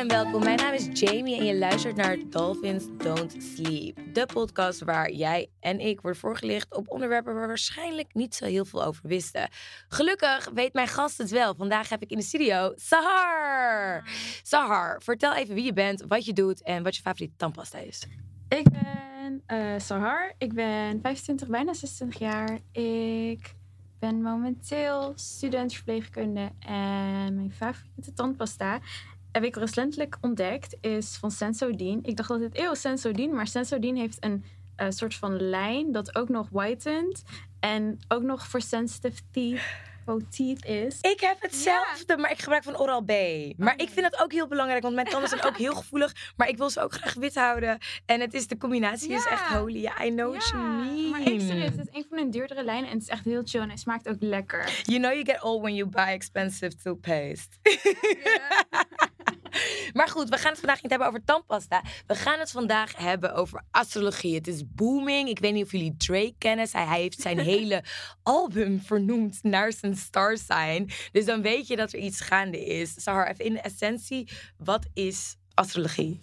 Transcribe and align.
en 0.00 0.08
welkom. 0.08 0.42
Mijn 0.42 0.56
naam 0.56 0.72
is 0.72 1.00
Jamie 1.00 1.38
en 1.38 1.44
je 1.44 1.56
luistert 1.56 1.96
naar 1.96 2.16
Dolphins 2.30 2.84
Don't 2.96 3.36
Sleep. 3.42 3.98
De 4.12 4.26
podcast 4.26 4.80
waar 4.80 5.12
jij 5.12 5.50
en 5.60 5.80
ik 5.80 6.00
worden 6.00 6.20
voorgelicht 6.20 6.74
op 6.74 6.90
onderwerpen 6.90 7.32
waar 7.32 7.42
we 7.42 7.48
waarschijnlijk 7.48 8.14
niet 8.14 8.34
zo 8.34 8.44
heel 8.44 8.64
veel 8.64 8.84
over 8.84 9.08
wisten. 9.08 9.48
Gelukkig 9.88 10.50
weet 10.54 10.72
mijn 10.72 10.88
gast 10.88 11.18
het 11.18 11.30
wel. 11.30 11.54
Vandaag 11.54 11.88
heb 11.88 12.02
ik 12.02 12.10
in 12.10 12.16
de 12.16 12.24
studio 12.24 12.72
Sahar. 12.76 14.08
Sahar, 14.42 15.02
vertel 15.02 15.34
even 15.34 15.54
wie 15.54 15.64
je 15.64 15.72
bent, 15.72 16.04
wat 16.08 16.24
je 16.24 16.32
doet 16.32 16.62
en 16.62 16.82
wat 16.82 16.96
je 16.96 17.02
favoriete 17.02 17.36
tandpasta 17.36 17.78
is. 17.78 18.06
Ik 18.48 18.66
ben 18.70 19.42
eh, 19.46 19.78
Sahar. 19.78 20.34
Ik 20.38 20.52
ben 20.52 21.00
25, 21.02 21.48
bijna 21.48 21.72
26 21.72 22.20
jaar. 22.20 22.58
Ik 22.72 23.54
ben 23.98 24.22
momenteel 24.22 25.12
student 25.14 25.74
verpleegkunde. 25.74 26.50
En 26.58 27.34
mijn 27.34 27.52
favoriete 27.52 28.12
tandpasta 28.14 28.80
heb 29.32 29.44
ik 29.44 29.56
recentelijk 29.56 30.16
ontdekt 30.20 30.76
is 30.80 31.16
van 31.16 31.30
Sensodyne. 31.30 31.98
Ik 32.02 32.16
dacht 32.16 32.28
dat 32.28 32.40
het 32.40 32.58
eeuw 32.58 32.74
Sensodyne, 32.74 33.34
maar 33.34 33.46
Sensodyne 33.46 33.98
heeft 34.00 34.16
een 34.24 34.44
eh, 34.76 34.86
soort 34.90 35.14
van 35.14 35.40
lijn 35.48 35.92
dat 35.92 36.14
ook 36.16 36.28
nog 36.28 36.48
whitened 36.50 37.22
en 37.60 37.98
ook 38.08 38.22
nog 38.22 38.46
voor 38.46 38.60
sensitive 38.60 39.20
teeth, 39.32 39.60
oh, 40.06 40.20
teeth 40.30 40.64
is. 40.64 40.98
Ik 41.00 41.20
heb 41.20 41.36
hetzelfde, 41.40 42.16
maar 42.16 42.30
ik 42.30 42.38
gebruik 42.42 42.62
van 42.62 42.78
Oral-B. 42.78 43.12
Maar 43.56 43.74
ik 43.76 43.88
vind 43.88 44.10
dat 44.10 44.20
ook 44.22 44.32
heel 44.32 44.46
belangrijk, 44.48 44.82
want 44.82 44.94
mijn 44.94 45.06
tanden 45.06 45.28
zijn 45.28 45.42
ook 45.42 45.56
heel 45.56 45.74
gevoelig. 45.74 46.32
Maar 46.36 46.48
ik 46.48 46.56
wil 46.56 46.70
ze 46.70 46.80
ook 46.80 46.92
graag 46.92 47.14
wit 47.14 47.34
houden. 47.34 47.78
En 48.06 48.20
het 48.20 48.34
is, 48.34 48.46
de 48.46 48.56
combinatie 48.56 49.12
is 49.12 49.24
Ja. 49.24 49.30
echt 49.30 49.46
holy. 49.46 49.80
Ja, 49.80 50.04
I 50.04 50.10
know 50.10 50.30
what 50.30 50.48
you 50.48 50.62
mean. 50.62 51.10
maar 51.10 51.20
echt 51.20 51.42
serieus, 51.42 51.70
het 51.76 51.88
is 51.88 51.94
een 51.96 52.06
van 52.08 52.16
de 52.18 52.28
duurdere 52.28 52.64
lijnen 52.64 52.88
en 52.90 52.94
het 52.94 53.02
is 53.02 53.08
echt 53.08 53.24
heel 53.24 53.42
chill 53.44 53.60
en 53.60 53.68
hij 53.68 53.76
smaakt 53.76 54.08
ook 54.08 54.20
lekker. 54.20 54.82
You 54.84 54.98
know 54.98 55.12
you 55.12 55.24
get 55.24 55.42
old 55.42 55.60
when 55.60 55.74
you 55.74 55.88
buy 55.88 56.06
expensive 56.08 56.76
toothpaste. 56.76 57.56
maar 59.92 60.08
goed, 60.08 60.28
we 60.28 60.36
gaan 60.36 60.50
het 60.50 60.60
vandaag 60.60 60.82
niet 60.82 60.90
hebben 60.90 61.08
over 61.08 61.24
tandpasta. 61.24 61.82
We 62.06 62.14
gaan 62.14 62.38
het 62.38 62.50
vandaag 62.50 62.96
hebben 62.96 63.34
over 63.34 63.62
astrologie. 63.70 64.34
Het 64.34 64.46
is 64.46 64.62
booming. 64.74 65.28
Ik 65.28 65.38
weet 65.38 65.52
niet 65.52 65.64
of 65.64 65.72
jullie 65.72 65.96
Drake 65.96 66.34
kennen. 66.38 66.68
Hij, 66.70 67.00
heeft 67.00 67.20
zijn 67.20 67.38
hele 67.54 67.84
album 68.22 68.80
vernoemd 68.80 69.42
naar 69.42 69.72
zijn 69.72 69.96
star 69.96 70.36
sign. 70.36 70.90
Dus 71.12 71.24
dan 71.24 71.42
weet 71.42 71.66
je 71.66 71.76
dat 71.76 71.92
er 71.92 71.98
iets 71.98 72.20
gaande 72.20 72.66
is. 72.66 73.02
Sahar, 73.02 73.28
even 73.28 73.44
in 73.44 73.52
de 73.52 73.60
essentie. 73.60 74.28
Wat 74.56 74.86
is 74.94 75.36
astrologie? 75.54 76.18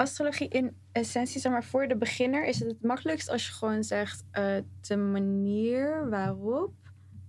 astrologie 0.00 0.48
in 0.48 0.76
essentie, 0.92 1.40
zeg 1.40 1.52
maar, 1.52 1.64
voor 1.64 1.88
de 1.88 1.96
beginner 1.96 2.46
is 2.46 2.58
het 2.58 2.68
het 2.68 2.82
makkelijkst 2.82 3.28
als 3.28 3.46
je 3.46 3.52
gewoon 3.52 3.84
zegt 3.84 4.24
eh, 4.30 4.56
de 4.80 4.96
manier 4.96 6.08
waarop 6.08 6.72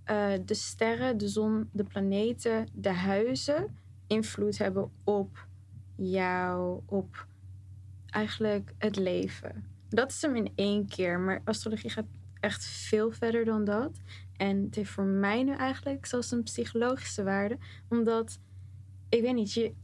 eh, 0.04 0.32
de 0.44 0.54
sterren, 0.54 1.18
de 1.18 1.28
zon, 1.28 1.68
de 1.72 1.84
planeten, 1.84 2.68
de 2.72 2.92
huizen 2.92 3.76
invloed 4.12 4.58
hebben 4.58 4.90
op 5.04 5.46
jou, 5.96 6.80
op 6.86 7.26
eigenlijk 8.10 8.74
het 8.78 8.96
leven. 8.96 9.64
Dat 9.88 10.10
is 10.10 10.22
hem 10.22 10.36
in 10.36 10.52
één 10.54 10.86
keer, 10.86 11.20
maar 11.20 11.40
astrologie 11.44 11.90
gaat 11.90 12.06
echt 12.40 12.64
veel 12.64 13.10
verder 13.10 13.44
dan 13.44 13.64
dat. 13.64 14.00
En 14.36 14.64
het 14.64 14.74
heeft 14.74 14.90
voor 14.90 15.04
mij 15.04 15.42
nu 15.42 15.52
eigenlijk 15.52 16.06
zelfs 16.06 16.30
een 16.30 16.42
psychologische 16.42 17.22
waarde, 17.22 17.58
omdat 17.88 18.38
ik 19.08 19.22
weet 19.22 19.34
niet, 19.34 19.52
je 19.52 19.74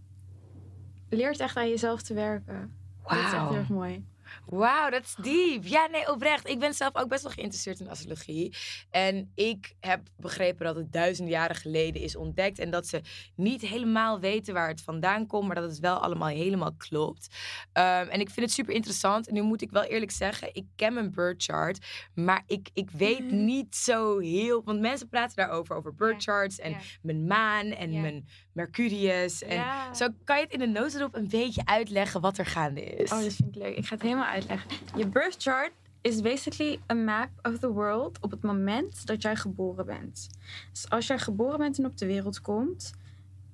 leert 1.08 1.40
echt 1.40 1.56
aan 1.56 1.68
jezelf 1.68 2.02
te 2.02 2.14
werken. 2.14 2.72
Dat 3.02 3.12
is 3.12 3.18
echt 3.18 3.32
heel 3.32 3.54
erg 3.54 3.68
mooi. 3.68 4.04
Wauw, 4.50 4.90
dat 4.90 5.02
is 5.04 5.14
diep. 5.22 5.64
Ja, 5.66 5.86
nee, 5.86 6.10
oprecht. 6.12 6.48
Ik 6.48 6.58
ben 6.58 6.74
zelf 6.74 6.96
ook 6.96 7.08
best 7.08 7.22
wel 7.22 7.32
geïnteresseerd 7.32 7.80
in 7.80 7.88
astrologie. 7.88 8.54
En 8.90 9.32
ik 9.34 9.74
heb 9.80 10.00
begrepen 10.16 10.66
dat 10.66 10.76
het 10.76 10.92
duizenden 10.92 11.32
jaren 11.34 11.56
geleden 11.56 12.02
is 12.02 12.16
ontdekt. 12.16 12.58
En 12.58 12.70
dat 12.70 12.86
ze 12.86 13.00
niet 13.36 13.60
helemaal 13.60 14.20
weten 14.20 14.54
waar 14.54 14.68
het 14.68 14.80
vandaan 14.82 15.26
komt. 15.26 15.46
Maar 15.46 15.54
dat 15.56 15.70
het 15.70 15.78
wel 15.78 15.96
allemaal 15.96 16.28
helemaal 16.28 16.74
klopt. 16.76 17.36
Ehm, 17.72 18.08
en 18.08 18.20
ik 18.20 18.30
vind 18.30 18.46
het 18.46 18.54
super 18.54 18.74
interessant. 18.74 19.28
En 19.28 19.34
nu 19.34 19.42
moet 19.42 19.62
ik 19.62 19.70
wel 19.70 19.84
eerlijk 19.84 20.10
zeggen, 20.10 20.54
ik 20.54 20.64
ken 20.76 20.94
mijn 20.94 21.10
birth 21.10 21.42
chart. 21.42 21.86
Maar 22.14 22.42
ik, 22.46 22.68
ik 22.72 22.90
weet 22.90 23.24
Mhm. 23.24 23.44
niet 23.44 23.76
zo 23.76 24.18
heel... 24.18 24.62
Want 24.64 24.80
mensen 24.80 25.08
praten 25.08 25.36
daarover, 25.36 25.76
over 25.76 25.94
birth 25.94 26.22
charts. 26.22 26.58
En 26.58 26.70
ja. 26.70 26.78
mijn 27.02 27.26
maan 27.26 27.66
en 27.66 27.92
Ja. 27.92 28.00
mijn 28.00 28.28
Mercurius. 28.58 29.42
En 29.42 29.54
Ja. 29.56 29.94
zo 29.94 30.08
kan 30.24 30.36
je 30.36 30.42
het 30.42 30.52
in 30.52 30.58
de 30.58 30.66
notendop 30.66 31.14
een 31.14 31.28
beetje 31.28 31.62
uitleggen 31.64 32.20
wat 32.20 32.38
er 32.38 32.46
gaande 32.46 32.84
is. 32.84 33.12
Oh, 33.12 33.22
dat 33.22 33.32
vind 33.32 33.48
ik 33.48 33.62
leuk. 33.62 33.76
Ik 33.76 33.86
ga 33.86 33.94
het 33.94 34.02
helemaal 34.02 34.24
uitleggen. 34.24 34.70
Je 34.96 35.06
birth 35.06 35.36
chart 35.38 35.70
is 36.00 36.20
basically 36.20 36.80
a 36.90 36.94
map 36.94 37.28
of 37.42 37.58
the 37.58 37.70
world 37.72 38.18
op 38.20 38.30
het 38.30 38.42
moment 38.42 39.06
dat 39.06 39.22
jij 39.22 39.36
geboren 39.36 39.86
bent. 39.86 40.28
Dus 40.72 40.90
als 40.90 41.06
jij 41.06 41.18
geboren 41.18 41.58
bent 41.58 41.78
en 41.78 41.84
op 41.86 41.98
de 41.98 42.06
wereld 42.06 42.40
komt, 42.40 42.92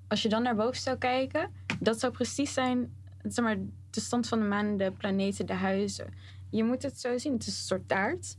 als 0.09 0.23
je 0.23 0.29
dan 0.29 0.43
naar 0.43 0.57
boven 0.57 0.81
zou 0.83 0.97
kijken, 0.99 1.51
dat 1.81 2.01
zou 2.01 2.13
precies 2.13 2.53
zijn, 2.53 2.93
zeg 3.23 3.45
maar, 3.45 3.57
de 3.91 4.01
stand 4.01 4.29
van 4.29 4.39
de 4.39 4.45
maan, 4.45 4.77
de 4.77 4.93
planeten, 4.99 5.47
de 5.47 5.53
huizen. 5.53 6.15
Je 6.51 6.65
moet 6.65 6.83
het 6.83 7.01
zo 7.01 7.19
zien. 7.19 7.33
Het 7.33 7.47
is 7.47 7.47
een 7.59 7.65
soort 7.65 7.89
taart 7.89 8.37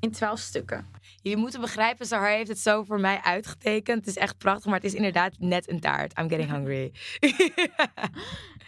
in 0.00 0.10
twaalf 0.10 0.38
stukken. 0.38 0.86
Jullie 1.22 1.38
moeten 1.38 1.60
begrijpen, 1.60 2.06
Sahar 2.06 2.30
heeft 2.30 2.48
het 2.48 2.58
zo 2.58 2.82
voor 2.82 3.00
mij 3.00 3.20
uitgetekend. 3.22 3.98
Het 3.98 4.06
is 4.06 4.16
echt 4.16 4.38
prachtig, 4.38 4.64
maar 4.64 4.74
het 4.74 4.84
is 4.84 4.94
inderdaad 4.94 5.38
net 5.38 5.70
een 5.70 5.80
taart. 5.80 6.18
I'm 6.18 6.28
getting 6.28 6.50
hungry. 6.50 6.92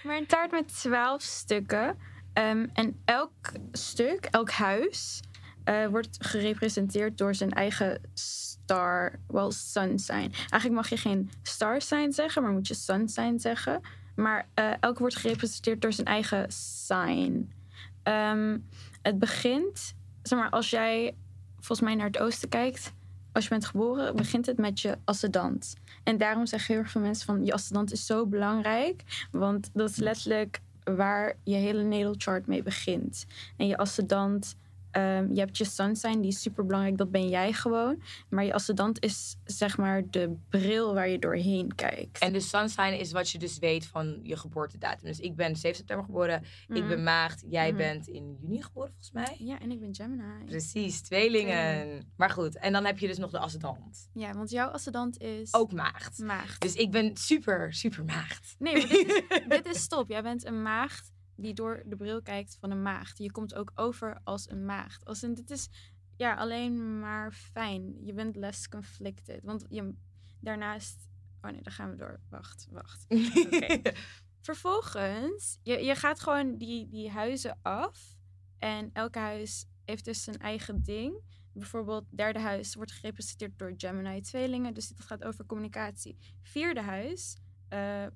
Maar 0.03 0.17
een 0.17 0.27
taart 0.27 0.51
met 0.51 0.81
twaalf 0.81 1.23
stukken. 1.23 1.99
Ehm, 2.33 2.67
en 2.73 3.01
elk 3.05 3.53
stuk, 3.73 4.25
elk 4.25 4.51
huis, 4.51 5.21
eh, 5.65 5.87
wordt 5.87 6.17
gerepresenteerd 6.19 7.19
door 7.19 7.35
zijn 7.35 7.51
eigen 7.51 8.01
star, 8.15 9.19
wel 9.27 9.51
sun 9.51 9.99
sign. 9.99 10.33
Eigenlijk 10.35 10.75
mag 10.75 10.89
je 10.89 10.97
geen 10.97 11.31
star 11.43 11.81
sign 11.81 12.11
zeggen, 12.11 12.43
maar 12.43 12.53
moet 12.53 12.69
je 12.69 12.75
sun 12.75 13.09
sign 13.09 13.39
zeggen. 13.39 13.81
Maar 14.17 14.49
eh 14.55 14.73
elk 14.81 14.99
wordt 14.99 15.17
gerepresenteerd 15.17 15.81
door 15.81 15.93
zijn 15.93 16.07
eigen 16.07 16.47
sign. 16.53 17.53
Ehm, 18.03 18.59
het 19.03 19.19
begint, 19.19 19.95
maar, 20.37 20.51
als 20.51 20.71
jij 20.71 21.15
volgens 21.55 21.81
mij 21.81 21.95
naar 21.95 22.07
het 22.07 22.19
oosten 22.19 22.49
kijkt, 22.49 22.93
als 23.33 23.45
je 23.45 23.51
bent 23.51 23.67
geboren, 23.67 24.17
begint 24.17 24.47
het 24.47 24.59
met 24.59 24.81
je 24.81 24.99
ascendant. 25.05 25.75
En 26.05 26.19
daarom 26.19 26.47
zeggen 26.47 26.75
heel 26.75 26.85
veel 26.85 27.01
mensen 27.01 27.27
van 27.27 27.45
je 27.45 27.53
ascendant 27.53 27.93
is 27.93 28.07
zo 28.07 28.27
belangrijk, 28.27 29.27
want 29.31 29.71
dat 29.73 29.91
is 29.91 29.97
letterlijk 29.97 30.61
waar 30.85 31.35
je 31.45 31.55
hele 31.55 31.83
natal 31.83 32.15
chart 32.19 32.47
mee 32.47 32.63
begint. 32.63 33.27
En 33.57 33.67
je 33.67 33.77
ascendant, 33.77 34.57
ehm, 34.99 35.33
je 35.33 35.41
hebt 35.41 35.57
je 35.59 35.65
sun 35.65 35.97
sign, 35.97 36.21
die 36.21 36.31
is 36.31 36.41
super 36.41 36.67
belangrijk, 36.67 36.97
dat 36.99 37.11
ben 37.11 37.29
jij 37.29 37.53
gewoon. 37.53 38.03
Maar 38.29 38.45
je 38.45 38.55
ascendant 38.55 39.03
is 39.05 39.37
zeg 39.45 39.77
maar 39.77 40.03
de 40.11 40.37
bril 40.49 40.95
waar 40.95 41.09
je 41.09 41.19
doorheen 41.19 41.75
kijkt. 41.75 42.19
en 42.19 42.33
de 42.33 42.41
sunshine 42.41 42.99
is 42.99 43.13
wat 43.13 43.31
je 43.31 43.39
dus 43.39 43.59
weet 43.59 43.87
van 43.87 44.21
je 44.23 44.37
geboortedatum. 44.37 45.05
Dus 45.07 45.21
ik 45.21 45.37
ben 45.37 45.57
7 45.57 45.77
september 45.77 46.05
geboren, 46.07 46.43
ik 46.69 46.77
Mhm. 46.79 46.89
ben 46.89 47.03
maagd. 47.03 47.45
Jij 47.49 47.69
Mhm. 47.69 47.77
bent 47.77 48.09
in 48.09 48.37
juni 48.41 48.63
geboren 48.63 48.89
volgens 48.91 49.11
mij. 49.13 49.37
Ja, 49.39 49.61
en 49.61 49.71
ik 49.71 49.81
ben 49.81 49.95
Gemini. 49.95 50.45
Precies, 50.45 51.01
tweelingen. 51.01 52.03
Maar 52.17 52.31
goed, 52.31 52.57
en 52.59 52.73
dan 52.73 52.85
heb 52.85 52.99
je 52.99 53.07
dus 53.07 53.19
nog 53.19 53.31
de 53.31 53.39
ascendant. 53.39 54.09
Ja, 54.15 54.33
want 54.33 54.51
jouw 54.51 54.69
ascendant 54.69 55.19
is 55.19 55.55
Ook 55.55 55.73
maagd. 55.73 56.19
maagd. 56.19 56.61
Dus 56.61 56.75
ik 56.75 56.91
ben 56.91 57.17
super, 57.17 57.73
super 57.75 58.05
maagd. 58.05 58.55
Nee, 58.59 58.77
maar 58.77 58.89
dit 58.89 59.07
is, 59.07 59.23
dit 59.49 59.67
is 59.67 59.83
stop. 59.83 60.09
Jij 60.09 60.23
bent 60.23 60.45
een 60.47 60.63
maagd 60.63 61.13
die 61.41 61.55
door 61.55 61.83
de 61.87 61.97
bril 61.97 62.23
kijkt 62.23 62.57
van 62.61 62.71
een 62.71 62.83
maagd. 62.83 63.19
Je 63.19 63.31
komt 63.31 63.55
ook 63.55 63.73
over 63.75 64.21
als 64.25 64.51
een 64.51 64.65
maagd. 64.65 65.05
Als 65.05 65.23
in, 65.23 65.35
dit 65.35 65.51
is 65.51 65.69
ja, 66.17 66.35
alleen 66.35 66.99
maar 66.99 67.33
fijn. 67.33 68.05
Je 68.05 68.13
bent 68.13 68.37
less 68.37 68.69
conflicted. 68.69 69.43
Want 69.43 69.65
je, 69.69 69.95
daarnaast... 70.41 71.09
Oh 71.43 71.51
nee, 71.51 71.63
daar 71.63 71.73
gaan 71.73 71.91
we 71.91 71.97
door. 71.97 72.21
Wacht, 72.29 72.67
wacht. 72.71 73.07
Vervolgens, 74.41 75.59
je, 75.63 75.85
je 75.85 75.95
gaat 75.95 76.21
gewoon 76.21 76.57
die, 76.57 76.89
die 76.89 77.11
huizen 77.11 77.59
af. 77.63 78.17
En 78.59 78.91
elk 78.93 79.15
huis 79.15 79.67
heeft 79.85 80.05
dus 80.05 80.23
zijn 80.23 80.39
eigen 80.39 80.83
ding. 80.83 81.23
Bijvoorbeeld, 81.53 82.05
derde 82.11 82.39
huis 82.39 82.75
wordt 82.75 82.93
gerepresenteerd 82.93 83.59
door 83.59 83.75
Gemini 83.77 84.21
tweelingen. 84.21 84.75
Dus 84.75 84.89
dit 84.89 85.01
gaat 85.01 85.25
over 85.25 85.47
communicatie. 85.47 86.19
Vierde 86.43 86.81
huis, 86.81 87.37
eh, 87.69 88.07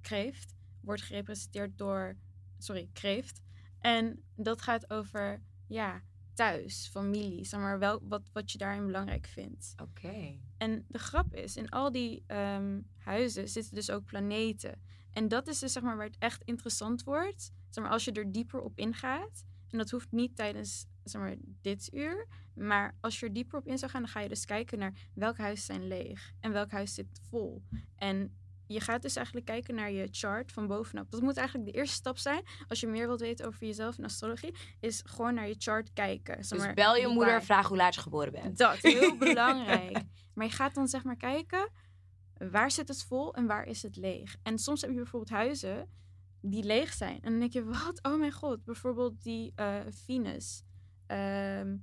kreeft, 0.00 0.54
wordt 0.80 1.02
gerepresenteerd 1.02 1.78
door... 1.78 2.16
Sorry, 2.58 2.88
kreeft. 2.92 3.40
En 3.80 4.22
dat 4.34 4.62
gaat 4.62 4.90
over, 4.90 5.42
ja, 5.66 6.02
thuis, 6.34 6.88
familie. 6.92 7.44
Zeg 7.44 7.60
maar, 7.60 7.78
wel, 7.78 8.00
wat, 8.02 8.30
wat 8.32 8.52
je 8.52 8.58
daarin 8.58 8.86
belangrijk 8.86 9.26
vindt. 9.26 9.74
Oké. 9.82 10.38
En 10.56 10.84
de 10.88 10.98
grap 10.98 11.34
is, 11.34 11.56
in 11.56 11.68
al 11.68 11.92
die 11.92 12.24
ehm, 12.26 12.80
huizen 12.98 13.48
zitten 13.48 13.74
dus 13.74 13.90
ook 13.90 14.04
planeten. 14.04 14.80
En 15.12 15.28
dat 15.28 15.48
is 15.48 15.58
dus 15.58 15.72
zeg 15.72 15.82
maar 15.82 15.96
waar 15.96 16.06
het 16.06 16.18
echt 16.18 16.42
interessant 16.44 17.02
wordt. 17.02 17.52
Zeg 17.70 17.84
maar, 17.84 17.92
als 17.92 18.04
je 18.04 18.12
er 18.12 18.32
dieper 18.32 18.60
op 18.60 18.78
ingaat. 18.78 19.44
En 19.70 19.78
dat 19.78 19.90
hoeft 19.90 20.12
niet 20.12 20.36
tijdens 20.36 20.86
zeg 21.04 21.20
maar, 21.20 21.36
dit 21.60 21.88
uur. 21.92 22.26
Maar 22.54 22.96
als 23.00 23.20
je 23.20 23.26
er 23.26 23.32
dieper 23.32 23.58
op 23.58 23.66
in 23.66 23.78
zou 23.78 23.90
gaan, 23.90 24.02
dan 24.02 24.10
ga 24.10 24.20
je 24.20 24.28
dus 24.28 24.44
kijken 24.44 24.78
naar 24.78 25.08
welk 25.14 25.38
huis 25.38 25.64
zijn 25.64 25.86
leeg. 25.86 26.32
En 26.40 26.52
welk 26.52 26.70
huis 26.70 26.94
zit 26.94 27.20
vol. 27.28 27.62
En 27.96 28.36
je 28.66 28.80
gaat 28.80 29.02
dus 29.02 29.16
eigenlijk 29.16 29.46
kijken 29.46 29.74
naar 29.74 29.90
je 29.90 30.08
chart 30.10 30.52
van 30.52 30.66
bovenop. 30.66 31.10
Dat 31.10 31.20
moet 31.20 31.36
eigenlijk 31.36 31.72
de 31.72 31.78
eerste 31.78 31.94
stap 31.94 32.18
zijn. 32.18 32.42
Als 32.68 32.80
je 32.80 32.86
meer 32.86 33.06
wilt 33.06 33.20
weten 33.20 33.46
over 33.46 33.66
jezelf 33.66 33.98
en 33.98 34.04
astrologie. 34.04 34.54
Is 34.80 35.02
gewoon 35.04 35.34
naar 35.34 35.48
je 35.48 35.54
chart 35.58 35.92
kijken. 35.92 36.44
Zeg 36.44 36.58
Dus 36.58 36.74
bel 36.74 36.96
je 36.96 37.06
moeder, 37.06 37.32
vibe. 37.32 37.44
vraag 37.44 37.68
hoe 37.68 37.76
laat 37.76 37.94
je 37.94 38.00
geboren 38.00 38.32
bent. 38.32 38.58
Dat, 38.58 38.76
heel 38.92 39.16
belangrijk. 39.16 40.02
Maar 40.34 40.46
je 40.46 40.52
gaat 40.52 40.74
dan 40.74 40.88
zeg 40.88 41.04
maar 41.04 41.16
kijken 41.16 41.70
waar 42.38 42.70
zit 42.70 42.88
het 42.88 43.04
vol 43.04 43.34
en 43.34 43.46
waar 43.46 43.66
is 43.66 43.82
het 43.82 43.96
leeg? 43.96 44.36
En 44.42 44.58
soms 44.58 44.80
heb 44.80 44.90
je 44.90 44.96
bijvoorbeeld 44.96 45.30
huizen 45.30 45.90
die 46.40 46.64
leeg 46.64 46.92
zijn. 46.92 47.22
En 47.22 47.30
dan 47.30 47.38
denk 47.38 47.52
je, 47.52 47.64
wat? 47.64 47.98
Oh 48.02 48.18
mijn 48.18 48.32
god. 48.32 48.64
Bijvoorbeeld 48.64 49.22
die 49.22 49.52
eh, 49.54 49.80
Venus. 49.88 50.62
Ehm, 51.06 51.76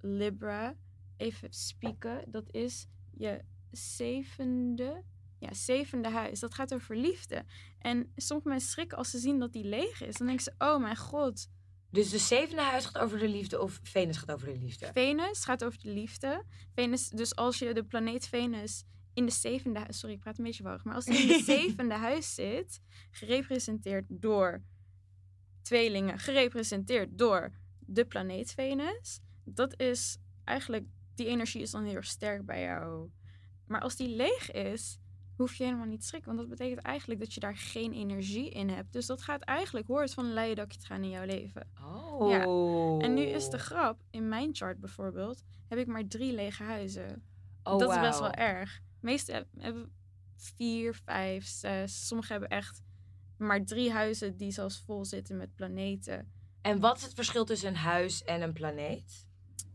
Libra. 0.00 0.74
Even 1.16 1.52
spieken. 1.52 2.24
Dat 2.26 2.50
is 2.50 2.86
je 3.10 3.44
zevende... 3.70 5.04
Ja, 5.44 5.54
zevende 5.54 6.08
huis. 6.08 6.40
Dat 6.40 6.54
gaat 6.54 6.74
over 6.74 6.96
liefde. 6.96 7.44
En 7.78 8.12
sommige 8.16 8.48
mensen 8.48 8.70
schrikken 8.70 8.98
als 8.98 9.10
ze 9.10 9.18
zien 9.18 9.38
dat 9.38 9.52
die 9.52 9.64
leeg 9.64 10.02
is. 10.02 10.16
Dan 10.16 10.26
denken 10.26 10.44
ze, 10.44 10.54
oh 10.58 10.80
mijn 10.80 10.96
god. 10.96 11.48
Dus 11.90 12.10
de 12.10 12.18
zevende 12.18 12.62
huis 12.62 12.84
gaat 12.84 12.98
over 12.98 13.18
de 13.18 13.28
liefde 13.28 13.60
of 13.60 13.80
Venus 13.82 14.16
gaat 14.16 14.32
over 14.32 14.46
de 14.46 14.58
liefde? 14.58 14.90
Venus 14.92 15.44
gaat 15.44 15.64
over 15.64 15.78
de 15.78 15.90
liefde. 15.90 16.44
Venus, 16.74 17.08
dus 17.08 17.36
als 17.36 17.58
je 17.58 17.74
de 17.74 17.84
planeet 17.84 18.26
Venus 18.26 18.84
in 19.12 19.26
de 19.26 19.32
zevende 19.32 19.78
huis, 19.78 19.98
sorry, 19.98 20.14
ik 20.14 20.20
praat 20.20 20.38
een 20.38 20.44
beetje 20.44 20.62
warrig, 20.62 20.84
maar 20.84 20.94
als 20.94 21.04
die 21.04 21.18
in 21.18 21.28
de 21.28 21.42
zevende 21.54 21.94
huis 21.94 22.34
zit, 22.34 22.80
gerepresenteerd 23.10 24.04
door 24.08 24.62
tweelingen, 25.62 26.18
gerepresenteerd 26.18 27.18
door 27.18 27.52
de 27.78 28.04
planeet 28.04 28.52
Venus, 28.52 29.20
dat 29.44 29.80
is 29.80 30.18
eigenlijk, 30.44 30.86
die 31.14 31.26
energie 31.26 31.62
is 31.62 31.70
dan 31.70 31.84
heel 31.84 31.94
erg 31.94 32.06
sterk 32.06 32.44
bij 32.44 32.62
jou. 32.62 33.10
Maar 33.66 33.80
als 33.80 33.96
die 33.96 34.08
leeg 34.08 34.50
is, 34.50 34.98
hoef 35.36 35.54
je 35.54 35.64
helemaal 35.64 35.86
niet 35.86 36.00
te 36.00 36.06
schrikken. 36.06 36.34
Want 36.34 36.48
dat 36.48 36.58
betekent 36.58 36.86
eigenlijk 36.86 37.20
dat 37.20 37.34
je 37.34 37.40
daar 37.40 37.56
geen 37.56 37.92
energie 37.92 38.50
in 38.50 38.68
hebt. 38.68 38.92
Dus 38.92 39.06
dat 39.06 39.22
gaat 39.22 39.42
eigenlijk, 39.42 39.86
hoort 39.86 40.14
van 40.14 40.24
een 40.24 40.32
leien 40.32 40.56
dakje 40.56 40.78
te 40.78 40.86
gaan 40.86 41.02
in 41.02 41.10
jouw 41.10 41.24
leven. 41.24 41.70
Oh. 41.82 43.04
En 43.04 43.14
nu 43.14 43.22
is 43.22 43.48
de 43.48 43.58
grap, 43.58 44.00
in 44.10 44.28
mijn 44.28 44.54
chart 44.54 44.80
bijvoorbeeld, 44.80 45.42
heb 45.68 45.78
ik 45.78 45.86
maar 45.86 46.06
drie 46.06 46.32
lege 46.32 46.62
huizen. 46.62 47.22
Oh, 47.62 47.78
dat 47.78 47.90
is 47.90 48.00
best 48.00 48.18
wel 48.20 48.32
erg. 48.32 48.74
De 48.74 49.06
meeste 49.06 49.32
heb- 49.32 49.48
hebben 49.58 49.92
vier, 50.36 50.94
vijf, 51.04 51.46
zes. 51.46 52.06
Sommigen 52.06 52.32
hebben 52.32 52.58
echt 52.58 52.82
maar 53.36 53.64
drie 53.64 53.92
huizen 53.92 54.36
die 54.36 54.50
zelfs 54.50 54.82
vol 54.86 55.04
zitten 55.04 55.36
met 55.36 55.54
planeten. 55.54 56.32
En 56.60 56.80
wat 56.80 56.96
is 56.96 57.02
het 57.02 57.14
verschil 57.14 57.44
tussen 57.44 57.68
een 57.68 57.76
huis 57.76 58.22
en 58.22 58.42
een 58.42 58.52
planeet? 58.52 59.26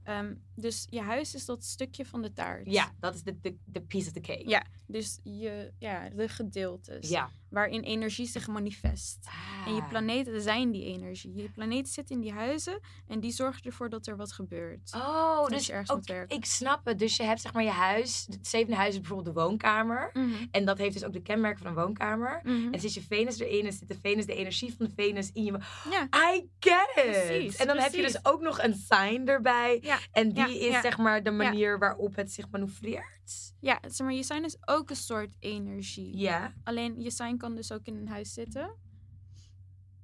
Ehm, 0.10 0.34
dus 0.56 0.86
je 0.90 1.02
huis 1.02 1.36
is 1.36 1.46
dat 1.46 1.64
stukje 1.64 2.06
van 2.06 2.22
de 2.22 2.34
taart. 2.34 2.72
Ja, 2.72 2.92
dat 3.00 3.16
is 3.16 3.24
de, 3.24 3.40
de, 3.42 3.58
de 3.66 3.82
piece 3.82 4.08
of 4.08 4.14
the 4.14 4.20
cake. 4.20 4.50
Ja, 4.50 4.66
dus 4.88 5.20
je, 5.24 5.72
ja, 5.80 6.10
de 6.10 6.30
gedeeltes. 6.30 7.10
Ja. 7.10 7.30
Waarin 7.50 7.82
energie 7.82 8.28
zich 8.28 8.48
manifest. 8.48 9.18
En 9.66 9.76
je 9.76 9.82
Ah. 9.82 9.90
planeten 9.90 10.42
zijn 10.42 10.72
die 10.72 10.84
energie. 10.86 11.36
Je 11.36 11.50
planeten 11.50 11.92
zitten 11.94 12.16
in 12.16 12.22
die 12.22 12.32
huizen 12.32 12.80
en 13.08 13.20
die 13.20 13.32
zorgen 13.32 13.64
ervoor 13.64 13.90
dat 13.90 14.08
er 14.08 14.16
wat 14.18 14.32
gebeurt. 14.32 14.92
Oh, 14.96 15.48
dus 15.48 15.66
je 15.66 15.72
ergens 15.74 16.08
ik 16.28 16.46
snap 16.46 16.86
het. 16.86 17.00
Dus 17.00 17.16
je 17.18 17.24
hebt 17.24 17.42
zeg 17.42 17.54
maar 17.54 17.64
je 17.64 17.70
huis. 17.70 18.26
Het 18.30 18.48
zevende 18.48 18.76
huis 18.76 18.94
is 18.94 19.00
bijvoorbeeld 19.00 19.36
de 19.36 19.42
woonkamer. 19.42 20.10
Mhm, 20.14 20.46
En 20.52 20.66
dat 20.66 20.78
heeft 20.78 20.94
dus 20.94 21.04
ook 21.04 21.14
de 21.14 21.22
kenmerken 21.22 21.60
van 21.64 21.68
een 21.68 21.74
woonkamer. 21.84 22.40
mhm. 22.44 22.74
En 22.74 22.80
zit 22.80 22.94
je 22.94 23.02
Venus 23.02 23.40
erin 23.40 23.66
en 23.66 23.74
zit 23.74 23.88
de 23.88 23.98
Venus, 24.02 24.26
de 24.26 24.36
energie 24.36 24.74
van 24.78 24.86
de 24.86 24.92
Venus 24.96 25.32
in 25.34 25.44
je. 25.44 25.58
Ja, 25.90 26.32
I 26.34 26.50
get 26.60 26.90
it! 26.96 27.12
Precies, 27.26 27.56
en 27.56 27.68
dan 27.68 27.78
heb 27.78 27.94
je 27.94 28.02
dus 28.02 28.26
ook 28.26 28.42
nog 28.42 28.62
een 28.62 28.74
sign 28.74 29.28
erbij. 29.28 29.80
Ja, 29.82 29.99
En 30.12 30.30
die 30.34 30.60
is 30.60 30.82
zeg 30.82 30.98
maar 30.98 31.24
de 31.24 31.32
manier 31.32 31.80
waarop 31.80 32.16
het 32.16 32.32
zich 32.32 32.50
manoeuvreert. 32.50 33.54
ja, 33.60 33.80
zeg 33.88 34.08
maar, 34.08 34.16
je 34.16 34.24
sign 34.24 34.44
is 34.44 34.58
ook 34.66 34.90
een 34.90 34.96
soort 34.96 35.30
energie. 35.40 36.18
Ja, 36.18 36.54
Alleen 36.64 37.02
je 37.02 37.12
sign 37.12 37.38
kan 37.38 37.56
dus 37.56 37.72
ook 37.72 37.86
in 37.86 37.96
een 37.96 38.08
huis 38.08 38.34
zitten. 38.34 38.76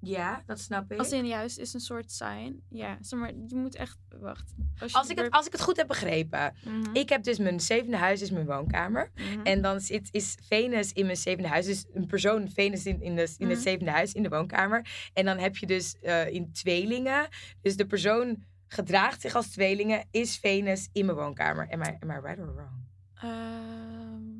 ja, 0.01 0.43
dat 0.45 0.59
snap 0.59 0.91
ik. 0.91 0.97
Als 0.99 1.11
in 1.11 1.25
je 1.25 1.33
huis 1.33 1.57
is 1.57 1.73
een 1.73 1.79
soort 1.79 2.11
sign. 2.11 2.63
Ja, 2.69 2.97
zeg 3.01 3.19
maar, 3.19 3.31
je 3.47 3.55
moet 3.55 3.75
echt... 3.75 3.97
Wacht. 4.19 4.53
Als, 4.91 5.09
ik, 5.09 5.17
het, 5.17 5.31
als 5.31 5.45
ik 5.45 5.51
het 5.51 5.61
goed 5.61 5.77
heb 5.77 5.87
begrepen. 5.87 6.55
Mhm, 6.65 6.89
Ik 6.95 7.09
heb 7.09 7.23
dus 7.23 7.37
mijn 7.37 7.59
zevende 7.59 7.97
huis 7.97 8.21
is 8.21 8.31
mijn 8.31 8.45
woonkamer. 8.45 9.11
mhm. 9.15 9.41
En 9.43 9.61
dan 9.61 9.79
zit, 9.81 10.07
is 10.11 10.37
Venus 10.47 10.91
in 10.93 11.05
mijn 11.05 11.17
zevende 11.17 11.49
huis. 11.49 11.65
Dus 11.65 11.85
een 11.93 12.05
persoon, 12.05 12.49
Venus 12.49 12.85
in, 12.85 13.01
in, 13.01 13.15
de, 13.15 13.21
in 13.37 13.47
het 13.47 13.57
Mhm. 13.57 13.67
zevende 13.67 13.91
huis, 13.91 14.13
in 14.13 14.23
de 14.23 14.29
woonkamer. 14.29 15.09
En 15.13 15.25
dan 15.25 15.37
heb 15.37 15.57
je 15.57 15.65
dus 15.65 15.99
eh, 15.99 16.27
in 16.33 16.51
tweelingen. 16.51 17.27
Dus 17.61 17.75
de 17.75 17.85
persoon 17.85 18.43
gedraagt 18.67 19.21
zich 19.21 19.35
als 19.35 19.47
tweelingen. 19.51 20.05
Is 20.11 20.37
Venus 20.37 20.89
in 20.91 21.05
mijn 21.05 21.17
woonkamer. 21.17 21.69
Am 21.71 21.81
I, 21.81 21.97
am 21.99 22.09
I 22.09 22.19
right 22.19 22.39
or 22.39 22.55
wrong? 22.55 22.83
Ehm, 23.15 24.37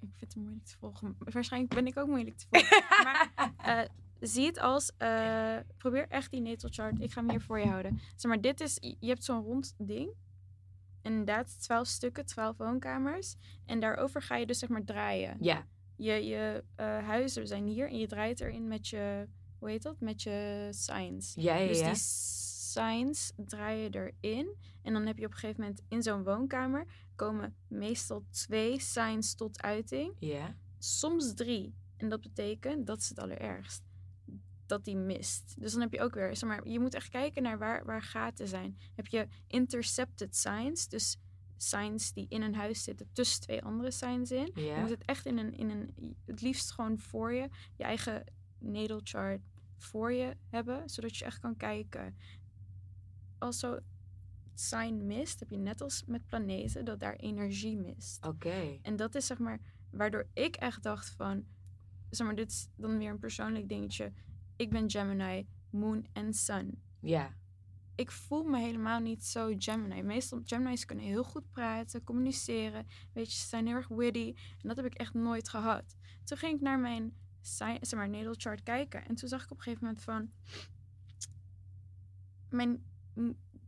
ik 0.00 0.12
vind 0.16 0.20
het 0.20 0.36
moeilijk 0.36 0.64
te 0.64 0.76
volgen. 0.78 1.16
Waarschijnlijk 1.18 1.74
ben 1.74 1.86
ik 1.86 1.96
ook 1.98 2.08
moeilijk 2.08 2.36
te 2.36 2.46
volgen. 2.50 2.84
maar 3.04 3.32
eh, 3.56 3.88
zie 4.20 4.46
het 4.46 4.58
als... 4.58 4.92
eh, 4.96 5.56
probeer 5.78 6.08
echt 6.08 6.30
die 6.30 6.40
natal 6.40 6.70
chart. 6.72 7.00
Ik 7.00 7.12
ga 7.12 7.20
hem 7.20 7.30
hier 7.30 7.40
voor 7.40 7.58
je 7.58 7.66
houden. 7.66 8.00
Zeg 8.16 8.30
maar, 8.30 8.40
dit 8.40 8.60
is... 8.60 8.76
Je 8.80 9.08
hebt 9.08 9.24
zo'n 9.24 9.42
rond 9.42 9.74
ding. 9.78 10.10
Inderdaad, 11.02 11.60
twaalf 11.62 11.86
stukken, 11.86 12.26
twaalf 12.26 12.56
woonkamers. 12.56 13.34
En 13.66 13.80
daarover 13.80 14.22
ga 14.22 14.36
je 14.36 14.46
dus 14.46 14.58
zeg 14.58 14.68
maar 14.68 14.84
draaien. 14.84 15.36
Ja. 15.40 15.66
Je, 15.96 16.12
je 16.26 16.64
eh, 16.74 16.86
huizen 17.06 17.46
zijn 17.46 17.66
hier 17.66 17.88
en 17.88 17.98
je 17.98 18.06
draait 18.06 18.40
erin 18.40 18.68
met 18.68 18.88
je... 18.88 19.28
Hoe 19.58 19.70
heet 19.70 19.82
dat? 19.82 20.00
Met 20.00 20.22
je 20.22 20.68
signs. 20.70 21.32
Ja, 21.36 21.56
ja, 21.56 21.66
Dus 21.68 21.78
ja. 21.78 21.84
die 21.86 21.94
signs 22.76 23.32
draai 23.36 23.78
je 23.82 23.90
erin. 24.20 24.54
En 24.82 24.92
dan 24.92 25.06
heb 25.06 25.18
je 25.18 25.24
op 25.26 25.32
een 25.32 25.38
gegeven 25.38 25.60
moment 25.60 25.82
in 25.88 26.02
zo'n 26.02 26.24
woonkamer 26.24 26.86
komen 27.16 27.54
meestal 27.68 28.24
twee 28.30 28.80
signs 28.80 29.34
tot 29.34 29.62
uiting. 29.62 30.14
Ja. 30.18 30.56
Soms 30.78 31.34
drie. 31.34 31.74
En 31.96 32.08
dat 32.08 32.20
betekent, 32.20 32.86
dat 32.86 32.98
is 32.98 33.08
het 33.08 33.18
allerergst, 33.18 33.82
dat 34.66 34.84
die 34.84 34.96
mist. 34.96 35.54
Dus 35.58 35.72
dan 35.72 35.80
heb 35.80 35.92
je 35.92 36.00
ook 36.00 36.14
weer, 36.14 36.36
zeg 36.36 36.48
maar, 36.48 36.68
je 36.68 36.80
moet 36.80 36.94
echt 36.94 37.08
kijken 37.08 37.42
naar 37.42 37.58
waar, 37.58 37.84
waar 37.84 38.02
gaten 38.02 38.48
zijn. 38.48 38.78
Heb 38.94 39.06
je 39.06 39.28
intercepted 39.46 40.36
signs, 40.36 40.88
dus 40.88 41.16
signs 41.56 42.12
die 42.12 42.26
in 42.28 42.42
een 42.42 42.54
huis 42.54 42.82
zitten 42.84 43.08
tussen 43.12 43.40
twee 43.40 43.62
andere 43.62 43.90
signs 43.90 44.30
in. 44.30 44.50
Je 44.54 44.62
Ja. 44.62 44.80
moet 44.80 44.90
het 44.90 45.04
echt 45.04 45.26
in 45.26 45.38
een, 45.38 45.52
in 45.54 45.70
een, 45.70 46.16
het 46.24 46.40
liefst 46.40 46.70
gewoon 46.70 46.98
voor 46.98 47.32
je, 47.32 47.48
je 47.76 47.84
eigen 47.84 48.24
natal 48.58 49.00
chart 49.02 49.40
voor 49.76 50.12
je 50.12 50.36
hebben, 50.48 50.88
zodat 50.88 51.16
je 51.16 51.24
echt 51.24 51.38
kan 51.40 51.56
kijken. 51.56 52.16
Als 53.38 53.58
zo 53.58 53.78
sign 54.54 55.06
mist, 55.06 55.40
heb 55.40 55.50
je 55.50 55.56
net 55.56 55.80
als 55.80 56.04
met 56.06 56.26
planeten 56.26 56.84
dat 56.84 57.00
daar 57.00 57.16
energie 57.16 57.76
mist. 57.76 58.26
Oké. 58.26 58.78
En 58.82 58.96
dat 58.96 59.14
is 59.14 59.26
zeg 59.26 59.38
maar 59.38 59.60
waardoor 59.90 60.28
ik 60.32 60.56
echt 60.56 60.82
dacht 60.82 61.10
van, 61.10 61.44
zeg 62.10 62.26
maar, 62.26 62.36
dit 62.36 62.50
is 62.50 62.68
dan 62.76 62.98
weer 62.98 63.10
een 63.10 63.18
persoonlijk 63.18 63.68
dingetje. 63.68 64.12
Ik 64.56 64.70
ben 64.70 64.90
Gemini, 64.90 65.48
Moon 65.70 66.06
en 66.12 66.34
Sun. 66.34 66.82
Ja. 67.00 67.34
Ik 67.94 68.10
voel 68.10 68.44
me 68.44 68.58
helemaal 68.58 69.00
niet 69.00 69.24
zo 69.24 69.54
Gemini. 69.58 70.02
Meestal 70.02 70.40
Gemini's 70.44 70.84
kunnen 70.84 71.04
heel 71.04 71.24
goed 71.24 71.50
praten, 71.50 72.04
communiceren. 72.04 72.86
Weet 73.12 73.32
je, 73.32 73.38
ze 73.38 73.46
zijn 73.46 73.66
heel 73.66 73.76
erg 73.76 73.88
witty. 73.88 74.34
En 74.60 74.68
dat 74.68 74.76
heb 74.76 74.86
ik 74.86 74.94
echt 74.94 75.14
nooit 75.14 75.48
gehad. 75.48 75.96
Toen 76.24 76.38
ging 76.38 76.54
ik 76.54 76.60
naar 76.60 76.78
mijn 76.78 77.16
zeg 77.40 77.94
maar, 77.94 78.08
natal 78.08 78.34
chart 78.36 78.62
kijken. 78.62 79.06
En 79.06 79.14
toen 79.14 79.28
zag 79.28 79.44
ik 79.44 79.50
op 79.50 79.56
een 79.56 79.62
gegeven 79.62 79.84
moment 79.86 80.02
van... 80.04 80.30
Mijn 82.50 82.84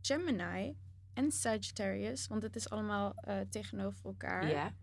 Gemini 0.01 0.77
en 1.13 1.31
Sagittarius, 1.31 2.27
want 2.27 2.43
het 2.43 2.55
is 2.55 2.69
allemaal 2.69 3.13
eh, 3.15 3.39
tegenover 3.49 4.05
elkaar 4.05 4.49
Ja. 4.49 4.73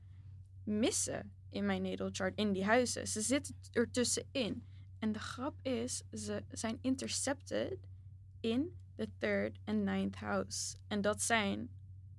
missen 0.64 1.32
in 1.50 1.66
mijn 1.66 1.82
natal 1.82 2.08
chart 2.12 2.36
in 2.38 2.52
die 2.52 2.64
huizen. 2.64 3.08
Ze 3.08 3.20
zitten 3.20 3.54
er 3.72 3.90
tussenin. 3.90 4.64
En 4.98 5.12
de 5.12 5.18
grap 5.18 5.54
is, 5.62 6.02
ze 6.12 6.44
zijn 6.50 6.78
intercepted 6.80 7.78
in 8.40 8.76
de 8.94 9.08
third 9.18 9.58
en 9.64 9.84
ninth 9.84 10.16
house. 10.16 10.76
En 10.88 11.00
dat 11.00 11.22
zijn 11.22 11.70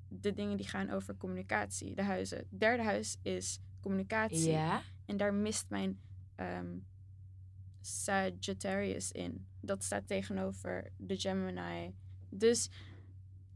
de 0.08 0.34
dingen 0.34 0.58
die 0.58 0.68
gaan 0.68 0.90
over 0.90 1.18
communicatie, 1.18 1.96
de 1.96 2.02
huizen. 2.04 2.38
Het 2.38 2.48
derde 2.60 2.84
huis 2.84 3.18
is 3.22 3.60
communicatie. 3.82 4.52
En 5.06 5.18
daar 5.18 5.34
mist 5.34 5.70
mijn 5.70 6.00
ehm, 6.36 6.78
Sagittarius 7.82 9.12
in. 9.12 9.48
Dat 9.62 9.84
staat 9.84 10.08
tegenover 10.08 10.90
de 10.98 11.18
Gemini. 11.20 11.96
Dus 12.40 12.70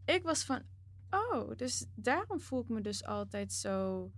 ik 0.06 0.24
was 0.24 0.44
van, 0.44 0.62
oh, 1.10 1.52
dus 1.56 1.86
daarom 1.96 2.40
voel 2.40 2.62
ik 2.62 2.70
me 2.70 2.82
dus 2.82 3.04
altijd 3.04 3.54
zo, 3.54 4.12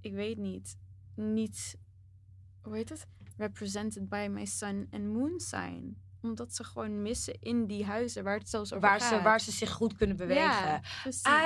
ik 0.00 0.12
weet 0.12 0.38
niet, 0.38 0.78
niet, 1.14 1.78
hoe 2.62 2.76
heet 2.76 2.88
het? 2.88 3.06
Represented 3.36 4.08
by 4.08 4.28
my 4.30 4.44
sun 4.44 4.88
and 4.90 5.04
moon 5.04 5.40
sign. 5.40 6.02
Omdat 6.22 6.54
ze 6.54 6.64
gewoon 6.64 7.02
missen 7.02 7.36
in 7.40 7.66
die 7.66 7.84
huizen 7.84 8.24
waar 8.24 8.38
het 8.38 8.48
zelfs 8.48 8.72
over 8.72 8.88
Waar 8.88 9.00
gaat. 9.00 9.08
ze, 9.18 9.22
waar 9.22 9.40
ze 9.40 9.50
zich 9.52 9.70
goed 9.70 9.96
kunnen 9.96 10.16
bewegen. 10.16 10.42
Ja. 10.42 10.80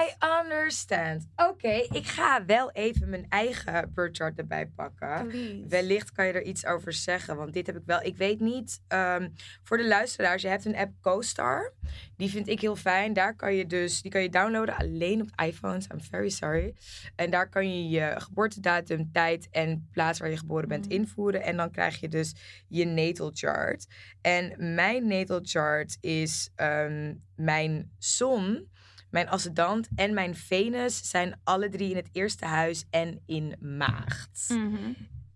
I 0.04 0.14
understand. 0.42 1.26
Oké, 1.36 1.68
ik 1.72 2.06
ga 2.06 2.44
wel 2.44 2.70
even 2.70 3.08
mijn 3.10 3.26
eigen 3.28 3.90
birth 3.94 4.16
chart 4.16 4.38
erbij 4.38 4.66
pakken. 4.66 5.26
Please. 5.26 5.64
Wellicht 5.68 6.12
kan 6.12 6.26
je 6.26 6.32
er 6.32 6.42
iets 6.42 6.66
over 6.66 6.92
zeggen, 6.92 7.36
want 7.36 7.52
dit 7.52 7.66
heb 7.66 7.76
ik 7.76 7.82
wel. 7.86 8.02
Ik 8.02 8.16
weet 8.16 8.40
niet. 8.40 8.80
ehm, 8.88 9.28
voor 9.62 9.76
de 9.76 9.86
luisteraars, 9.86 10.42
je 10.42 10.48
hebt 10.48 10.64
een 10.64 10.76
app 10.76 10.92
CoStar. 11.00 11.72
Die 12.16 12.30
vind 12.30 12.48
ik 12.48 12.60
heel 12.60 12.76
fijn. 12.76 13.12
Daar 13.12 13.36
kan 13.36 13.54
je 13.54 13.66
dus, 13.66 14.02
die 14.02 14.10
kan 14.10 14.22
je 14.22 14.28
downloaden 14.28 14.76
alleen 14.76 15.20
op 15.20 15.40
iPhones. 15.44 15.86
I'm 15.92 16.00
very 16.00 16.28
sorry. 16.28 16.74
En 17.16 17.30
daar 17.30 17.48
kan 17.48 17.74
je 17.74 17.88
je 17.88 18.14
geboortedatum, 18.20 19.10
tijd 19.12 19.48
en 19.50 19.88
plaats 19.92 20.18
waar 20.18 20.30
je 20.30 20.36
geboren 20.36 20.68
bent 20.68 20.84
Mhm. 20.84 20.94
invoeren. 20.94 21.42
En 21.42 21.56
dan 21.56 21.70
krijg 21.70 22.00
je 22.00 22.08
dus 22.08 22.34
je 22.68 22.84
natal 22.84 23.30
chart. 23.34 23.86
En 24.20 24.54
mijn 24.62 25.06
natal 25.06 25.40
chart 25.42 25.96
is 26.00 26.50
ehm, 26.54 27.14
mijn 27.34 27.92
zon 27.98 28.70
mijn 29.12 29.28
ascendant 29.28 29.88
en 29.94 30.14
mijn 30.14 30.34
Venus 30.34 31.10
zijn 31.10 31.40
alle 31.44 31.68
drie 31.68 31.90
in 31.90 31.96
het 31.96 32.08
eerste 32.12 32.46
huis 32.46 32.84
en 32.90 33.22
in 33.26 33.56
maagd. 33.60 34.48
Mhm. 34.48 34.92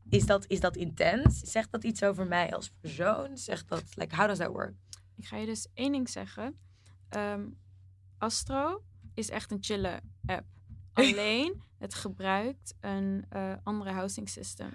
Is, 0.08 0.26
dat, 0.26 0.46
is 0.46 0.60
dat 0.60 0.76
intens? 0.76 1.40
Zegt 1.40 1.72
dat 1.72 1.84
iets 1.84 2.02
over 2.02 2.26
mij 2.26 2.54
als 2.54 2.70
persoon? 2.80 3.36
Zegt 3.36 3.68
dat, 3.68 3.82
like, 3.94 4.16
how 4.16 4.26
does 4.26 4.38
that 4.38 4.48
work? 4.52 4.74
Ik 5.16 5.26
ga 5.26 5.36
je 5.36 5.46
dus 5.46 5.66
één 5.74 5.92
ding 5.92 6.08
zeggen. 6.08 6.58
Ehm, 7.08 7.44
Astro 8.18 8.82
is 9.14 9.30
echt 9.30 9.50
een 9.50 9.58
chille 9.60 10.00
app. 10.26 10.46
Alleen, 10.92 11.62
het 11.78 11.94
gebruikt 11.94 12.74
een 12.80 13.24
eh, 13.28 13.52
andere 13.62 13.90
housing 13.90 14.28
system. 14.28 14.68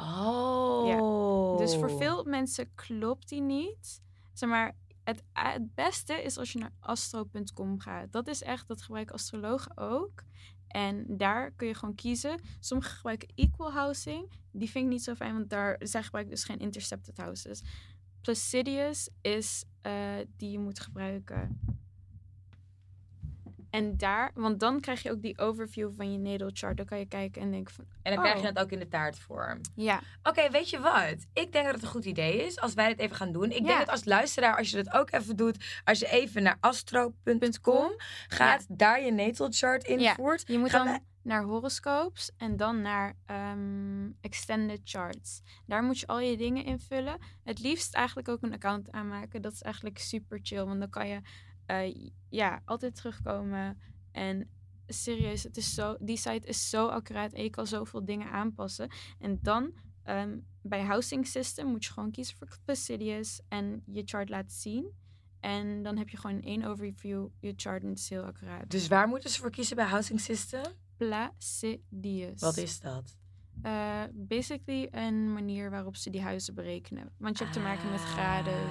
Oh. 0.00 1.58
Dus 1.58 1.76
voor 1.76 1.90
veel 1.90 2.24
mensen 2.24 2.74
klopt 2.74 3.28
die 3.28 3.40
niet. 3.40 4.00
Zeg 4.32 4.48
maar, 4.48 4.76
het, 5.04 5.22
eh, 5.32 5.52
het 5.52 5.74
beste 5.74 6.22
is 6.22 6.38
als 6.38 6.52
je 6.52 6.58
naar 6.58 6.72
astro.com 6.80 7.80
gaat. 7.80 8.12
Dat 8.12 8.28
is 8.28 8.42
echt, 8.42 8.68
dat 8.68 8.82
gebruiken 8.82 9.14
astrologen 9.14 9.76
ook. 9.76 10.22
En 10.66 11.16
daar 11.16 11.50
kun 11.50 11.66
je 11.66 11.74
gewoon 11.74 11.94
kiezen. 11.94 12.40
Sommigen 12.60 12.94
gebruiken 12.94 13.28
equal 13.34 13.72
housing. 13.72 14.30
Die 14.52 14.70
vind 14.70 14.84
ik 14.84 14.90
niet 14.90 15.02
zo 15.02 15.14
fijn, 15.14 15.32
want 15.32 15.50
daar, 15.50 15.76
zij 15.78 16.02
gebruiken 16.02 16.34
dus 16.34 16.44
geen 16.44 16.58
intercepted 16.58 17.16
houses. 17.16 17.62
Placidius 18.20 19.08
is 19.20 19.64
eh, 19.80 20.14
die 20.36 20.50
je 20.50 20.58
moet 20.58 20.80
gebruiken. 20.80 21.60
En 23.70 23.96
daar, 23.96 24.30
want 24.34 24.60
dan 24.60 24.80
krijg 24.80 25.02
je 25.02 25.10
ook 25.10 25.22
die 25.22 25.38
overview 25.38 25.90
van 25.96 26.12
je 26.12 26.18
natal 26.18 26.50
chart. 26.52 26.76
Dan 26.76 26.86
kan 26.86 26.98
je 26.98 27.06
kijken 27.06 27.42
en 27.42 27.50
denken 27.50 27.74
van, 27.74 27.84
En 28.02 28.12
dan 28.14 28.22
krijg 28.22 28.36
je 28.40 28.42
Oh. 28.48 28.48
het 28.48 28.58
ook 28.58 28.70
in 28.72 28.78
de 28.78 28.88
taartvorm. 28.88 29.60
ja, 29.74 30.00
Oké, 30.22 30.50
weet 30.50 30.70
je 30.70 30.80
wat? 30.80 31.26
Ik 31.32 31.52
denk 31.52 31.64
dat 31.64 31.74
het 31.74 31.82
een 31.82 31.88
goed 31.88 32.04
idee 32.04 32.44
is 32.46 32.60
als 32.60 32.74
wij 32.74 32.88
dit 32.88 32.98
even 32.98 33.16
gaan 33.16 33.32
doen. 33.32 33.50
Ik 33.50 33.58
Ja. 33.58 33.64
denk 33.66 33.78
dat 33.78 33.88
als 33.88 34.04
luisteraar, 34.04 34.56
als 34.56 34.70
je 34.70 34.82
dat 34.82 34.92
ook 34.94 35.10
even 35.12 35.36
doet, 35.36 35.80
als 35.84 35.98
je 35.98 36.08
even 36.10 36.42
naar 36.42 36.56
astro.com 36.60 37.92
gaat, 38.28 38.66
daar 38.68 39.02
je 39.04 39.12
natal 39.12 39.46
chart 39.50 39.84
invoert. 39.84 40.44
je 40.46 40.58
moet 40.58 40.70
dan 40.70 41.00
naar 41.22 41.42
horoscopes 41.42 42.30
en 42.36 42.56
dan 42.56 42.80
naar 42.82 43.14
ehm, 43.26 44.08
extended 44.20 44.80
charts. 44.84 45.42
Daar 45.66 45.82
moet 45.82 45.98
je 45.98 46.06
al 46.06 46.20
je 46.20 46.36
dingen 46.36 46.64
invullen. 46.64 47.18
Het 47.44 47.58
liefst 47.58 47.94
eigenlijk 47.94 48.28
ook 48.28 48.42
een 48.42 48.52
account 48.52 48.90
aanmaken. 48.90 49.42
Dat 49.42 49.52
is 49.52 49.62
eigenlijk 49.62 49.98
super 49.98 50.38
chill, 50.42 50.64
want 50.64 50.80
dan 50.80 50.90
kan 50.90 51.08
je 51.08 51.20
eh, 51.70 52.10
ja, 52.28 52.62
altijd 52.64 52.94
terugkomen. 52.94 53.78
En 54.12 54.48
serieus, 54.86 55.42
het 55.42 55.56
is 55.56 55.74
zo, 55.74 55.96
die 56.00 56.16
site 56.16 56.46
is 56.46 56.70
zo 56.70 56.86
accuraat 56.86 57.32
en 57.32 57.42
je 57.42 57.50
kan 57.50 57.66
zoveel 57.66 58.04
dingen 58.04 58.30
aanpassen. 58.30 58.90
En 59.18 59.38
dan 59.42 59.72
ehm, 60.02 60.38
bij 60.62 60.82
Housing 60.82 61.26
System 61.26 61.66
moet 61.66 61.84
je 61.84 61.92
gewoon 61.92 62.10
kiezen 62.10 62.36
voor 62.36 62.48
Placidius 62.64 63.40
en 63.48 63.82
je 63.86 64.02
chart 64.04 64.28
laten 64.28 64.56
zien. 64.56 64.98
En 65.40 65.82
dan 65.82 65.96
heb 65.96 66.08
je 66.08 66.16
gewoon 66.16 66.36
in 66.36 66.44
één 66.44 66.64
overview 66.64 67.28
je 67.40 67.52
chart 67.56 67.82
en 67.82 67.88
het 67.88 67.98
is 67.98 68.08
heel 68.08 68.24
accuraat. 68.24 68.70
Dus 68.70 68.88
waar 68.88 69.08
moeten 69.08 69.30
ze 69.30 69.40
voor 69.40 69.50
kiezen 69.50 69.76
bij 69.76 69.84
Housing 69.84 70.20
System? 70.20 70.62
Placidius. 70.96 72.40
Wat 72.40 72.56
is 72.56 72.80
dat? 72.80 73.16
Eh, 73.62 74.02
basically 74.12 74.88
een 74.90 75.32
manier 75.32 75.70
waarop 75.70 75.96
ze 75.96 76.10
die 76.10 76.22
huizen 76.22 76.54
berekenen. 76.54 77.12
Want 77.16 77.38
je 77.38 77.44
hebt 77.44 77.56
te 77.56 77.62
maken 77.62 77.90
met 77.90 78.00
graden. 78.00 78.66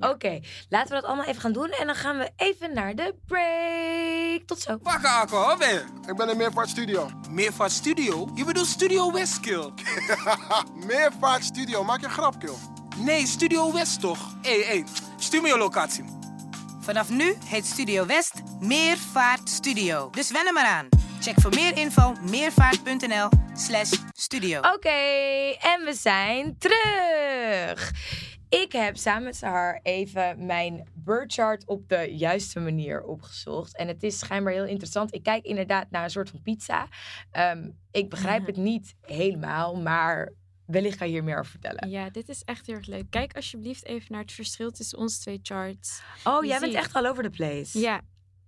Ja. 0.00 0.08
Oké, 0.10 0.40
laten 0.68 0.88
we 0.88 0.94
dat 0.94 1.04
allemaal 1.04 1.24
even 1.26 1.40
gaan 1.40 1.52
doen. 1.52 1.70
En 1.70 1.86
dan 1.86 1.94
gaan 1.94 2.18
we 2.18 2.30
even 2.36 2.74
naar 2.74 2.94
de 2.94 3.14
break. 3.26 4.46
Tot 4.46 4.60
zo. 4.60 4.78
Wakker, 4.82 5.08
Akko, 5.10 5.56
ben 5.56 5.68
je? 5.68 5.84
Ik 6.06 6.16
ben 6.16 6.28
in 6.28 6.36
Meervaart 6.36 6.68
Studio. 6.68 7.10
Meervaart 7.30 7.72
Studio? 7.72 8.30
Je 8.34 8.44
bedoelt 8.44 8.66
Studio 8.66 9.12
Westkill? 9.12 9.72
Meervaart 10.86 11.44
Studio, 11.44 11.84
maak 11.84 12.00
je 12.00 12.06
een 12.06 12.12
grap, 12.12 12.40
kill. 12.40 12.54
Nee, 12.96 13.26
Studio 13.26 13.72
West 13.72 14.00
toch? 14.00 14.18
Hé, 14.42 14.62
hé, 14.64 14.84
stuur 15.18 15.42
me 15.42 15.48
je 15.48 15.56
locatie. 15.58 16.04
Vanaf 16.80 17.08
nu 17.08 17.34
heet 17.44 17.66
Studio 17.66 18.06
West 18.06 18.32
Meervaart 18.60 19.48
Studio. 19.48 20.10
Dus 20.10 20.30
wen 20.30 20.46
er 20.46 20.52
maar 20.52 20.66
aan. 20.66 20.88
Check 21.20 21.40
voor 21.40 21.54
meer 21.54 21.76
info 21.76 22.14
meervaart.nl 22.30 23.28
slash 23.54 23.90
studio. 24.12 24.58
Oké, 24.58 24.88
en 25.60 25.84
we 25.84 25.94
zijn 25.94 26.56
terug. 26.58 27.92
Ik 28.62 28.72
heb 28.72 28.96
samen 28.96 29.22
met 29.22 29.36
Sahar 29.36 29.80
even 29.82 30.46
mijn 30.46 30.88
birth 30.94 31.32
chart 31.32 31.66
op 31.66 31.88
de 31.88 32.14
juiste 32.16 32.60
manier 32.60 33.02
opgezocht. 33.02 33.76
En 33.76 33.88
het 33.88 34.02
is 34.02 34.18
schijnbaar 34.18 34.52
heel 34.52 34.64
interessant. 34.64 35.14
Ik 35.14 35.22
kijk 35.22 35.44
inderdaad 35.44 35.90
naar 35.90 36.04
een 36.04 36.10
soort 36.10 36.30
van 36.30 36.42
pizza. 36.42 36.88
Ehm, 37.30 37.70
ik 37.90 38.10
begrijp 38.10 38.46
het 38.46 38.56
niet 38.56 38.94
helemaal, 39.00 39.76
maar 39.76 40.32
wellicht 40.66 40.98
ga 40.98 41.04
je 41.04 41.10
hier 41.10 41.24
meer 41.24 41.38
over 41.38 41.50
vertellen. 41.50 41.90
Ja, 41.90 42.10
dit 42.10 42.28
is 42.28 42.42
echt 42.44 42.66
heel 42.66 42.74
erg 42.74 42.86
leuk. 42.86 43.10
Kijk 43.10 43.36
alsjeblieft 43.36 43.84
even 43.84 44.06
naar 44.12 44.20
het 44.20 44.32
verschil 44.32 44.70
tussen 44.70 44.98
onze 44.98 45.20
twee 45.20 45.38
charts. 45.42 46.02
Oh, 46.24 46.42
Je 46.42 46.48
jij 46.48 46.58
bent 46.58 46.74
echt 46.74 46.94
all 46.94 47.06
over 47.06 47.22
the 47.22 47.30
place. 47.30 47.78
Ja, 47.78 48.00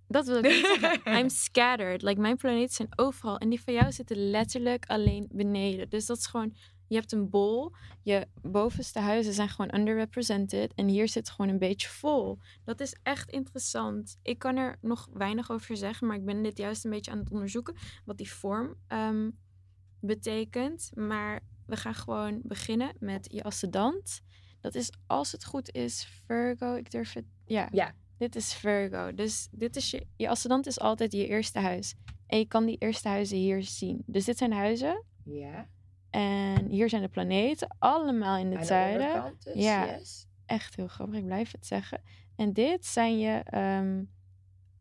dat 0.07 0.25
wil 0.25 0.37
ik 0.37 0.43
niet 0.43 0.79
zeggen. 0.79 1.01
I'm 1.19 1.29
scattered. 1.29 2.01
Like, 2.01 2.21
mijn 2.21 2.37
planeten 2.37 2.75
zijn 2.75 2.89
overal. 2.95 3.37
En 3.37 3.49
die 3.49 3.61
van 3.61 3.73
jou 3.73 3.91
zitten 3.91 4.29
letterlijk 4.29 4.85
alleen 4.85 5.29
beneden. 5.31 5.89
Dus 5.89 6.05
dat 6.05 6.17
is 6.17 6.25
gewoon... 6.25 6.55
Je 6.89 6.95
hebt 6.95 7.11
een 7.11 7.29
bol. 7.29 7.71
Je 8.01 8.27
bovenste 8.41 8.99
huizen 8.99 9.33
zijn 9.33 9.49
gewoon 9.49 9.75
underrepresented. 9.75 10.73
En 10.73 10.87
hier 10.87 11.07
zit 11.07 11.29
gewoon 11.29 11.51
een 11.51 11.59
beetje 11.59 11.87
vol. 11.87 12.37
Dat 12.63 12.79
is 12.79 12.95
echt 13.03 13.29
interessant. 13.29 14.17
Ik 14.21 14.39
kan 14.39 14.55
er 14.57 14.77
nog 14.81 15.09
weinig 15.13 15.51
over 15.51 15.77
zeggen. 15.77 16.07
Maar 16.07 16.15
ik 16.15 16.25
ben 16.25 16.43
dit 16.43 16.57
juist 16.57 16.85
een 16.85 16.91
beetje 16.91 17.11
aan 17.11 17.17
het 17.19 17.31
onderzoeken. 17.31 17.75
Wat 18.05 18.17
die 18.17 18.31
vorm 18.31 18.75
ehm, 18.87 19.29
betekent. 19.99 20.91
Maar 20.95 21.39
we 21.65 21.75
gaan 21.75 21.95
gewoon 21.95 22.39
beginnen 22.43 22.95
met 22.99 23.27
je 23.31 23.43
ascendant. 23.43 24.21
Dat 24.61 24.75
is, 24.75 24.91
als 25.07 25.31
het 25.31 25.45
goed 25.45 25.71
is, 25.73 26.21
Virgo. 26.25 26.75
Ik 26.75 26.91
durf 26.91 27.13
het... 27.13 27.25
Ja, 27.45 27.67
Ja. 27.71 27.93
dit 28.17 28.35
is 28.35 28.53
Virgo. 28.53 29.13
Dus 29.13 29.47
dit 29.51 29.75
is 29.75 29.91
je, 29.91 30.07
je 30.15 30.29
ascendant 30.29 30.67
is 30.67 30.79
altijd 30.79 31.11
je 31.11 31.27
eerste 31.27 31.59
huis. 31.59 31.95
En 32.27 32.37
je 32.37 32.45
kan 32.47 32.65
die 32.65 32.77
eerste 32.77 33.07
huizen 33.07 33.37
hier 33.37 33.63
zien. 33.63 34.03
Dus 34.05 34.25
dit 34.25 34.37
zijn 34.37 34.53
huizen. 34.53 35.03
Ja. 35.23 35.69
En 36.09 36.65
hier 36.67 36.89
zijn 36.89 37.01
de 37.01 37.07
planeten. 37.09 37.75
Allemaal 37.79 38.37
in 38.37 38.53
Aan 38.53 38.59
de 38.59 38.65
zuiden. 38.65 39.07
onderkant 39.07 39.43
dus, 39.43 39.63
Ja. 39.63 39.85
yes. 39.85 40.27
Echt 40.45 40.75
heel 40.75 40.87
grappig. 40.87 41.17
Ik 41.17 41.25
blijf 41.25 41.51
het 41.51 41.65
zeggen. 41.65 42.01
En 42.35 42.53
dit 42.53 42.85
zijn 42.85 43.19
je 43.19 43.41
ehm, 43.45 44.03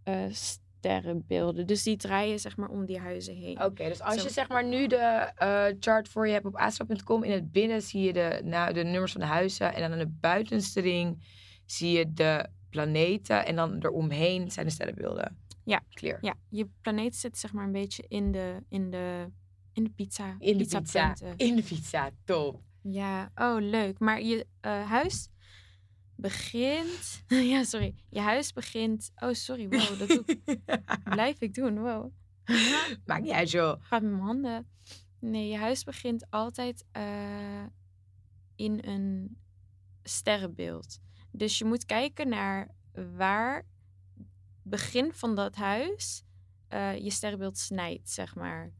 eh, 0.03 0.33
sterrenbeelden. 0.33 1.67
Dus 1.67 1.83
die 1.83 1.97
draaien 1.97 2.39
zeg 2.39 2.57
maar 2.57 2.69
om 2.69 2.85
die 2.87 2.99
huizen 2.99 3.35
heen. 3.35 3.63
Oké, 3.65 3.89
dus 3.89 4.01
als 4.01 4.15
Zo. 4.17 4.23
je 4.23 4.31
zeg 4.31 4.49
maar 4.49 4.65
nu 4.65 4.87
de 4.87 4.97
eh, 4.97 5.65
chart 5.81 6.09
voor 6.09 6.27
je 6.27 6.33
hebt 6.33 6.47
op 6.47 6.57
astro.com, 6.57 7.23
in 7.25 7.31
het 7.31 7.53
binnen 7.53 7.83
zie 7.83 8.03
je 8.03 8.13
de, 8.13 8.41
nou, 8.45 8.73
de 8.73 8.85
nummers 8.85 9.13
van 9.13 9.21
de 9.21 9.27
huizen 9.27 9.75
en 9.75 9.81
dan 9.81 9.93
aan 9.93 9.99
de 9.99 10.17
buitenste 10.21 10.81
ring 10.81 11.25
zie 11.67 11.99
je 11.99 12.13
de 12.13 12.47
planeten 12.71 13.47
en 13.47 13.57
dan 13.57 13.77
eromheen 13.79 14.51
zijn 14.51 14.67
de 14.67 14.73
sterrenbeelden. 14.73 15.39
Ja. 15.65 15.83
Clear. 15.91 16.19
Ja, 16.21 16.35
je 16.49 16.69
planeet 16.81 17.17
zit 17.17 17.39
zeg 17.39 17.53
maar 17.53 17.65
een 17.65 17.73
beetje 17.73 18.05
in 18.09 18.33
de, 18.33 18.63
in 18.69 18.91
de, 18.91 19.31
in 19.79 19.85
de 19.85 19.91
pizza. 19.91 20.37
In 20.39 20.59
de 20.59 20.67
pizza. 20.67 21.15
In 21.37 21.57
de 21.57 21.63
pizza, 21.63 22.11
top. 22.25 22.63
Ja, 22.83 23.31
oh 23.35 23.57
leuk. 23.61 23.99
Maar 23.99 24.23
je 24.23 24.47
eh, 24.61 24.91
huis 24.91 25.29
begint. 26.15 27.25
ja, 27.53 27.65
sorry. 27.65 27.95
Je 28.09 28.21
huis 28.21 28.53
begint. 28.53 29.11
Oh, 29.17 29.33
sorry. 29.33 29.69
Wow, 29.69 29.99
dat 29.99 30.09
doe 30.09 30.25
blijf 31.15 31.41
ik 31.41 31.55
doen. 31.55 31.79
Wow. 31.79 32.13
Maakt 33.07 33.23
niet 33.23 33.33
uit, 33.33 33.51
joh. 33.51 33.77
Gaat 33.81 34.03
met 34.03 34.11
mijn 34.11 34.23
handen. 34.23 34.69
Nee, 35.19 35.49
je 35.49 35.57
huis 35.57 35.85
begint 35.85 36.31
altijd 36.31 36.85
eh, 36.93 37.65
in 38.57 38.79
een 38.83 39.39
sterrenbeeld. 40.03 40.99
Dus 41.31 41.59
je 41.59 41.65
moet 41.65 41.85
kijken 41.85 42.29
naar 42.29 42.75
waar 43.17 43.67
begin 44.63 45.13
van 45.13 45.35
dat 45.35 45.55
huis 45.55 46.23
eh, 46.69 46.97
je 46.97 47.11
sterrenbeeld 47.11 47.59
snijdt, 47.59 48.11
zeg 48.11 48.35
maar. 48.35 48.73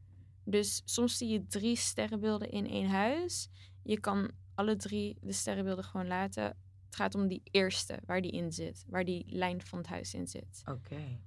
Dus 0.49 0.81
soms 0.85 1.17
zie 1.17 1.27
je 1.29 1.47
drie 1.47 1.75
sterrenbeelden 1.75 2.49
in 2.51 2.67
één 2.67 2.89
huis. 2.89 3.49
Je 3.83 3.99
kan 3.99 4.31
alle 4.55 4.75
drie 4.75 5.17
de 5.21 5.31
sterrenbeelden 5.31 5.83
gewoon 5.83 6.07
laten. 6.07 6.43
Het 6.43 6.95
gaat 6.95 7.15
om 7.15 7.27
die 7.27 7.41
eerste, 7.43 7.99
waar 8.05 8.21
die 8.21 8.31
in 8.31 8.51
zit. 8.51 8.83
Waar 8.87 9.05
die 9.05 9.25
lijn 9.27 9.61
van 9.61 9.77
het 9.77 9.87
huis 9.87 10.13
in 10.13 10.27
zit. 10.27 10.61
Oké. 10.65 11.19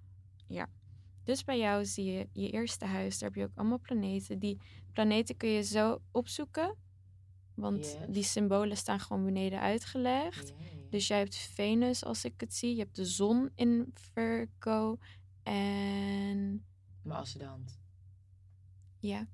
Dus 1.25 1.45
bij 1.45 1.59
jou 1.59 1.85
zie 1.85 2.05
je 2.05 2.29
je 2.33 2.50
eerste 2.50 2.85
huis. 2.85 3.19
Daar 3.19 3.29
heb 3.29 3.38
je 3.38 3.45
ook 3.45 3.57
allemaal 3.59 3.81
planeten. 3.81 4.38
Die 4.38 4.59
planeten 4.93 5.37
kun 5.37 5.49
je 5.49 5.62
zo 5.62 6.02
opzoeken. 6.11 6.76
Want 7.55 7.85
Yes. 7.87 7.97
die 8.09 8.23
symbolen 8.23 8.76
staan 8.76 9.00
gewoon 9.00 9.25
beneden 9.25 9.61
uitgelegd. 9.61 10.52
Dus 10.91 11.07
jij 11.07 11.19
hebt 11.19 11.37
Venus, 11.37 12.05
als 12.05 12.25
ik 12.25 12.41
het 12.41 12.55
zie. 12.55 12.75
Je 12.75 12.81
hebt 12.83 12.97
de 12.97 13.05
zon 13.05 13.50
in 13.55 13.91
Virgo. 13.95 14.99
En 15.43 16.64
Mijn 17.02 17.21
ascendant. 17.21 17.81
Ja. 19.03 19.27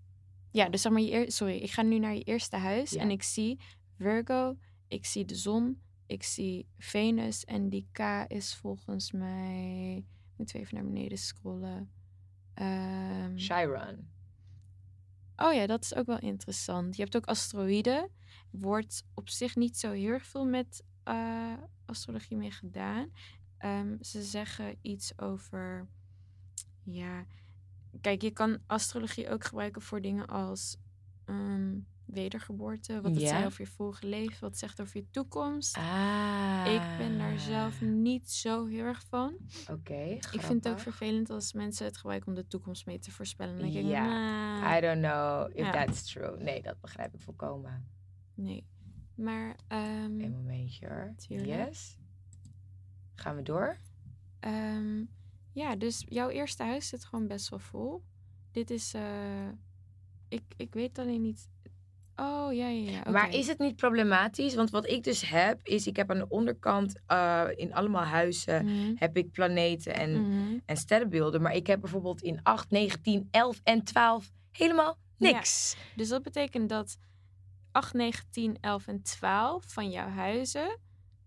Ja, 0.50 0.68
dus 0.68 0.82
zeg 0.82 0.92
maar 0.92 1.00
je 1.00 1.30
Sorry, 1.30 1.56
ik 1.56 1.70
ga 1.70 1.82
nu 1.82 1.98
naar 1.98 2.14
je 2.14 2.22
eerste 2.22 2.56
huis. 2.56 2.90
Ja. 2.90 3.00
En 3.00 3.10
ik 3.10 3.22
zie 3.22 3.60
Virgo. 3.96 4.56
Ik 4.88 5.06
zie 5.06 5.24
de 5.24 5.34
zon. 5.34 5.80
Ik 6.06 6.22
zie 6.22 6.68
Venus. 6.78 7.44
En 7.44 7.68
die 7.68 7.88
K 7.92 8.24
is 8.28 8.54
volgens 8.54 9.12
mij... 9.12 10.04
Moeten 10.36 10.56
we 10.56 10.62
even 10.62 10.74
naar 10.74 10.84
beneden 10.84 11.18
scrollen. 11.18 11.90
Ehm, 12.54 13.36
Chiron. 13.36 14.08
Oh 15.36 15.52
ja, 15.52 15.66
dat 15.66 15.82
is 15.82 15.94
ook 15.94 16.06
wel 16.06 16.18
interessant. 16.18 16.96
Je 16.96 17.02
hebt 17.02 17.16
ook 17.16 17.26
asteroïden. 17.26 18.10
Wordt 18.50 19.04
op 19.14 19.28
zich 19.28 19.56
niet 19.56 19.76
zo 19.76 19.92
heel 19.92 20.12
erg 20.12 20.26
veel 20.26 20.44
met 20.44 20.84
eh, 21.04 21.52
astrologie 21.84 22.36
mee 22.36 22.50
gedaan. 22.50 23.10
Ehm, 23.58 23.96
ze 24.00 24.22
zeggen 24.22 24.78
iets 24.82 25.18
over 25.18 25.88
Ja, 26.82 27.26
kijk, 28.00 28.22
je 28.22 28.30
kan 28.30 28.58
astrologie 28.66 29.30
ook 29.30 29.44
gebruiken 29.44 29.82
voor 29.82 30.00
dingen 30.00 30.26
als 30.26 30.76
ehm, 31.24 31.78
wedergeboorte. 32.04 33.00
Wat 33.00 33.10
het 33.12 33.20
Ja. 33.20 33.28
zei 33.28 33.44
over 33.46 33.60
je 33.64 33.70
vorige 33.70 34.06
leven, 34.06 34.40
wat 34.40 34.50
het 34.50 34.58
zegt 34.58 34.80
over 34.80 34.96
je 34.96 35.10
toekomst. 35.10 35.76
Ah. 35.76 36.64
Ik 36.66 36.98
ben 36.98 37.18
daar 37.18 37.38
zelf 37.38 37.80
niet 37.80 38.30
zo 38.30 38.66
heel 38.66 38.84
erg 38.84 39.04
van. 39.08 39.36
Oké, 39.70 39.94
Ik 39.94 40.24
vind 40.42 40.64
het 40.64 40.68
ook 40.72 40.78
vervelend 40.80 41.30
als 41.30 41.52
mensen 41.52 41.84
het 41.86 41.96
gebruiken 41.96 42.28
om 42.28 42.34
de 42.34 42.46
toekomst 42.46 42.86
mee 42.86 42.98
te 42.98 43.10
voorspellen. 43.10 43.58
Dan 43.58 43.70
denk 43.70 43.84
ik, 43.84 43.90
Ja, 43.90 44.06
"Nah." 44.60 44.76
I 44.76 44.80
don't 44.80 45.00
know 45.02 45.50
if 45.58 45.64
Ja. 45.66 45.70
that's 45.72 46.12
true. 46.12 46.36
Nee, 46.42 46.62
dat 46.62 46.80
begrijp 46.80 47.14
ik 47.14 47.20
volkomen. 47.20 47.88
Nee. 48.34 48.66
Maar 49.14 49.56
ehm, 49.68 50.20
Een 50.20 50.32
momentje 50.32 50.88
hoor. 50.88 51.12
Tuurlijk. 51.16 51.66
Yes. 51.68 51.98
Gaan 53.14 53.36
we 53.36 53.42
door? 53.42 53.76
ehm, 54.40 55.04
ja, 55.58 55.76
dus 55.76 56.04
jouw 56.08 56.28
eerste 56.28 56.62
huis 56.62 56.88
zit 56.88 57.04
gewoon 57.04 57.26
best 57.26 57.48
wel 57.48 57.58
vol. 57.58 58.02
Dit 58.52 58.70
is, 58.70 58.94
eh, 58.94 59.48
ik, 60.28 60.42
ik 60.56 60.74
weet 60.74 60.98
alleen 60.98 61.22
niet. 61.22 61.48
Oh 62.16 62.52
ja, 62.52 62.68
ja, 62.68 62.90
ja. 62.90 63.10
Maar 63.10 63.26
oké. 63.26 63.36
is 63.36 63.46
het 63.46 63.58
niet 63.58 63.76
problematisch? 63.76 64.54
Want 64.54 64.70
wat 64.70 64.86
ik 64.86 65.04
dus 65.04 65.28
heb, 65.28 65.60
is 65.66 65.86
ik 65.86 65.96
heb 65.96 66.10
aan 66.10 66.18
de 66.18 66.28
onderkant 66.28 67.00
eh, 67.06 67.44
in 67.56 67.74
allemaal 67.74 68.02
huizen 68.04 68.64
Mhm, 68.64 68.92
heb 68.94 69.16
ik 69.16 69.30
planeten 69.30 69.94
en, 69.94 70.10
mhm. 70.22 70.58
en 70.66 70.76
sterrenbeelden. 70.76 71.42
Maar 71.42 71.54
ik 71.54 71.66
heb 71.66 71.80
bijvoorbeeld 71.80 72.22
in 72.22 72.40
8, 72.42 72.70
9, 72.70 73.02
10, 73.02 73.28
11 73.30 73.60
en 73.64 73.82
12 73.84 74.30
helemaal 74.50 74.98
Ja. 75.16 75.30
niks. 75.30 75.76
Dus 75.96 76.08
dat 76.08 76.22
betekent 76.22 76.68
dat 76.68 76.98
8, 77.72 77.94
9, 77.94 78.24
10, 78.30 78.56
11 78.60 78.86
en 78.86 79.02
12 79.02 79.64
van 79.72 79.90
jouw 79.90 80.08
huizen. 80.08 80.78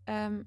ehm, 0.04 0.42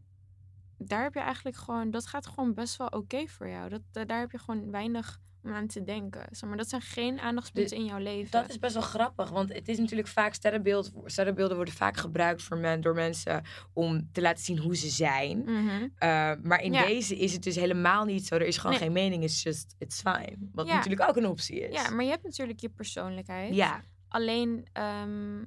daar 0.79 1.03
heb 1.03 1.15
je 1.15 1.21
eigenlijk 1.21 1.57
gewoon. 1.57 1.91
Dat 1.91 2.07
gaat 2.07 2.27
gewoon 2.27 2.55
best 2.55 2.77
wel 2.77 2.87
oké 2.89 3.27
voor 3.27 3.49
jou. 3.49 3.69
Dat, 3.69 3.81
da- 3.93 4.05
daar 4.05 4.21
heb 4.21 4.31
je 4.31 4.39
gewoon 4.39 4.71
weinig 4.71 5.21
om 5.43 5.53
aan 5.53 5.67
te 5.67 5.85
denken. 5.85 6.27
Zeg 6.31 6.49
maar, 6.49 6.59
dat 6.59 6.69
zijn 6.69 6.81
geen 6.83 7.19
aandachtspunten 7.21 7.77
in 7.77 7.85
jouw 7.85 7.99
leven. 7.99 8.31
Dat 8.31 8.49
is 8.51 8.59
best 8.59 8.75
wel 8.75 8.83
grappig, 8.83 9.31
want 9.31 9.53
het 9.53 9.69
is 9.69 9.79
natuurlijk 9.79 10.09
vaak 10.09 10.35
sterrenbeeld, 10.35 10.93
sterrenbeelden 11.05 11.57
worden 11.57 11.75
vaak 11.75 11.97
gebruikt 11.97 12.43
voor 12.43 12.57
men, 12.59 12.81
door 12.81 12.95
mensen 12.95 13.43
om 13.73 14.09
te 14.13 14.21
laten 14.21 14.45
zien 14.45 14.59
hoe 14.59 14.77
ze 14.77 14.89
zijn. 14.89 15.39
Mhm. 15.39 15.83
Uh, 15.83 15.89
maar 16.43 16.61
in 16.63 16.73
Ja. 16.73 16.87
deze 16.87 17.17
is 17.17 17.33
het 17.33 17.43
dus 17.43 17.57
helemaal 17.57 18.05
niet 18.05 18.27
zo. 18.27 18.35
Er 18.35 18.47
is 18.47 18.57
gewoon 18.57 18.73
Nee. 18.73 18.81
geen 18.83 18.93
mening, 18.93 19.23
it's 19.23 19.43
just, 19.43 19.75
it's 19.79 20.01
fine. 20.01 20.37
Wat 20.53 20.67
Ja. 20.67 20.75
natuurlijk 20.75 21.09
ook 21.09 21.17
een 21.17 21.27
optie 21.27 21.61
is. 21.69 21.75
Ja, 21.75 21.91
maar 21.91 22.05
je 22.05 22.11
hebt 22.11 22.25
natuurlijk 22.25 22.61
je 22.61 22.69
persoonlijkheid. 22.69 23.55
Ja, 23.55 23.83
Alleen 24.09 24.67
ehm, 24.73 25.45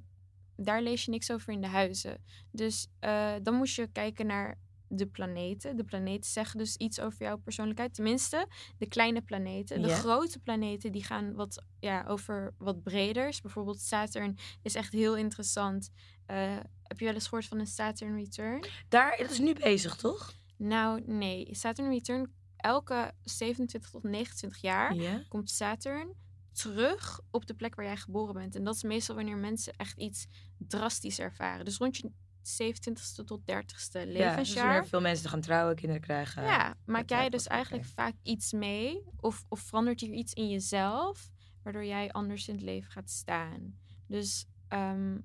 daar 0.55 0.81
lees 0.81 1.05
je 1.05 1.11
niks 1.11 1.31
over 1.31 1.53
in 1.53 1.61
de 1.61 1.67
huizen. 1.67 2.23
Dus 2.51 2.87
eh, 2.99 3.33
dan 3.43 3.53
moest 3.53 3.75
je 3.75 3.87
kijken 3.91 4.25
naar 4.25 4.57
de 4.89 5.05
planeten. 5.07 5.75
De 5.75 5.83
planeten 5.83 6.29
zeggen 6.29 6.57
dus 6.59 6.75
iets 6.75 6.99
over 6.99 7.21
jouw 7.21 7.37
persoonlijkheid. 7.37 7.93
Tenminste, 7.93 8.47
de 8.77 8.87
kleine 8.87 9.21
planeten. 9.21 9.81
De 9.81 9.89
grote 9.89 10.39
planeten 10.39 10.91
die 10.91 11.03
gaan 11.03 11.33
wat, 11.33 11.63
ja, 11.79 12.05
over 12.07 12.53
wat 12.57 12.83
breders. 12.83 13.41
Bijvoorbeeld 13.41 13.79
Saturn 13.81 14.37
is 14.61 14.75
echt 14.75 14.93
heel 14.93 15.15
interessant. 15.17 15.89
Eh, 16.25 16.57
heb 16.83 16.99
je 16.99 17.05
wel 17.05 17.13
eens 17.13 17.27
gehoord 17.27 17.45
van 17.45 17.59
een 17.59 17.67
Saturn 17.67 18.15
return? 18.15 18.65
daar, 18.89 19.17
dat 19.17 19.29
is 19.31 19.39
nu 19.39 19.53
bezig, 19.53 19.95
toch? 19.95 20.33
Nou, 20.57 21.01
nee. 21.05 21.47
Saturn 21.55 21.89
return, 21.89 22.31
elke 22.55 23.11
27 23.23 23.89
tot 23.89 24.03
29 24.03 24.61
jaar 24.61 24.95
Ja. 24.95 25.23
komt 25.27 25.49
Saturn 25.49 26.13
terug 26.51 27.19
op 27.31 27.45
de 27.45 27.53
plek 27.53 27.75
waar 27.75 27.85
jij 27.85 27.97
geboren 27.97 28.33
bent. 28.33 28.55
En 28.55 28.63
dat 28.63 28.75
is 28.75 28.83
meestal 28.83 29.15
wanneer 29.15 29.37
mensen 29.37 29.73
echt 29.73 29.97
iets 29.97 30.27
drastisch 30.57 31.19
ervaren. 31.19 31.65
Dus 31.65 31.77
rond 31.77 31.97
je 31.97 32.11
27ste 32.47 33.23
tot 33.25 33.41
30ste 33.41 33.45
Ja, 33.45 34.05
dus 34.05 34.13
levensjaar. 34.13 34.87
veel 34.87 35.01
mensen 35.01 35.29
gaan 35.29 35.41
trouwen, 35.41 35.75
kinderen 35.75 36.01
krijgen. 36.01 36.43
Ja, 36.43 36.75
maak 36.85 37.09
jij 37.09 37.29
dus 37.29 37.47
eigenlijk 37.47 37.85
vaak 37.85 38.15
iets 38.23 38.51
mee? 38.51 39.03
Of, 39.19 39.45
of 39.49 39.59
verandert 39.59 39.99
hier 39.99 40.13
iets 40.13 40.33
in 40.33 40.49
jezelf, 40.49 41.29
waardoor 41.63 41.85
jij 41.85 42.11
anders 42.11 42.47
in 42.47 42.55
het 42.55 42.63
leven 42.63 42.91
gaat 42.91 43.09
staan? 43.09 43.77
Dus 44.07 44.45
ehm, 44.67 45.17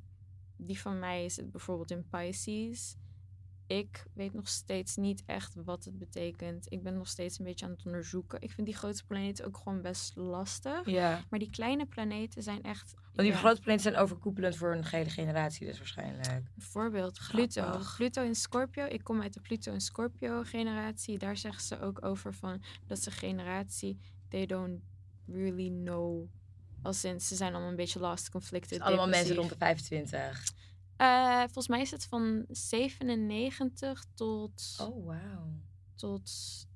die 0.56 0.80
van 0.80 0.98
mij 0.98 1.24
is 1.24 1.36
het 1.36 1.50
bijvoorbeeld 1.50 1.90
in 1.90 2.08
Pisces. 2.08 2.96
Ik 3.78 4.04
weet 4.12 4.34
nog 4.34 4.48
steeds 4.48 4.96
niet 4.96 5.22
echt 5.26 5.54
wat 5.64 5.84
het 5.84 5.98
betekent. 5.98 6.66
Ik 6.68 6.82
ben 6.82 6.94
nog 6.94 7.08
steeds 7.08 7.38
een 7.38 7.44
beetje 7.44 7.64
aan 7.64 7.70
het 7.70 7.86
onderzoeken. 7.86 8.40
Ik 8.40 8.50
vind 8.50 8.66
die 8.66 8.76
grote 8.76 9.04
planeten 9.04 9.46
ook 9.46 9.56
gewoon 9.56 9.82
best 9.82 10.16
lastig. 10.16 10.86
Ja, 10.88 11.24
Maar 11.30 11.38
die 11.38 11.50
kleine 11.50 11.86
planeten 11.86 12.42
zijn 12.42 12.62
echt. 12.62 12.94
want 12.94 13.16
die 13.16 13.26
ja, 13.26 13.36
grote 13.36 13.60
planeten 13.60 13.90
zijn 13.90 14.02
overkoepelend 14.02 14.56
voor 14.56 14.74
een 14.74 14.84
gele 14.84 15.10
generatie 15.10 15.66
dus 15.66 15.78
waarschijnlijk. 15.78 16.42
Bijvoorbeeld 16.54 17.20
Pluto. 17.30 17.62
Grappig. 17.62 17.96
Pluto 17.96 18.22
in 18.22 18.34
Scorpio. 18.34 18.84
Ik 18.84 19.04
kom 19.04 19.22
uit 19.22 19.34
de 19.34 19.40
Pluto 19.40 19.72
en 19.72 19.80
Scorpio 19.80 20.42
generatie. 20.42 21.18
Daar 21.18 21.36
zeggen 21.36 21.62
ze 21.62 21.80
ook 21.80 22.04
over 22.04 22.34
van 22.34 22.62
dat 22.86 23.06
een 23.06 23.12
generatie. 23.12 23.98
They 24.28 24.46
don't 24.46 24.80
really 25.26 25.68
know. 25.68 26.28
Als 26.82 27.04
in, 27.04 27.20
ze 27.20 27.34
zijn 27.34 27.52
allemaal 27.52 27.70
een 27.70 27.76
beetje 27.76 28.00
lost, 28.00 28.30
conflicted. 28.30 28.78
Dus 28.78 28.86
allemaal 28.86 29.08
mensen 29.08 29.34
rond 29.34 29.48
de 29.48 29.56
25. 29.58 30.51
Eh, 31.02 31.38
volgens 31.38 31.68
mij 31.68 31.80
is 31.80 31.90
het 31.90 32.04
van 32.06 32.44
97 32.48 34.04
tot, 34.14 34.76
Oh, 34.80 35.06
wauw. 35.06 35.60
tot 35.94 36.30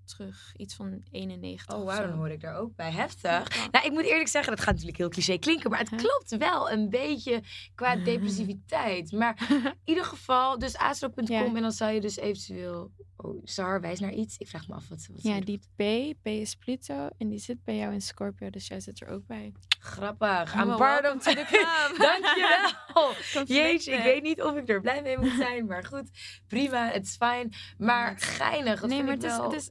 terug 0.06 0.52
iets 0.56 0.74
van 0.74 1.02
91. 1.10 1.74
Oh, 1.76 1.84
wauw, 1.84 1.96
zo. 2.00 2.06
dan 2.06 2.16
hoor 2.16 2.30
ik 2.30 2.40
daar 2.40 2.56
ook 2.56 2.76
bij. 2.76 2.90
Heftig. 2.90 3.54
Ja. 3.54 3.68
Nou, 3.70 3.86
ik 3.86 3.92
moet 3.92 4.04
eerlijk 4.04 4.28
zeggen, 4.28 4.50
dat 4.52 4.60
gaat 4.60 4.70
natuurlijk 4.72 4.98
heel 4.98 5.08
cliché 5.08 5.38
klinken, 5.38 5.70
maar 5.70 5.78
het 5.78 5.90
Huh? 5.90 5.98
klopt 5.98 6.36
wel 6.36 6.70
een 6.70 6.88
beetje 6.90 7.42
qua 7.74 7.96
depressiviteit. 8.10 9.12
Maar 9.12 9.46
in 9.50 9.74
ieder 9.84 10.04
geval, 10.04 10.58
dus 10.58 10.76
astro.com 10.76 11.24
Ja. 11.36 11.44
en 11.44 11.62
dan 11.62 11.72
zou 11.72 11.92
je 11.92 12.00
dus 12.00 12.16
eventueel... 12.16 12.90
Oh, 13.18 13.40
Sar, 13.44 13.80
wijs 13.80 14.00
naar 14.00 14.12
iets. 14.12 14.36
Ik 14.38 14.48
vraag 14.48 14.68
me 14.68 14.74
af 14.74 14.88
wat, 14.88 15.06
wat 15.12 15.22
Ja, 15.22 15.40
die 15.40 15.58
P, 15.58 16.14
P 16.22 16.26
is 16.26 16.54
Pluto 16.54 17.08
en 17.18 17.28
die 17.28 17.38
zit 17.38 17.64
bij 17.64 17.76
jou 17.76 17.92
in 17.92 18.00
Scorpio, 18.00 18.50
dus 18.50 18.66
jij 18.66 18.80
zit 18.80 19.00
er 19.00 19.08
ook 19.08 19.26
bij. 19.26 19.52
Grappig. 19.78 20.54
I'm 20.54 20.66
well, 20.66 20.76
part 20.76 21.14
of 21.14 21.22
the 21.22 21.44
club. 21.50 21.96
Dankjewel. 21.98 23.14
Jeetje, 23.44 23.92
ik 23.92 24.02
weet 24.02 24.22
niet 24.22 24.42
of 24.42 24.56
ik 24.56 24.68
er 24.68 24.80
blij 24.80 25.02
mee 25.02 25.18
moet 25.18 25.32
zijn, 25.38 25.66
maar 25.66 25.84
goed. 25.84 26.10
Prima, 26.46 26.90
het 26.90 27.04
is 27.04 27.16
fijn. 27.16 27.52
Maar 27.78 28.18
geinig, 28.18 28.82
nee, 28.82 29.02
maar 29.02 29.12
het 29.14 29.22
is, 29.24 29.36
het 29.36 29.52
is 29.52 29.70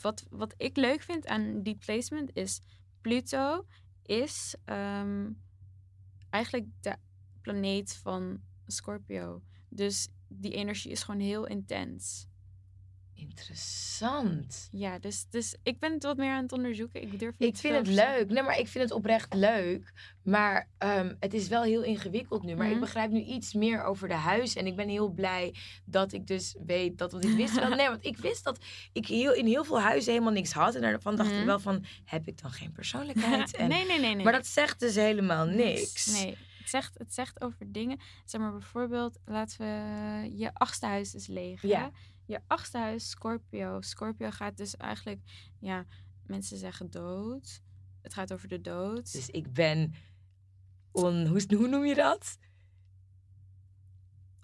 wat, 0.00 0.26
wat 0.30 0.54
ik 0.56 0.76
leuk 0.76 1.02
vind 1.02 1.26
aan 1.26 1.62
die 1.62 1.76
placement 1.76 2.30
is 2.32 2.60
Pluto 3.00 3.66
is 4.02 4.54
ehm, 4.64 5.30
eigenlijk 6.30 6.66
de 6.80 6.96
planeet 7.42 7.94
van 7.94 8.40
Scorpio. 8.66 9.42
Dus 9.68 10.08
die 10.28 10.52
energie 10.52 10.90
is 10.90 11.02
gewoon 11.02 11.20
heel 11.20 11.46
intens. 11.46 12.26
Interessant. 13.16 14.68
Ja, 14.72 14.98
dus, 14.98 15.26
dus 15.30 15.56
ik 15.62 15.78
ben 15.78 15.92
het 15.92 16.02
wat 16.02 16.16
meer 16.16 16.32
aan 16.32 16.42
het 16.42 16.52
onderzoeken. 16.52 17.02
Ik 17.02 17.18
durf 17.18 17.38
niet 17.38 17.48
Ik 17.48 17.56
vind 17.56 17.76
het 17.76 17.86
leuk. 17.86 18.30
Nee, 18.30 18.42
maar 18.42 18.58
ik 18.58 18.68
vind 18.68 18.84
het 18.84 18.92
oprecht 18.92 19.34
leuk. 19.34 19.92
Maar 20.22 20.68
ehm, 20.78 21.14
het 21.20 21.34
is 21.34 21.48
wel 21.48 21.62
heel 21.62 21.82
ingewikkeld 21.82 22.42
nu. 22.42 22.54
Maar 22.54 22.66
ik 22.66 22.72
Mhm. 22.72 22.80
begrijp 22.80 23.10
nu 23.10 23.20
iets 23.22 23.52
meer 23.54 23.82
over 23.84 24.08
de 24.08 24.14
huis. 24.14 24.54
En 24.56 24.66
ik 24.66 24.76
ben 24.76 24.88
heel 24.88 25.08
blij 25.10 25.54
dat 25.84 26.12
ik 26.12 26.26
dus 26.26 26.56
weet 26.66 26.98
dat... 26.98 27.12
Want 27.12 27.24
ik 27.24 27.36
wist 27.36 27.54
wel... 27.54 27.68
Nee, 27.76 27.88
want 27.88 28.04
ik 28.06 28.16
wist 28.16 28.44
dat 28.44 28.58
ik 28.92 29.06
heel, 29.06 29.32
in 29.34 29.46
heel 29.46 29.64
veel 29.64 29.80
huizen 29.80 30.12
helemaal 30.12 30.32
niks 30.32 30.52
had. 30.52 30.74
En 30.74 30.80
daarvan 30.80 31.16
dacht 31.16 31.30
ik 31.30 31.36
Mhm. 31.36 31.46
wel 31.46 31.58
van... 31.60 31.84
Heb 32.04 32.26
ik 32.26 32.42
dan 32.42 32.50
geen 32.50 32.72
persoonlijkheid? 32.72 33.54
En, 33.56 33.68
nee, 33.68 33.86
nee, 33.86 34.00
nee, 34.00 34.14
nee. 34.14 34.24
Maar 34.24 34.32
dat 34.32 34.46
zegt 34.46 34.80
dus 34.80 34.94
helemaal 34.94 35.46
niks. 35.46 36.06
Nee, 36.06 36.36
het 36.58 36.68
zegt, 36.70 36.98
het 36.98 37.14
zegt 37.14 37.40
over 37.40 37.72
dingen. 37.72 37.98
Zeg 38.24 38.40
maar 38.40 38.52
bijvoorbeeld, 38.52 39.18
laten 39.24 39.58
we 39.58 40.36
je 40.36 40.50
achtste 40.54 40.86
huis 40.86 41.14
is 41.14 41.26
leeg. 41.26 41.60
hè? 41.62 41.86
Ja. 42.26 42.36
Je 42.36 42.40
achtste 42.46 42.78
huis, 42.78 43.10
Scorpio. 43.10 43.80
Scorpio 43.80 44.30
gaat 44.30 44.56
dus 44.56 44.76
eigenlijk, 44.76 45.20
ja, 45.60 45.84
mensen 46.26 46.56
zeggen 46.56 46.90
dood. 46.90 47.60
Het 48.02 48.14
gaat 48.14 48.32
over 48.32 48.48
de 48.48 48.60
dood. 48.60 49.12
Dus 49.12 49.28
ik 49.28 49.52
ben... 49.52 49.94
On, 50.92 51.26
hoe, 51.26 51.44
hoe 51.56 51.68
noem 51.68 51.84
je 51.84 51.94
dat? 51.94 52.38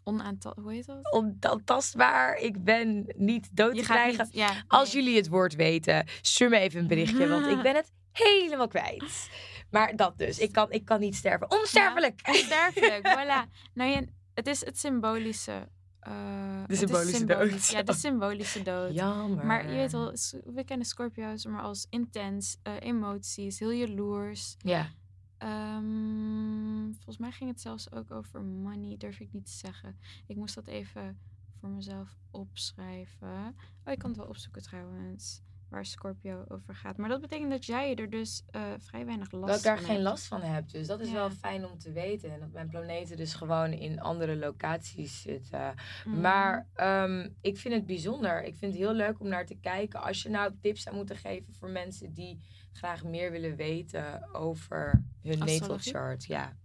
Onaantal, 0.04 0.56
hoe 0.60 0.72
heet 0.72 0.86
dat? 0.86 1.12
Ontastbaar. 1.50 2.36
Ik 2.36 2.64
ben 2.64 3.12
niet 3.16 3.56
dood 3.56 3.76
te 3.76 3.82
krijgen. 3.82 4.24
niet, 4.24 4.34
ja, 4.34 4.64
Als 4.68 4.92
jullie 4.92 5.16
het 5.16 5.28
woord 5.28 5.54
weten, 5.54 6.06
stuur 6.20 6.48
me 6.48 6.58
even 6.58 6.80
een 6.80 6.86
berichtje, 6.86 7.28
want 7.28 7.46
ik 7.46 7.62
ben 7.62 7.74
het 7.74 7.92
helemaal 8.12 8.68
kwijt. 8.68 9.30
Maar 9.70 9.96
dat 9.96 10.18
dus. 10.18 10.38
Ik 10.38 10.52
kan, 10.52 10.70
ik 10.70 10.84
kan 10.84 11.00
niet 11.00 11.14
sterven. 11.14 11.50
Onsterfelijk! 11.50 12.20
Onsterfelijk, 12.28 13.08
voilà. 13.16 13.70
Nou 13.74 13.90
ja, 13.90 14.02
het 14.34 14.46
is 14.46 14.64
het 14.64 14.78
symbolische. 14.78 15.68
Eh, 16.02 16.62
is 16.66 16.78
symbolische 16.78 17.16
symbolisch. 17.16 17.50
dood. 17.50 17.66
Ja, 17.66 17.82
de 17.82 17.92
symbolische 17.92 18.62
dood. 18.72 18.94
Jammer. 18.94 19.46
Maar 19.46 19.68
je 19.68 19.74
weet 19.76 19.92
wel, 19.92 20.12
we 20.54 20.64
kennen 20.64 20.86
Scorpio's 20.86 21.46
maar 21.46 21.62
als 21.62 21.86
intens, 21.90 22.56
eh, 22.62 22.72
emoties, 22.80 23.58
heel 23.58 23.72
jaloers. 23.72 24.56
Ja. 24.58 24.90
Ehm, 25.38 26.92
volgens 26.92 27.18
mij 27.18 27.30
ging 27.30 27.50
het 27.50 27.60
zelfs 27.60 27.92
ook 27.92 28.10
over 28.10 28.42
money, 28.42 28.96
durf 28.96 29.20
ik 29.20 29.32
niet 29.32 29.46
te 29.46 29.52
zeggen. 29.52 29.96
Ik 30.26 30.36
moest 30.36 30.54
dat 30.54 30.66
even 30.66 31.18
voor 31.60 31.68
mezelf 31.68 32.16
opschrijven. 32.30 33.54
Oh, 33.84 33.92
ik 33.92 33.98
kan 33.98 34.10
het 34.10 34.18
wel 34.18 34.28
opzoeken 34.28 34.62
trouwens, 34.62 35.42
waar 35.72 35.86
Scorpio 35.86 36.44
over 36.48 36.74
gaat. 36.74 36.96
Maar 36.96 37.08
dat 37.08 37.20
betekent 37.20 37.50
dat 37.50 37.64
jij 37.66 37.94
er 37.94 38.10
dus 38.10 38.42
eh, 38.50 38.62
vrij 38.78 39.06
weinig 39.06 39.30
last 39.32 39.46
Dat 39.46 39.56
ik 39.58 39.64
daar 39.64 39.76
van 39.76 39.84
geen 39.84 39.94
hebt. 39.94 40.08
last 40.08 40.26
van 40.26 40.40
heb. 40.42 40.68
Dus 40.68 40.86
dat 40.86 41.00
is 41.00 41.08
Ja. 41.08 41.14
wel 41.14 41.30
fijn 41.30 41.66
om 41.66 41.78
te 41.78 41.92
weten. 41.92 42.32
En 42.32 42.40
dat 42.40 42.52
mijn 42.52 42.68
planeten 42.68 43.16
dus 43.16 43.34
gewoon 43.34 43.72
in 43.72 44.00
andere 44.00 44.36
locaties 44.36 45.20
zitten. 45.22 45.74
Mhm. 46.04 46.20
Maar 46.20 46.68
ehm, 46.74 47.28
ik 47.40 47.58
vind 47.58 47.74
het 47.74 47.86
bijzonder. 47.86 48.44
Ik 48.44 48.56
vind 48.56 48.72
het 48.72 48.82
heel 48.82 48.92
leuk 48.92 49.20
om 49.20 49.28
naar 49.28 49.46
te 49.46 49.56
kijken. 49.60 50.02
Als 50.02 50.22
je 50.22 50.28
nou 50.28 50.52
tips 50.60 50.82
zou 50.82 50.96
moeten 50.96 51.16
geven 51.16 51.54
voor 51.54 51.70
mensen 51.70 52.12
die 52.12 52.40
graag 52.72 53.04
meer 53.04 53.30
willen 53.30 53.56
weten 53.56 54.34
over 54.34 55.04
hun 55.22 55.38
natal 55.38 55.78
chart. 55.78 56.24
Ja. 56.24 56.56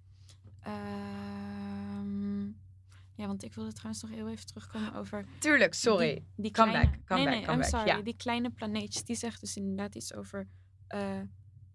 Ehm, 0.62 1.77
ja, 3.18 3.28
want 3.28 3.44
ik 3.44 3.54
wilde 3.54 3.74
trouwens 3.74 4.02
nog 4.02 4.12
heel 4.12 4.30
even 4.30 4.46
terugkomen 4.46 4.94
over 4.94 5.26
Tuurlijk, 5.40 5.74
sorry. 5.74 6.14
Die, 6.14 6.24
die 6.36 6.52
Come 6.52 6.70
kleine, 6.72 6.90
back, 6.92 7.06
come 7.06 7.20
nee, 7.24 7.30
back, 7.30 7.36
nee, 7.36 7.46
come 7.46 7.54
I'm 7.54 7.60
back, 7.62 7.70
sorry. 7.70 7.88
ja. 7.98 8.02
Die 8.02 8.16
kleine 8.16 8.50
planeetjes, 8.50 9.04
die 9.04 9.16
zegt 9.16 9.40
dus 9.42 9.56
inderdaad 9.56 9.96
iets 9.96 10.14
over 10.14 10.48
eh, 10.88 11.22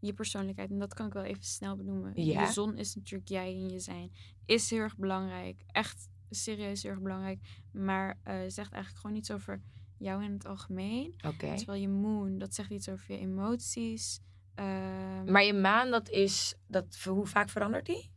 je 0.01 0.13
persoonlijkheid. 0.13 0.71
En 0.71 0.79
dat 0.79 0.95
kan 0.95 1.07
ik 1.07 1.13
wel 1.13 1.23
even 1.23 1.45
snel 1.45 1.77
benoemen. 1.77 2.13
Ja. 2.25 2.41
Je 2.47 2.53
zon 2.53 2.77
is 2.77 2.95
natuurlijk 2.95 3.29
jij 3.29 3.53
in 3.53 3.69
je 3.69 3.79
zijn. 3.79 4.13
Is 4.47 4.71
heel 4.71 4.79
erg 4.79 4.97
belangrijk. 4.97 5.63
Echt 5.67 6.09
serieus 6.31 6.83
heel 6.83 6.91
erg 6.93 7.01
belangrijk. 7.01 7.41
Maar 7.73 8.19
eh, 8.23 8.35
zegt 8.47 8.73
eigenlijk 8.73 8.97
gewoon 8.97 9.17
iets 9.17 9.31
over 9.31 9.63
jou 9.99 10.25
in 10.25 10.33
het 10.33 10.47
algemeen. 10.47 11.15
Terwijl 11.39 11.81
je 11.81 11.89
moon, 11.89 12.39
dat 12.39 12.55
zegt 12.55 12.71
iets 12.71 12.89
over 12.89 13.15
je 13.15 13.19
emoties. 13.21 14.21
Ehm, 14.55 15.33
Maar 15.33 15.45
je 15.45 15.53
maan, 15.55 15.91
dat 15.91 16.09
is, 16.09 16.55
dat, 16.67 16.97
hoe 17.05 17.27
vaak 17.27 17.49
verandert 17.49 17.87
die? 17.87 18.11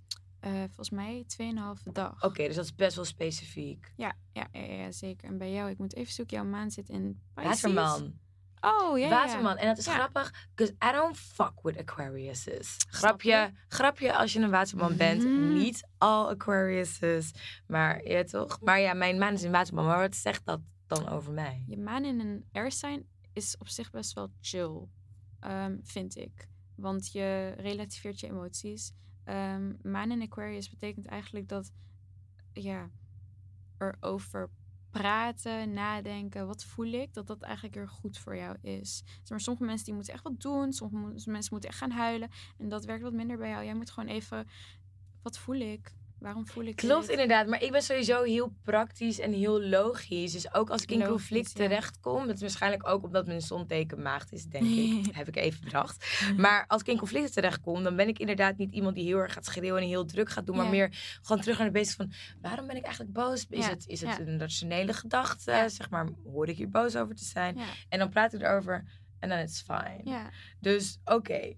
Eh, 0.45 0.51
volgens 0.51 0.89
mij 0.89 1.25
2,5 1.27 1.91
dag. 1.91 2.23
Oké, 2.23 2.47
dus 2.47 2.55
dat 2.55 2.65
is 2.65 2.75
best 2.75 2.95
wel 2.95 3.05
specifiek. 3.05 3.91
Ja, 3.95 4.13
ja, 4.31 4.47
ja, 4.51 4.61
ja, 4.61 4.91
zeker. 4.91 5.29
En 5.29 5.37
bij 5.37 5.51
jou, 5.51 5.69
ik 5.69 5.77
moet 5.77 5.95
even 5.95 6.13
zoeken, 6.13 6.37
jouw 6.37 6.45
maan 6.45 6.71
zit 6.71 6.89
in 6.89 7.21
Pisces. 7.33 7.61
Waterman. 7.61 8.13
Oh, 8.61 8.97
ja. 8.97 9.09
Waterman. 9.09 9.57
En 9.57 9.67
dat 9.67 9.77
is 9.77 9.87
grappig, 9.87 10.47
because 10.55 10.75
I 10.89 10.91
don't 10.91 11.17
fuck 11.17 11.53
with 11.61 11.77
Aquariuses. 11.77 12.75
Grapje, 12.89 13.31
je? 13.31 13.51
grapje 13.67 14.17
als 14.17 14.33
je 14.33 14.39
een 14.39 14.49
waterman 14.49 14.97
bent. 14.97 15.23
Mhm. 15.23 15.53
Niet 15.53 15.87
all 15.97 16.25
Aquariuses. 16.25 17.31
Maar 17.67 18.03
ja, 18.03 18.23
toch? 18.23 18.61
Maar 18.61 18.79
ja, 18.79 18.93
mijn 18.93 19.17
maan 19.17 19.33
is 19.33 19.43
een 19.43 19.51
waterman. 19.51 19.85
Maar 19.85 19.99
wat 19.99 20.15
zegt 20.15 20.45
dat 20.45 20.59
dan 20.87 21.09
over 21.09 21.33
mij? 21.33 21.63
Je 21.67 21.77
maan 21.77 22.05
in 22.05 22.19
een 22.19 22.45
air 22.51 22.71
sign 22.71 23.07
is 23.33 23.57
op 23.57 23.67
zich 23.67 23.91
best 23.91 24.13
wel 24.13 24.29
chill, 24.41 24.87
ehm, 25.39 25.77
vind 25.83 26.17
ik. 26.17 26.47
Want 26.75 27.11
je 27.11 27.53
relativeert 27.57 28.19
je 28.19 28.27
emoties. 28.27 28.93
Ehm 29.25 29.73
maan 29.81 30.11
in 30.11 30.21
Aquarius 30.21 30.69
betekent 30.69 31.05
eigenlijk 31.05 31.47
dat 31.47 31.71
ja, 32.53 32.89
erover 33.77 34.49
praten, 34.89 35.73
nadenken, 35.73 36.47
wat 36.47 36.63
voel 36.63 36.91
ik, 36.91 37.13
dat 37.13 37.27
dat 37.27 37.41
eigenlijk 37.41 37.75
heel 37.75 37.87
goed 37.87 38.17
voor 38.17 38.35
jou 38.35 38.57
is. 38.61 39.03
Maar, 39.29 39.39
sommige 39.39 39.65
mensen 39.65 39.85
die 39.85 39.93
moeten 39.93 40.13
echt 40.13 40.23
wat 40.23 40.41
doen, 40.41 40.73
sommige 40.73 41.29
mensen 41.31 41.53
moeten 41.53 41.69
echt 41.69 41.77
gaan 41.77 41.91
huilen. 41.91 42.29
En 42.57 42.69
dat 42.69 42.85
werkt 42.85 43.03
wat 43.03 43.13
minder 43.13 43.37
bij 43.37 43.49
jou. 43.49 43.63
Jij 43.63 43.75
moet 43.75 43.91
gewoon 43.91 44.09
even, 44.09 44.47
wat 45.21 45.37
voel 45.37 45.55
ik? 45.55 45.95
Waarom 46.25 46.47
voel 46.47 46.63
ik 46.63 46.75
Klopt 46.75 47.01
dit? 47.01 47.09
inderdaad, 47.11 47.47
maar 47.47 47.63
ik 47.63 47.71
ben 47.71 47.81
sowieso 47.81 48.23
heel 48.23 48.53
praktisch 48.63 49.19
en 49.19 49.33
heel 49.33 49.61
logisch. 49.61 50.31
Dus 50.31 50.53
ook 50.53 50.69
als 50.69 50.81
ik 50.81 50.91
in 50.91 50.97
Logisch, 50.97 51.11
conflict 51.13 51.47
ja. 51.57 51.63
terechtkom, 51.67 52.25
dat 52.27 52.35
is 52.35 52.41
waarschijnlijk 52.41 52.87
ook 52.87 53.03
omdat 53.03 53.25
mijn 53.27 53.41
zonteken 53.41 54.01
maagd 54.01 54.31
is, 54.31 54.45
denk 54.45 54.65
ik. 54.65 55.05
Heb 55.15 55.27
ik 55.27 55.35
even 55.35 55.63
bedacht. 55.63 56.21
Maar 56.37 56.65
als 56.67 56.81
ik 56.81 56.87
in 56.87 56.97
conflicten 56.97 57.31
terechtkom, 57.33 57.83
dan 57.83 57.95
ben 57.95 58.07
ik 58.07 58.19
inderdaad 58.19 58.57
niet 58.57 58.71
iemand 58.71 58.95
die 58.95 59.03
heel 59.05 59.17
erg 59.17 59.33
gaat 59.33 59.45
schreeuwen 59.45 59.81
en 59.81 59.87
heel 59.87 60.05
druk 60.05 60.29
gaat 60.29 60.45
doen, 60.45 60.55
maar 60.55 60.65
Ja. 60.65 60.71
meer 60.71 61.17
gewoon 61.21 61.41
terug 61.41 61.57
naar 61.57 61.67
de 61.67 61.73
basis 61.79 61.95
van 61.95 62.11
waarom 62.41 62.67
ben 62.67 62.75
ik 62.75 62.83
eigenlijk 62.83 63.13
boos? 63.13 63.45
Is 63.49 63.65
Ja, 63.65 63.69
het, 63.71 63.87
is 63.87 64.01
het 64.01 64.19
een 64.19 64.39
rationele 64.39 64.93
gedachte? 64.93 65.63
Zeg 65.67 65.89
maar, 65.89 66.09
hoor 66.23 66.47
ik 66.49 66.57
hier 66.57 66.69
boos 66.69 66.95
over 66.95 67.15
te 67.15 67.25
zijn? 67.25 67.57
En 67.89 67.99
dan 67.99 68.09
praat 68.09 68.33
ik 68.33 68.41
erover 68.41 68.83
en 69.19 69.29
dan 69.29 69.37
is 69.37 69.57
het 69.57 69.79
fine. 69.79 70.01
ja, 70.03 70.29
Dus 70.59 70.99
oké, 71.05 71.53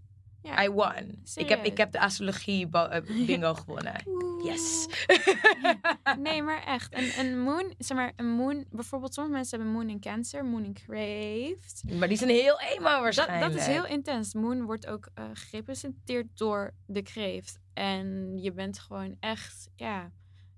I 0.64 0.70
won. 0.70 1.22
Ik 1.36 1.50
heb, 1.50 1.66
ik 1.66 1.78
heb 1.78 1.92
de 1.92 2.00
astrologie 2.00 2.70
eh, 2.72 3.26
bingo 3.26 3.54
gewonnen. 3.66 4.04
Yes. 4.44 4.88
Nee, 6.20 6.42
maar 6.42 6.64
echt. 6.64 6.94
Een, 6.94 7.20
een 7.26 7.40
moon, 7.40 7.74
zeg 7.78 7.98
maar, 7.98 8.14
een 8.16 8.30
moon, 8.30 8.66
bijvoorbeeld 8.70 9.14
sommige 9.14 9.36
mensen 9.36 9.58
hebben 9.58 9.76
moon 9.78 9.90
in 9.90 10.00
cancer, 10.00 10.46
moon 10.46 10.64
in 10.64 10.74
craved. 10.74 11.84
Maar 12.00 12.08
die 12.08 12.18
zijn 12.18 12.30
heel 12.30 12.60
Dat, 12.80 12.80
waarschijnlijk. 12.82 13.52
dat 13.52 13.62
is 13.62 13.66
heel 13.68 13.86
intens. 13.86 14.34
Moon 14.34 14.66
wordt 14.66 14.88
ook 14.88 15.10
eh, 15.14 15.26
gerepresenteerd 15.34 16.28
door 16.34 16.74
de 16.86 17.02
kreeft. 17.02 17.60
En 17.74 18.38
je 18.42 18.52
bent 18.52 18.80
gewoon 18.80 19.16
echt, 19.20 19.70
ja, 19.76 20.12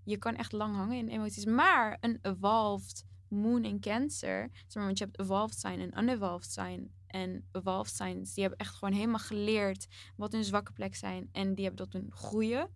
je 0.04 0.18
kan 0.18 0.36
echt 0.36 0.52
lang 0.52 0.76
hangen 0.76 0.98
in 0.98 1.08
emoties. 1.08 1.46
Maar 1.46 1.98
een 2.00 2.20
evolved 2.22 3.04
moon 3.28 3.64
in 3.64 3.80
cancer, 3.80 4.50
zeg 4.52 4.74
maar, 4.74 4.86
want 4.86 4.98
je 4.98 5.04
hebt 5.04 5.20
evolved 5.20 5.60
sign 5.60 5.80
en 5.80 6.04
unevolved 6.04 6.52
sign. 6.52 6.92
En 7.10 7.48
evolved 7.52 7.96
signs, 7.96 8.34
die 8.34 8.44
hebben 8.44 8.60
echt 8.60 8.76
gewoon 8.76 8.94
helemaal 8.94 9.20
geleerd 9.20 9.88
wat 10.16 10.32
hun 10.32 10.44
zwakke 10.44 10.72
plek 10.72 10.96
zijn. 10.96 11.30
En 11.32 11.56
die 11.56 11.66
hebben 11.66 11.86
dat 11.90 12.02
hun 12.02 12.12
groeien. 12.12 12.70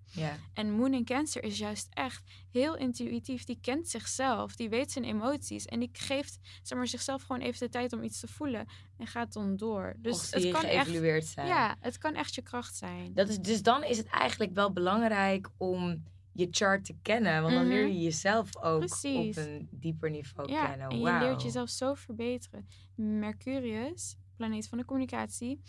En 0.54 0.72
Moon 0.72 0.94
in 0.94 1.06
Cancer 1.06 1.44
is 1.44 1.58
juist 1.58 1.88
echt 1.90 2.24
heel 2.52 2.78
intuïtief. 2.78 3.44
Die 3.44 3.58
kent 3.62 3.90
zichzelf, 3.90 4.56
die 4.56 4.70
weet 4.70 4.92
zijn 4.92 5.06
emoties. 5.06 5.66
En 5.66 5.80
die 5.80 5.90
geeft 5.94 6.40
zeg 6.64 6.78
maar, 6.78 6.88
zichzelf 6.88 7.22
gewoon 7.22 7.42
even 7.42 7.60
de 7.60 7.70
tijd 7.70 7.94
om 7.94 8.04
iets 8.04 8.20
te 8.20 8.28
voelen. 8.28 8.66
En 8.98 9.08
gaat 9.08 9.34
dan 9.34 9.56
door. 9.58 9.94
Dus 9.98 10.30
Dus 10.30 10.44
het 10.44 10.52
kan 10.54 10.64
echt. 10.64 11.28
zijn. 11.28 11.48
Ja, 11.48 11.76
het 11.80 11.98
kan 11.98 12.14
echt 12.16 12.36
je 12.36 12.42
kracht 12.42 12.76
zijn. 12.76 13.14
Dat 13.14 13.30
is, 13.30 13.40
dus 13.40 13.62
dan 13.62 13.84
is 13.84 13.98
het 13.98 14.08
eigenlijk 14.08 14.54
wel 14.54 14.72
belangrijk 14.74 15.50
om 15.58 16.04
je 16.36 16.48
chart 16.52 16.86
te 16.86 16.96
kennen. 17.02 17.42
Want 17.42 17.54
dan 17.54 17.64
Mhm. 17.64 17.74
leer 17.74 17.88
je 17.88 18.02
jezelf 18.02 18.58
ook 18.58 18.80
Precies. 18.80 19.38
op 19.38 19.44
een 19.46 19.68
dieper 19.72 20.10
niveau 20.10 20.52
ja, 20.52 20.66
kennen. 20.68 20.90
en 20.90 20.98
je 21.00 21.18
leert 21.20 21.42
jezelf 21.42 21.70
zo 21.70 21.94
verbeteren. 21.94 22.68
Mercurius, 22.96 24.16
planeet 24.44 24.68
van 24.68 24.78
de 24.78 24.86
communicatie, 24.86 25.62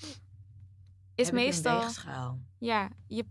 is 1.14 1.26
Heb 1.26 1.34
meestal. 1.34 1.90
Ja, 2.58 2.90
je, 3.06 3.24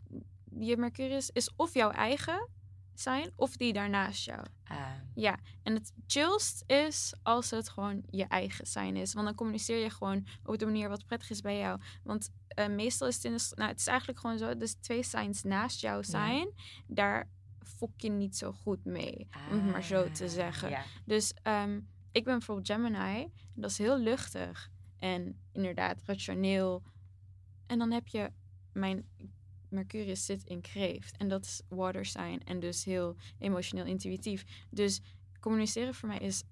je 0.60 0.77
Mercurius 0.77 1.29
is 1.29 1.53
of 1.56 1.73
jouw 1.73 1.89
eigen 1.89 2.49
zijn 2.93 3.32
of 3.36 3.58
die 3.58 3.73
daarnaast 3.73 4.25
jou. 4.25 4.45
Ah, 4.63 4.77
Ja, 5.15 5.39
en 5.63 5.73
het 5.73 5.93
chillst 6.08 6.63
is 6.67 7.13
als 7.23 7.49
het 7.49 7.69
gewoon 7.69 8.03
je 8.10 8.23
eigen 8.27 8.67
zijn 8.67 8.95
is. 8.95 9.13
Want 9.13 9.25
dan 9.25 9.36
communiceer 9.36 9.77
je 9.77 9.89
gewoon 9.89 10.25
op 10.43 10.58
de 10.58 10.65
manier 10.65 10.89
wat 10.89 11.06
prettig 11.06 11.29
is 11.29 11.41
bij 11.41 11.58
jou. 11.58 11.79
Want 12.03 12.29
eh, 12.47 12.67
meestal 12.67 13.08
is 13.08 13.15
het 13.15 13.25
in 13.25 13.38
de... 13.38 13.51
Nou, 13.56 13.69
het 13.69 13.79
is 13.79 13.88
eigenlijk 13.88 14.19
gewoon 14.19 14.38
zo. 14.38 14.58
Dus 14.58 14.73
twee 14.73 15.03
signs 15.03 15.43
naast 15.43 15.82
jou 15.82 16.03
zijn, 16.03 16.53
daar 16.88 17.29
fok 17.63 17.91
je 17.95 18.10
niet 18.10 18.38
zo 18.38 18.51
goed 18.51 18.86
mee. 18.86 19.27
Om 19.51 19.56
het 19.56 19.71
maar 19.71 19.84
zo 19.84 20.12
te 20.12 20.23
ah, 20.23 20.29
zeggen. 20.29 20.69
Ja. 20.69 20.84
Dus 21.06 21.34
ehm, 21.41 21.79
ik 22.12 22.23
ben 22.23 22.38
bijvoorbeeld 22.38 22.67
Gemini. 22.67 23.21
En 23.23 23.62
dat 23.62 23.69
is 23.69 23.77
heel 23.77 23.97
luchtig. 23.97 24.71
En 25.04 25.36
inderdaad 25.52 26.02
rationeel. 26.06 26.84
En 27.66 27.78
dan 27.78 27.92
heb 27.92 28.08
je 28.08 28.32
mijn 28.74 29.06
Mercurius 29.70 30.26
zit 30.26 30.44
in 30.44 30.62
kreeft. 30.62 31.18
En 31.18 31.28
dat 31.28 31.46
is 31.46 31.62
water 31.68 32.06
sign. 32.06 32.42
En 32.46 32.60
dus 32.60 32.84
heel 32.84 33.16
emotioneel 33.39 33.86
intuïtief. 33.86 34.66
Dus 34.70 35.02
communiceren 35.39 35.94
voor 35.94 36.10
mij 36.10 36.18
is 36.18 36.44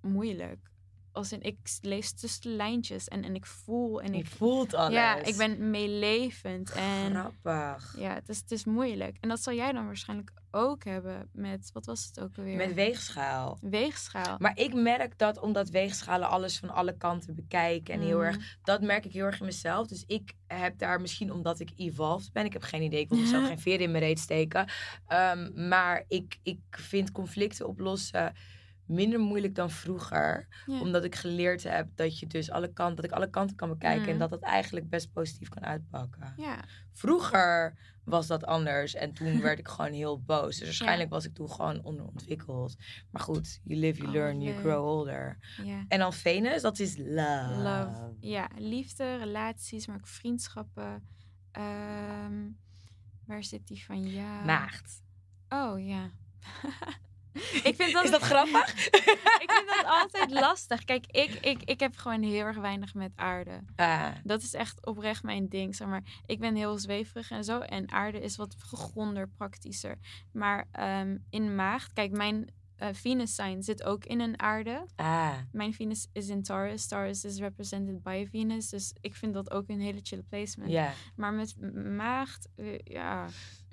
moeilijk. 0.00 0.70
Als 1.12 1.32
in, 1.32 1.42
ik 1.42 1.56
lees 1.80 2.12
tussen 2.12 2.40
de 2.42 2.48
lijntjes 2.48 3.08
en, 3.08 3.24
en 3.24 3.34
ik 3.34 3.46
voel 3.46 4.00
en 4.02 4.12
Je 4.12 4.18
ik... 4.18 4.26
voelt 4.26 4.74
alles. 4.74 4.92
Ja, 4.92 5.16
ik 5.24 5.36
ben 5.36 5.70
meelevend. 5.70 6.70
En 6.72 7.10
Grappig. 7.14 7.94
ja, 7.98 8.14
het 8.14 8.28
is, 8.28 8.38
het 8.38 8.50
is 8.50 8.64
moeilijk. 8.64 9.16
En 9.20 9.28
dat 9.28 9.40
zal 9.42 9.54
jij 9.54 9.72
dan 9.72 9.86
waarschijnlijk 9.86 10.32
ook 10.50 10.84
hebben 10.84 11.28
met... 11.32 11.70
Wat 11.72 11.86
was 11.86 12.06
het 12.06 12.20
ook 12.20 12.36
alweer? 12.38 12.56
Met 12.56 12.74
weegschaal. 12.74 13.58
weegschaal. 13.60 14.36
Maar 14.38 14.58
ik 14.58 14.74
merk 14.74 15.18
dat 15.18 15.38
omdat 15.40 15.68
weegschalen 15.70 16.28
alles 16.28 16.58
van 16.58 16.70
alle 16.70 16.96
kanten 16.96 17.34
bekijken 17.34 17.94
en 17.94 18.00
heel 18.00 18.16
Mm. 18.18 18.22
erg, 18.24 18.56
dat 18.62 18.80
merk 18.82 19.04
ik 19.04 19.12
heel 19.12 19.24
erg 19.24 19.40
in 19.40 19.46
mezelf. 19.46 19.86
Dus 19.86 20.04
ik 20.06 20.32
heb 20.46 20.78
daar 20.78 21.00
misschien 21.00 21.32
omdat 21.32 21.60
ik 21.60 21.70
evolved 21.76 22.32
ben, 22.32 22.44
ik 22.44 22.52
heb 22.52 22.62
geen 22.62 22.82
idee, 22.82 23.00
ik 23.00 23.08
wil 23.08 23.18
mezelf 23.18 23.46
geen 23.48 23.58
veer 23.60 23.80
in 23.80 23.90
mijn 23.90 24.02
reet 24.02 24.18
steken. 24.18 24.68
Ehm, 25.06 25.68
maar 25.68 26.04
ik, 26.08 26.38
ik 26.42 26.60
vind 26.70 27.12
conflicten 27.12 27.68
oplossen 27.68 28.34
minder 28.88 29.20
moeilijk 29.20 29.54
dan 29.54 29.70
vroeger. 29.70 30.46
Ja. 30.66 30.80
Omdat 30.80 31.04
ik 31.04 31.14
geleerd 31.14 31.62
heb 31.62 31.88
dat 31.94 32.18
je 32.18 32.26
dus 32.26 32.50
alle 32.50 32.72
kanten, 32.72 32.96
dat 32.96 33.04
ik 33.04 33.12
alle 33.12 33.30
kanten 33.30 33.56
kan 33.56 33.68
bekijken 33.68 34.06
en 34.06 34.12
Mm. 34.12 34.18
dat 34.18 34.30
dat 34.30 34.40
eigenlijk 34.42 34.88
best 34.88 35.12
positief 35.12 35.48
kan 35.48 35.64
uitpakken. 35.64 36.34
Ja, 36.36 36.64
Vroeger 36.92 37.78
was 38.04 38.26
dat 38.26 38.44
anders 38.44 38.94
en 38.94 39.12
toen 39.12 39.40
werd 39.48 39.58
ik 39.58 39.68
gewoon 39.68 39.92
heel 39.92 40.20
boos. 40.22 40.56
Dus 40.56 40.64
waarschijnlijk 40.64 41.10
was 41.10 41.24
ik 41.24 41.34
toen 41.34 41.50
gewoon 41.50 41.82
onderontwikkeld. 41.84 42.76
Maar 43.10 43.22
goed, 43.22 43.60
you 43.64 43.80
live, 43.80 43.96
you 43.98 44.08
Oh, 44.08 44.14
learn, 44.14 44.40
you 44.40 44.56
grow 44.58 44.84
older. 44.86 45.38
ja. 45.64 45.84
En 45.88 45.98
dan 45.98 46.12
Venus, 46.12 46.62
dat 46.62 46.78
is 46.78 46.96
love. 46.96 47.54
Love. 47.54 48.14
Ja, 48.20 48.48
liefde, 48.56 49.16
relaties, 49.16 49.86
maar 49.86 49.96
ook 49.96 50.06
vriendschappen. 50.06 51.08
Ehm, 51.52 52.48
waar 53.26 53.44
zit 53.44 53.66
die 53.66 53.84
van 53.84 54.02
jou? 54.06 54.44
Maagd. 54.44 55.02
Oh 55.48 55.86
ja. 55.86 56.10
ik 57.62 57.74
vind 57.76 57.92
dat, 57.92 58.04
Is 58.04 58.10
dat 58.10 58.22
grappig? 58.22 58.86
ik 59.44 59.50
vind 59.50 59.68
dat 59.68 59.84
altijd 59.86 60.30
lastig. 60.30 60.84
Kijk, 60.84 61.06
ik, 61.06 61.30
ik, 61.40 61.62
ik 61.64 61.80
heb 61.80 61.96
gewoon 61.96 62.22
heel 62.22 62.44
erg 62.44 62.56
weinig 62.56 62.94
met 62.94 63.12
aarde. 63.16 63.60
Ah, 63.76 64.08
Dat 64.24 64.42
is 64.42 64.54
echt 64.54 64.86
oprecht 64.86 65.22
mijn 65.22 65.48
ding. 65.48 65.76
Zeg 65.76 65.88
maar, 65.88 66.02
ik 66.26 66.40
ben 66.40 66.54
heel 66.54 66.78
zweverig 66.78 67.30
en 67.30 67.44
zo. 67.44 67.58
En 67.58 67.90
aarde 67.90 68.20
is 68.20 68.36
wat 68.36 68.54
gegronder, 68.58 69.28
praktischer. 69.28 69.98
Maar 70.32 70.68
ehm, 70.72 71.16
in 71.30 71.54
maagd, 71.54 71.92
kijk, 71.92 72.10
mijn 72.10 72.56
eh, 72.76 72.88
Venus 72.92 73.34
sign 73.34 73.60
zit 73.62 73.82
ook 73.82 74.04
in 74.04 74.20
een 74.20 74.40
aarde. 74.40 74.86
ah. 74.96 75.34
Mijn 75.52 75.74
Venus 75.74 76.06
is 76.12 76.28
in 76.28 76.42
Taurus. 76.42 76.86
Taurus 76.86 77.24
is 77.24 77.38
represented 77.38 78.02
by 78.02 78.26
Venus. 78.30 78.68
Dus 78.68 78.92
ik 79.00 79.14
vind 79.14 79.34
dat 79.34 79.50
ook 79.50 79.68
een 79.68 79.80
hele 79.80 80.00
chille 80.02 80.22
placement. 80.28 80.70
Maar 81.16 81.32
met 81.32 81.54
maagd, 81.96 82.48
eh, 82.56 82.78
ja, 82.84 83.26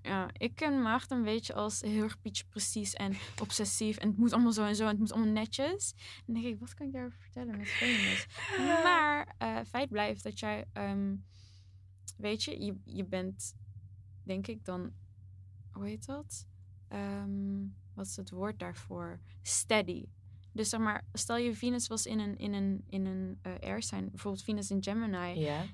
ja, 0.06 0.30
ik 0.38 0.56
ken 0.56 0.82
maagd 0.82 1.12
een 1.12 1.24
beetje 1.24 1.54
als 1.54 1.82
heel 1.82 2.04
erg 2.04 2.18
precies 2.50 2.94
en 2.94 3.16
obsessief. 3.42 3.98
En 3.98 4.08
het 4.08 4.18
moet 4.18 4.34
allemaal 4.34 4.52
zo 4.52 4.66
en 4.66 4.76
zo 4.76 4.84
en 4.84 4.90
het 4.90 5.00
moet 5.00 5.12
allemaal 5.12 5.34
netjes. 5.34 5.94
En 5.98 6.34
dan 6.34 6.42
denk 6.42 6.54
ik, 6.54 6.60
wat 6.60 6.74
kan 6.74 6.88
ik 6.88 6.94
daarover 6.94 7.20
vertellen 7.20 7.58
met 7.58 7.70
Venus? 7.70 8.28
Maar 8.84 9.36
eh, 9.38 9.60
feit 9.68 9.90
blijft 9.90 10.24
dat 10.24 10.40
jij, 10.40 10.66
ehm, 10.74 11.16
weet 12.18 12.44
je, 12.44 12.66
je, 12.66 12.76
je 12.84 13.06
bent, 13.06 13.56
denk 14.24 14.48
ik 14.48 14.66
dan, 14.66 14.92
hoe 15.72 15.88
heet 15.88 16.06
dat? 16.06 16.48
Ehm, 16.88 17.68
wat 17.94 18.06
is 18.06 18.16
het 18.16 18.30
woord 18.30 18.60
daarvoor? 18.60 19.20
Steady. 19.42 20.06
Dus 20.52 20.70
zeg 20.70 20.80
maar, 20.80 21.06
stel 21.14 21.38
je 21.38 21.56
Venus 21.56 21.88
was 21.88 22.06
in 22.06 22.20
een, 22.20 22.38
in 22.38 22.54
een, 22.54 22.84
in 22.90 23.06
een 23.06 23.40
eh, 23.42 23.54
air 23.60 23.82
sign, 23.84 24.08
bijvoorbeeld 24.10 24.44
Venus 24.44 24.72
in 24.72 24.84
Gemini. 24.84 25.40
Ja. 25.40 25.66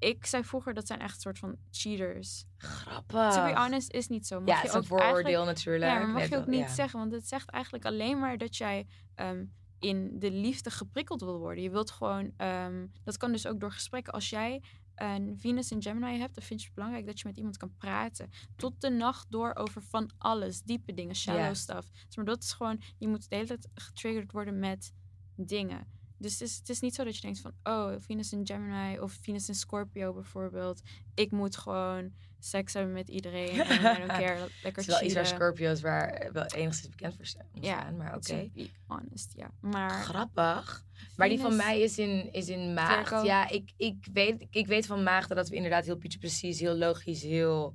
Ik 0.00 0.26
zei 0.26 0.44
vroeger, 0.44 0.74
dat 0.74 0.86
zijn 0.86 1.00
echt 1.00 1.14
een 1.14 1.20
soort 1.20 1.38
van 1.38 1.56
cheaters. 1.70 2.44
Grappig. 2.56 3.34
To 3.34 3.44
be 3.44 3.54
honest, 3.54 3.90
is 3.92 4.08
niet 4.08 4.26
zo. 4.26 4.40
Mag 4.40 4.48
Ja, 4.48 4.54
je 4.54 4.60
het 4.60 4.70
is 4.70 4.76
ook 4.76 4.86
vooroordeel 4.86 5.44
natuurlijk. 5.44 5.92
Ja, 5.92 5.98
maar 5.98 6.08
mag 6.08 6.28
je 6.28 6.36
ook 6.36 6.46
niet 6.46 6.60
ja. 6.60 6.74
zeggen, 6.74 6.98
want 6.98 7.12
het 7.12 7.28
zegt 7.28 7.50
eigenlijk 7.50 7.84
alleen 7.84 8.18
maar 8.18 8.38
dat 8.38 8.56
jij 8.56 8.86
ehm, 9.14 9.44
in 9.78 10.18
de 10.18 10.30
liefde 10.30 10.70
geprikkeld 10.70 11.20
wil 11.20 11.38
worden. 11.38 11.62
Je 11.62 11.70
wilt 11.70 11.90
gewoon, 11.90 12.32
ehm, 12.36 12.86
dat 13.04 13.16
kan 13.16 13.32
dus 13.32 13.46
ook 13.46 13.60
door 13.60 13.72
gesprekken. 13.72 14.12
Als 14.12 14.30
jij 14.30 14.62
een 14.94 15.36
Venus 15.38 15.70
in 15.70 15.82
Gemini 15.82 16.18
hebt, 16.18 16.34
dan 16.34 16.44
vind 16.44 16.60
je 16.60 16.66
het 16.66 16.74
belangrijk 16.74 17.06
dat 17.06 17.20
je 17.20 17.28
met 17.28 17.36
iemand 17.36 17.56
kan 17.56 17.76
praten. 17.76 18.30
Tot 18.56 18.80
de 18.80 18.90
nacht 18.90 19.26
door 19.30 19.54
over 19.54 19.82
van 19.82 20.10
alles, 20.18 20.62
diepe 20.62 20.94
dingen, 20.94 21.14
shallow 21.14 21.54
stuff. 21.54 21.90
Dus 22.06 22.16
maar 22.16 22.24
dat 22.24 22.42
is 22.42 22.52
gewoon, 22.52 22.80
je 22.98 23.08
moet 23.08 23.28
de 23.28 23.34
hele 23.34 23.46
tijd 23.46 23.68
getriggerd 23.74 24.32
worden 24.32 24.58
met 24.58 24.92
dingen. 25.36 25.99
Dus 26.20 26.32
het 26.32 26.40
is, 26.40 26.56
het 26.56 26.68
is 26.68 26.80
niet 26.80 26.94
zo 26.94 27.04
dat 27.04 27.14
je 27.14 27.20
denkt 27.20 27.40
van, 27.40 27.52
oh, 27.62 27.92
Venus 27.98 28.32
in 28.32 28.46
Gemini 28.46 28.98
of 28.98 29.12
Venus 29.12 29.48
in 29.48 29.54
Scorpio 29.54 30.12
bijvoorbeeld. 30.12 30.80
Ik 31.14 31.30
moet 31.30 31.56
gewoon 31.56 32.12
seks 32.38 32.72
hebben 32.72 32.92
met 32.92 33.08
iedereen. 33.08 33.60
En 33.60 33.80
I 33.80 33.98
don't 33.98 34.06
care, 34.06 34.40
Het 34.40 34.52
lekker 34.62 34.82
is 34.82 34.86
wel 34.88 35.02
iets 35.02 35.14
waar. 35.14 35.26
Scorpio's 35.26 35.80
waar 35.80 36.30
wel 36.32 36.44
enigszins 36.44 36.88
bekend 36.88 37.16
voor 37.16 37.26
staan. 37.26 37.46
Ja, 37.52 37.90
maar 37.90 38.16
oké. 38.16 38.50
Be 38.54 38.70
honest, 38.86 39.32
ja. 39.36 39.50
Maar 39.60 40.02
Grappig. 40.02 40.84
Maar 41.16 41.28
die 41.28 41.40
van 41.40 41.56
mij 41.56 41.80
is 41.80 41.98
in, 41.98 42.32
is 42.32 42.48
in 42.48 42.74
maagd. 42.74 43.08
Virgo. 43.08 43.24
Ja, 43.24 43.48
ik, 43.48 43.72
ik, 43.76 44.08
weet, 44.12 44.46
ik 44.50 44.66
weet 44.66 44.86
van 44.86 45.02
maagden 45.02 45.36
dat 45.36 45.48
we 45.48 45.56
inderdaad 45.56 45.84
heel 45.84 45.98
precies, 46.18 46.60
heel 46.60 46.76
logisch, 46.76 47.22
heel 47.22 47.74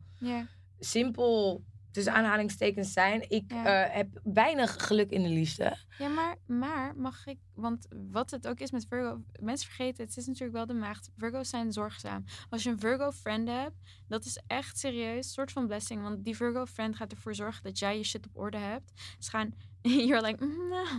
simpel 0.79 1.63
tussen 1.95 2.13
aanhalingstekens 2.13 2.93
zijn. 2.93 3.29
Ik 3.29 3.51
Ja. 3.51 3.85
eh, 3.85 3.95
heb 3.95 4.19
weinig 4.23 4.85
geluk 4.87 5.09
in 5.11 5.23
de 5.23 5.29
liefde. 5.29 5.77
ja 5.97 6.07
maar, 6.07 6.35
maar 6.47 6.95
mag 6.95 7.25
ik... 7.25 7.37
Want 7.53 7.87
wat 8.11 8.31
het 8.31 8.47
ook 8.47 8.59
is 8.59 8.71
met 8.71 8.85
Virgo... 8.89 9.21
Mensen 9.41 9.67
vergeten, 9.67 10.05
het 10.05 10.17
is 10.17 10.25
natuurlijk 10.25 10.53
wel 10.53 10.65
de 10.65 10.73
maagd. 10.73 11.09
Virgo's 11.17 11.49
zijn 11.49 11.71
zorgzaam. 11.71 12.23
Als 12.49 12.63
je 12.63 12.69
een 12.69 12.79
Virgo-friend 12.79 13.47
hebt, 13.47 13.75
dat 14.07 14.25
is 14.25 14.39
echt 14.47 14.79
serieus 14.79 15.25
een 15.25 15.31
soort 15.33 15.51
van 15.51 15.67
blessing. 15.67 16.01
Want 16.01 16.23
die 16.23 16.35
Virgo-friend 16.35 16.95
gaat 16.95 17.11
ervoor 17.11 17.35
zorgen 17.35 17.63
dat 17.63 17.79
jij 17.79 17.97
je 17.97 18.03
shit 18.03 18.25
op 18.25 18.37
orde 18.37 18.57
hebt. 18.57 18.91
Ze 19.19 19.29
gaan... 19.29 19.53
You're 19.81 20.21
like... 20.25 20.45
"Mm, 20.45 20.69
nah." 20.69 20.91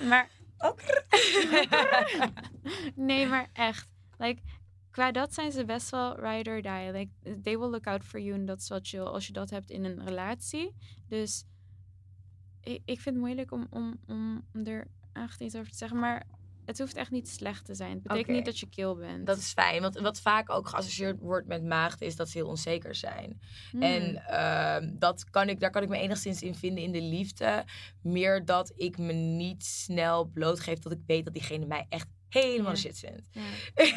maar 0.10 0.28
nee, 2.94 3.26
maar 3.26 3.48
echt. 3.52 3.88
Like, 4.18 4.42
qua 4.90 5.12
dat 5.12 5.34
zijn 5.34 5.52
ze 5.52 5.64
best 5.64 5.90
wel 5.90 6.20
ride 6.20 6.50
or 6.50 6.62
die. 6.62 6.92
Like, 6.92 7.40
they 7.42 7.58
will 7.58 7.70
look 7.70 7.86
out 7.86 8.04
for 8.04 8.20
you 8.20 8.34
en 8.34 8.44
dat 8.44 8.60
is 8.60 8.68
wel 8.68 8.80
chill 8.82 9.00
als 9.00 9.26
je 9.26 9.32
dat 9.32 9.50
hebt 9.50 9.70
in 9.70 9.84
een 9.84 10.04
relatie. 10.04 10.74
Dus 11.08 11.44
ik, 12.60 12.82
ik 12.84 13.00
vind 13.00 13.14
het 13.14 13.24
moeilijk 13.24 13.52
om, 13.52 13.66
om, 13.70 14.00
om 14.06 14.44
er 14.64 14.86
echt 15.12 15.40
iets 15.40 15.54
over 15.54 15.70
te 15.70 15.76
zeggen. 15.76 15.98
Maar 15.98 16.26
het 16.64 16.78
hoeft 16.78 16.96
echt 16.96 17.10
niet 17.10 17.28
slecht 17.28 17.64
te 17.64 17.74
zijn. 17.74 17.92
Het 17.92 18.02
betekent 18.02 18.36
niet 18.36 18.44
dat 18.44 18.58
je 18.58 18.68
kil 18.68 18.96
bent. 18.96 19.26
Dat 19.26 19.38
is 19.38 19.52
fijn. 19.52 19.82
Want 19.82 19.98
wat 19.98 20.20
vaak 20.20 20.50
ook 20.50 20.68
geassocieerd 20.68 21.20
wordt 21.20 21.46
met 21.46 21.64
maagden 21.64 22.06
is 22.06 22.16
dat 22.16 22.28
ze 22.28 22.38
heel 22.38 22.48
onzeker 22.48 22.94
zijn. 22.94 23.40
Hmm. 23.70 23.82
En 23.82 24.16
ehm, 24.26 24.98
dat 24.98 25.30
kan 25.30 25.48
ik, 25.48 25.60
daar 25.60 25.70
kan 25.70 25.82
ik 25.82 25.88
me 25.88 25.98
enigszins 25.98 26.42
in 26.42 26.54
vinden 26.54 26.84
in 26.84 26.92
de 26.92 27.02
liefde. 27.02 27.64
Meer 28.02 28.44
dat 28.44 28.72
ik 28.76 28.98
me 28.98 29.12
niet 29.12 29.64
snel 29.64 30.24
blootgeef 30.24 30.78
dat 30.78 30.92
ik 30.92 31.00
weet 31.06 31.24
dat 31.24 31.34
diegene 31.34 31.66
mij 31.66 31.86
echt 31.88 32.08
helemaal 32.30 32.76
shit 32.76 32.98
vindt. 32.98 33.28
Ja. 33.30 33.42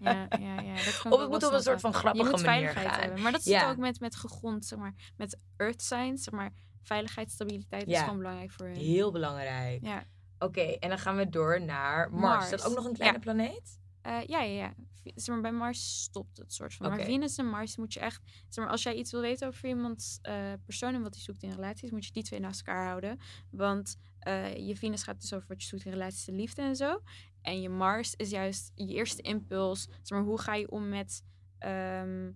Ja, 0.00 0.28
ja, 0.60 0.74
Of 1.08 1.20
het 1.20 1.28
moet 1.28 1.44
op 1.46 1.52
een 1.52 1.62
soort 1.62 1.80
van 1.80 1.90
Je 1.90 1.96
grappige 1.96 2.30
moet 2.30 2.44
manier 2.44 2.68
gaan. 2.70 3.00
hebben. 3.00 3.20
Maar 3.22 3.32
dat 3.32 3.42
zit 3.42 3.64
ook 3.64 3.76
met, 3.76 4.00
met 4.00 4.16
gegrond, 4.16 4.64
zeg 4.66 4.78
maar. 4.78 4.94
Met 5.16 5.38
earth 5.56 5.82
signs, 5.82 6.22
zeg 6.22 6.34
maar. 6.34 6.52
Veiligheid, 6.82 7.30
stabiliteit 7.30 7.86
is 7.86 7.98
gewoon 7.98 8.18
belangrijk 8.18 8.50
voor 8.50 8.66
hun. 8.66 8.76
Heel 8.76 9.10
belangrijk. 9.12 9.82
Ja. 9.82 10.04
Oké, 10.38 10.60
en 10.60 10.88
dan 10.88 10.98
gaan 10.98 11.16
we 11.16 11.28
door 11.28 11.60
naar 11.62 12.10
Mars. 12.10 12.20
Mars. 12.22 12.44
Is 12.44 12.50
dat 12.50 12.66
ook 12.70 12.76
nog 12.76 12.84
een 12.84 12.92
kleine 12.94 13.18
planeet? 13.18 13.80
Eh, 14.02 14.20
ja, 14.26 14.42
ja, 14.42 14.52
ja. 14.54 14.74
Zeg 15.14 15.26
maar, 15.34 15.40
bij 15.40 15.52
Mars 15.52 16.02
stopt 16.02 16.36
het 16.36 16.52
soort 16.52 16.74
van. 16.74 16.88
Maar 16.88 16.96
Venus 17.04 17.36
en 17.36 17.46
Mars 17.46 17.76
moet 17.76 17.92
je 17.92 18.00
echt... 18.00 18.22
Zeg 18.48 18.64
maar, 18.64 18.72
als 18.72 18.82
jij 18.82 18.94
iets 18.94 19.12
wil 19.12 19.20
weten 19.20 19.48
over 19.48 19.68
iemands 19.68 20.18
eh 20.22 20.52
persoon 20.64 20.94
en 20.94 21.02
wat 21.02 21.14
hij 21.14 21.22
zoekt 21.22 21.42
in 21.42 21.50
relaties, 21.50 21.90
moet 21.90 22.04
je 22.06 22.12
die 22.12 22.22
twee 22.22 22.40
naast 22.40 22.66
elkaar 22.66 22.86
houden. 22.86 23.18
Want 23.50 23.96
eh, 24.18 24.56
je 24.66 24.76
Venus 24.76 25.02
gaat 25.02 25.20
dus 25.20 25.32
over 25.32 25.48
wat 25.48 25.62
je 25.62 25.68
zoekt 25.68 25.84
in 25.84 25.92
relaties 25.92 26.28
en 26.28 26.34
liefde 26.34 26.62
en 26.62 26.76
zo. 26.76 27.00
En 27.40 27.60
je 27.60 27.68
Mars 27.68 28.14
is 28.14 28.30
juist 28.30 28.72
je 28.74 28.86
eerste 28.86 29.22
impuls. 29.22 29.82
Zeg 29.82 30.18
maar, 30.18 30.26
hoe 30.26 30.40
ga 30.40 30.54
je 30.54 30.70
om 30.70 30.88
met... 30.88 31.22
ehm, 31.58 32.30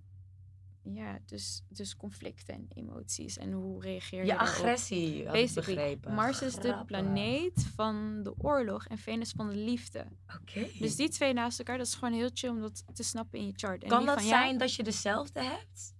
ja, 0.94 1.18
dus, 1.24 1.62
dus 1.68 1.96
conflicten 1.96 2.54
en 2.54 2.66
emoties. 2.74 3.38
En 3.38 3.52
hoe 3.52 3.82
reageer 3.82 4.20
je 4.20 4.26
Je 4.26 4.38
agressie, 4.38 5.26
had 5.26 5.36
ik 5.36 5.54
begrepen. 5.54 6.14
Mars 6.14 6.42
is 6.42 6.54
de 6.54 6.82
planeet 6.86 7.66
van 7.74 8.22
de 8.22 8.34
oorlog 8.38 8.86
en 8.86 8.98
Venus 8.98 9.30
van 9.30 9.48
de 9.48 9.56
liefde. 9.56 10.06
Oké. 10.40 10.66
Dus 10.78 10.96
die 10.96 11.08
twee 11.08 11.32
naast 11.32 11.58
elkaar, 11.58 11.78
dat 11.78 11.86
is 11.86 11.94
gewoon 11.94 12.14
heel 12.14 12.30
chill 12.34 12.50
om 12.50 12.60
dat 12.60 12.84
te 12.92 13.02
snappen 13.02 13.38
in 13.38 13.46
je 13.46 13.52
chart. 13.56 13.82
En 13.82 13.88
kan 13.88 14.06
dat 14.06 14.18
van 14.18 14.28
zijn 14.28 14.58
dat 14.58 14.74
je 14.74 14.82
dezelfde 14.82 15.42
hebt? 15.42 15.94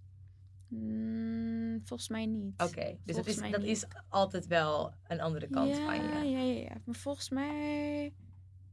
Mm, 0.69 1.81
volgens 1.85 2.09
mij 2.09 2.27
niet. 2.27 2.63
Oké, 2.63 2.99
dus 3.05 3.17
dat, 3.17 3.27
is, 3.27 3.37
dat 3.37 3.59
niet. 3.59 3.63
is 3.63 3.85
altijd 4.09 4.47
wel 4.47 4.95
een 5.07 5.21
andere 5.21 5.49
kant 5.49 5.69
ja, 5.69 5.85
van 5.85 5.95
je. 5.95 6.03
Ja, 6.03 6.23
ja, 6.23 6.61
ja. 6.61 6.77
Maar 6.85 6.95
volgens 6.95 7.31
mij... 7.31 8.15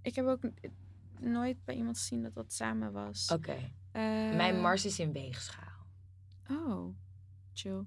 Ik 0.02 0.16
heb 0.16 0.26
ook 0.26 0.42
nooit 1.20 1.66
bij 1.66 1.76
iemand 1.76 1.98
gezien 1.98 2.24
dat 2.24 2.34
dat 2.34 2.54
samen 2.54 2.92
was. 2.92 3.32
Oké. 3.34 3.56
Eh, 3.92 4.02
Mijn 4.36 4.62
Mars 4.62 4.86
is 4.86 5.00
in 5.00 5.12
weegschaal. 5.12 5.73
Oh, 6.50 6.96
chill. 7.54 7.84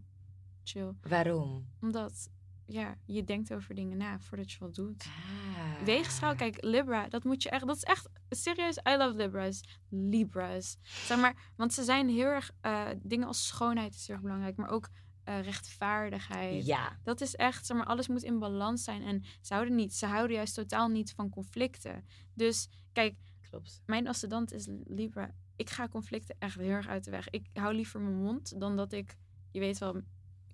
Chill. 0.62 0.92
Waarom? 1.03 1.66
Omdat, 1.81 2.31
ja, 2.66 2.97
je 3.05 3.25
denkt 3.25 3.53
over 3.53 3.75
dingen 3.75 3.97
na 3.97 4.21
voordat 4.21 4.53
je 4.53 4.59
wat 4.59 4.75
doet. 4.75 5.05
Ah. 5.05 5.85
Weegschaal, 5.85 6.35
kijk, 6.35 6.64
Libra, 6.64 7.09
dat 7.09 7.25
moet 7.25 7.42
je 7.42 7.51
echt, 7.51 7.66
dat 7.66 7.77
is 7.77 7.83
echt 7.83 8.09
serieus. 8.29 8.77
I 8.77 8.97
love 8.97 9.16
Libra's. 9.16 9.79
Libra's. 9.88 10.79
Zeg 10.83 11.19
maar, 11.19 11.53
want 11.57 11.73
ze 11.73 11.85
zijn 11.85 12.09
heel 12.09 12.27
erg, 12.27 12.51
eh, 12.61 12.88
dingen 13.03 13.27
als 13.27 13.47
schoonheid 13.47 13.95
is 13.95 14.07
heel 14.07 14.16
erg 14.16 14.25
belangrijk, 14.25 14.57
maar 14.57 14.71
ook 14.71 14.88
eh, 15.25 15.40
rechtvaardigheid. 15.42 16.66
Ja. 16.66 16.99
Dat 17.03 17.21
is 17.21 17.35
echt, 17.35 17.66
zeg 17.66 17.77
maar, 17.77 17.87
alles 17.87 18.09
moet 18.09 18.23
in 18.23 18.38
balans 18.38 18.85
zijn. 18.85 19.03
En 19.03 19.25
ze 19.40 19.55
houden 19.55 19.75
niet, 19.75 19.95
ze 19.95 20.07
houden 20.07 20.37
juist 20.37 20.55
totaal 20.55 20.88
niet 20.88 21.12
van 21.12 21.29
conflicten. 21.29 22.07
Dus 22.35 22.69
kijk, 22.92 23.16
Klopt. 23.51 23.83
mijn 23.87 24.09
ascendant 24.09 24.53
is 24.53 24.69
Libra. 24.85 25.35
Ik 25.57 25.71
ga 25.71 25.88
conflicten 25.88 26.37
echt 26.38 26.59
heel 26.59 26.71
erg 26.71 26.88
uit 26.88 27.05
de 27.05 27.11
weg. 27.11 27.31
Ik 27.31 27.47
hou 27.53 27.75
liever 27.75 28.01
mijn 28.01 28.16
mond 28.16 28.61
dan 28.61 28.77
dat 28.77 28.92
ik, 28.92 29.16
je 29.51 29.61
weet 29.61 29.79
wel, 29.79 30.03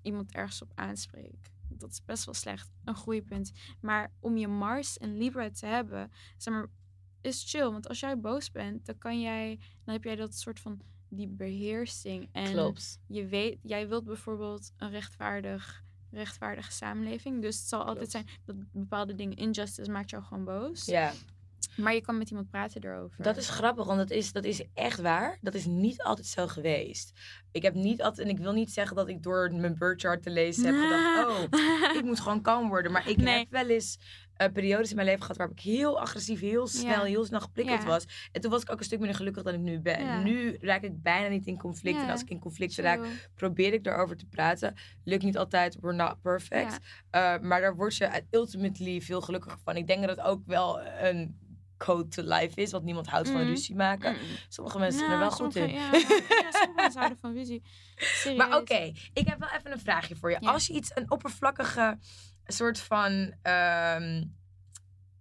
iemand 0.02 0.32
ergens 0.32 0.62
op 0.62 0.72
aanspreek. 0.74 1.50
Dat 1.68 1.90
is 1.90 2.04
best 2.04 2.24
wel 2.24 2.34
slecht. 2.34 2.72
Een 2.84 2.94
groeipunt. 2.94 3.52
Maar 3.80 4.12
om 4.20 4.36
je 4.36 4.48
Mars 4.48 4.98
en 4.98 5.16
Libra 5.16 5.50
te 5.50 5.66
hebben, 5.66 6.12
zeg 6.36 6.54
maar, 6.54 6.66
is 7.20 7.50
chill. 7.50 7.70
Want 7.70 7.88
als 7.88 8.00
jij 8.00 8.20
boos 8.20 8.50
bent, 8.50 8.86
dan 8.86 8.98
kan 8.98 9.20
jij, 9.20 9.58
dan 9.84 9.94
heb 9.94 10.04
jij 10.04 10.16
dat 10.16 10.34
soort 10.34 10.60
van 10.60 10.80
die 11.08 11.28
beheersing. 11.28 12.28
En 12.32 12.52
Klopt. 12.52 13.00
je 13.06 13.26
weet, 13.26 13.58
jij 13.62 13.88
wilt 13.88 14.04
bijvoorbeeld 14.04 14.72
een 14.76 14.90
rechtvaardig, 14.90 15.84
rechtvaardige 16.10 16.72
samenleving. 16.72 17.42
Dus 17.42 17.58
het 17.58 17.68
zal 17.68 17.84
altijd 17.84 18.10
zijn 18.10 18.26
dat 18.44 18.56
bepaalde 18.72 19.14
dingen, 19.14 19.36
injustice 19.36 19.90
maakt 19.90 20.10
jou 20.10 20.22
gewoon 20.22 20.44
boos. 20.44 20.84
Ja. 20.84 21.12
Maar 21.76 21.94
je 21.94 22.00
kan 22.00 22.18
met 22.18 22.30
iemand 22.30 22.50
praten 22.50 22.84
erover. 22.84 23.22
Dat 23.24 23.36
is 23.36 23.48
grappig, 23.48 23.86
want 23.86 23.98
dat 23.98 24.10
is, 24.10 24.32
dat 24.32 24.44
is 24.44 24.62
echt 24.74 25.00
waar. 25.00 25.38
Dat 25.40 25.54
is 25.54 25.64
niet 25.66 26.02
altijd 26.02 26.26
zo 26.26 26.46
geweest. 26.46 27.12
Ik 27.52 27.62
heb 27.62 27.74
niet 27.74 28.02
altijd, 28.02 28.28
en 28.28 28.34
ik 28.34 28.40
wil 28.42 28.52
niet 28.52 28.72
zeggen 28.72 28.96
dat 28.96 29.08
ik 29.08 29.22
door 29.22 29.52
mijn 29.54 29.78
birth 29.78 30.00
chart 30.00 30.22
te 30.22 30.30
lezen 30.30 30.64
heb 30.64 30.74
gedacht, 30.74 31.26
oh, 31.28 31.42
ik 31.98 32.04
moet 32.04 32.20
gewoon 32.20 32.42
kalm 32.42 32.68
worden. 32.68 32.92
Maar 32.92 33.08
ik 33.08 33.16
Nee. 33.16 33.38
heb 33.38 33.50
wel 33.50 33.68
eens 33.68 33.98
eh, 34.32 34.52
periodes 34.52 34.88
in 34.90 34.94
mijn 34.94 35.06
leven 35.06 35.22
gehad 35.22 35.36
waarop 35.36 35.56
ik 35.58 35.62
heel 35.64 36.00
agressief, 36.00 36.40
heel 36.40 36.66
snel, 36.66 36.90
Ja. 36.90 37.02
heel 37.04 37.24
snel 37.24 37.40
geprikkeld 37.40 37.82
Ja. 37.82 37.86
was. 37.88 38.28
En 38.32 38.40
toen 38.40 38.50
was 38.50 38.62
ik 38.62 38.70
ook 38.72 38.78
een 38.78 38.84
stuk 38.84 38.98
minder 38.98 39.16
gelukkig 39.16 39.42
dan 39.42 39.54
ik 39.54 39.60
nu 39.60 39.80
ben. 39.80 40.04
Ja. 40.04 40.22
Nu 40.22 40.56
raak 40.60 40.82
ik 40.82 41.02
bijna 41.02 41.28
niet 41.28 41.46
in 41.46 41.58
conflict. 41.58 41.98
En 41.98 42.10
als 42.10 42.20
ik 42.22 42.30
in 42.30 42.38
conflict 42.38 42.76
raak, 42.76 43.00
probeer 43.34 43.72
ik 43.72 43.86
erover 43.86 44.16
te 44.16 44.26
praten. 44.26 44.74
Lukt 45.04 45.22
niet 45.22 45.38
altijd, 45.38 45.76
we're 45.80 45.94
not 45.96 46.20
perfect. 46.22 46.72
Uh, 46.72 47.38
maar 47.38 47.60
daar 47.60 47.76
word 47.76 47.96
je 47.96 48.22
ultimately 48.30 49.00
veel 49.00 49.20
gelukkiger 49.20 49.58
van. 49.64 49.76
Ik 49.76 49.86
denk 49.86 50.00
dat 50.06 50.16
het 50.16 50.26
ook 50.26 50.42
wel 50.46 50.80
een 50.80 51.38
code 51.84 52.08
to 52.08 52.22
life 52.22 52.60
is, 52.60 52.70
want 52.72 52.84
niemand 52.84 53.06
houdt 53.06 53.28
van 53.28 53.40
Mhm. 53.40 53.48
ruzie 53.48 53.74
maken. 53.76 54.12
Mm. 54.12 54.18
Sommige 54.48 54.78
mensen 54.78 54.98
zijn 54.98 55.10
Ja, 55.10 55.16
er 55.16 55.22
wel 55.22 55.30
goed 55.30 55.52
sommige- 55.52 55.74
in. 55.74 55.80
Ja, 55.80 55.92
ja, 56.42 56.50
sommige 56.50 56.72
mensen 56.76 56.98
houden 57.00 57.18
van 57.20 57.32
ruzie. 57.32 57.62
Serieus. 57.96 58.38
Maar 58.38 58.56
oké, 58.58 58.92
ik 59.12 59.26
heb 59.26 59.38
wel 59.38 59.48
even 59.58 59.72
een 59.72 59.80
vraagje 59.80 60.16
voor 60.16 60.30
je. 60.30 60.36
Ja. 60.40 60.52
Als 60.52 60.66
je 60.66 60.72
iets, 60.72 60.90
een 60.94 61.10
oppervlakkige 61.10 61.98
soort 62.46 62.78
van 62.80 63.34
ehm 63.42 64.22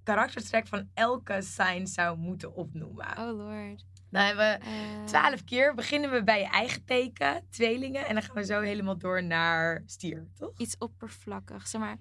karaktertrek 0.04 0.67
van 0.67 0.89
elke 0.93 1.41
sign 1.41 1.86
zou 1.86 2.17
moeten 2.17 2.54
opnoemen. 2.56 3.17
Oh 3.17 3.38
lord. 3.38 3.86
Dan 4.10 4.21
hebben 4.24 4.45
we 4.60 4.65
Eh, 4.65 5.04
twaalf 5.06 5.43
keer. 5.43 5.74
Beginnen 5.76 6.12
we 6.12 6.24
bij 6.24 6.39
je 6.39 6.45
eigen 6.47 6.86
teken, 6.86 7.47
tweelingen. 7.50 8.06
En 8.06 8.13
dan 8.13 8.24
gaan 8.24 8.36
we 8.36 8.45
zo 8.45 8.62
helemaal 8.62 8.97
door 8.97 9.24
naar 9.24 9.84
stier, 9.86 10.28
toch? 10.36 10.52
Iets 10.58 10.78
oppervlakkig, 10.78 11.67
zeg 11.67 11.82
maar. 11.82 11.97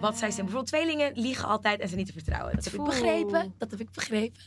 Wat 0.00 0.18
zij 0.18 0.30
zijn. 0.30 0.46
Bijvoorbeeld 0.46 0.66
tweelingen 0.66 1.12
liegen 1.20 1.48
altijd 1.48 1.80
en 1.80 1.86
zijn 1.86 1.98
niet 1.98 2.06
te 2.06 2.12
vertrouwen. 2.12 2.54
Dat 2.54 2.64
heb 2.64 2.74
ik 2.74 2.84
begrepen. 2.84 3.54
Dat 3.58 3.70
heb 3.70 3.80
ik 3.80 3.90
begrepen. 3.90 4.40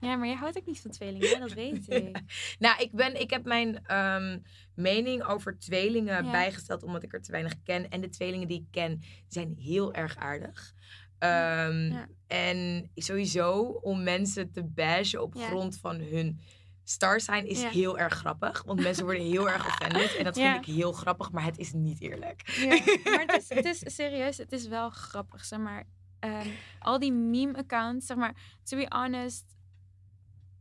Ja, 0.00 0.16
maar 0.16 0.28
je 0.28 0.34
houdt 0.34 0.58
ook 0.58 0.66
niet 0.66 0.80
van 0.80 0.90
tweelingen, 0.90 1.28
hè? 1.28 1.38
dat 1.38 1.52
weet 1.52 1.88
ik. 1.90 2.20
Nou, 2.58 2.82
ik, 2.82 2.92
ben, 2.92 3.20
ik 3.20 3.30
heb 3.30 3.44
mijn 3.44 3.84
ehm, 3.86 4.38
mening 4.74 5.24
over 5.24 5.58
tweelingen 5.58 6.24
Ja. 6.24 6.30
bijgesteld 6.30 6.82
omdat 6.82 7.02
ik 7.02 7.12
er 7.12 7.22
te 7.22 7.30
weinig 7.32 7.62
ken. 7.62 7.88
En 7.88 8.00
de 8.00 8.08
tweelingen 8.08 8.48
die 8.48 8.60
ik 8.60 8.66
ken 8.70 9.00
zijn 9.28 9.54
heel 9.58 9.94
erg 9.94 10.16
aardig. 10.16 10.72
Ehm, 11.18 11.90
Ja. 11.92 12.08
En 12.26 12.90
sowieso 12.94 13.60
om 13.62 14.02
mensen 14.02 14.52
te 14.52 14.64
bashen 14.64 15.22
op 15.22 15.34
grond 15.34 15.78
van 15.78 15.96
hun 16.00 16.40
star 16.84 17.20
sign 17.20 17.44
is 17.46 17.60
Ja. 17.60 17.68
heel 17.70 17.98
erg 17.98 18.14
grappig. 18.14 18.62
Want 18.62 18.80
mensen 18.80 19.04
worden 19.04 19.22
heel 19.22 19.50
erg 19.50 19.66
offended. 19.66 20.16
En 20.16 20.24
dat 20.24 20.36
Ja. 20.38 20.52
vind 20.52 20.66
ik 20.68 20.74
heel 20.74 20.92
grappig, 20.92 21.30
maar 21.32 21.44
het 21.44 21.58
is 21.58 21.72
niet 21.72 22.00
eerlijk. 22.00 22.48
Ja, 22.48 22.68
maar 23.10 23.24
het 23.26 23.36
is, 23.42 23.48
het 23.48 23.64
is 23.64 23.94
serieus, 23.94 24.36
het 24.36 24.52
is 24.52 24.66
wel 24.68 24.90
grappig, 24.90 25.44
zeg 25.44 25.58
maar. 25.58 25.84
Ehm, 26.18 26.48
al 26.78 26.98
die 26.98 27.12
meme-accounts, 27.12 28.06
zeg 28.06 28.16
maar, 28.16 28.34
to 28.62 28.76
be 28.76 28.86
honest, 28.88 29.44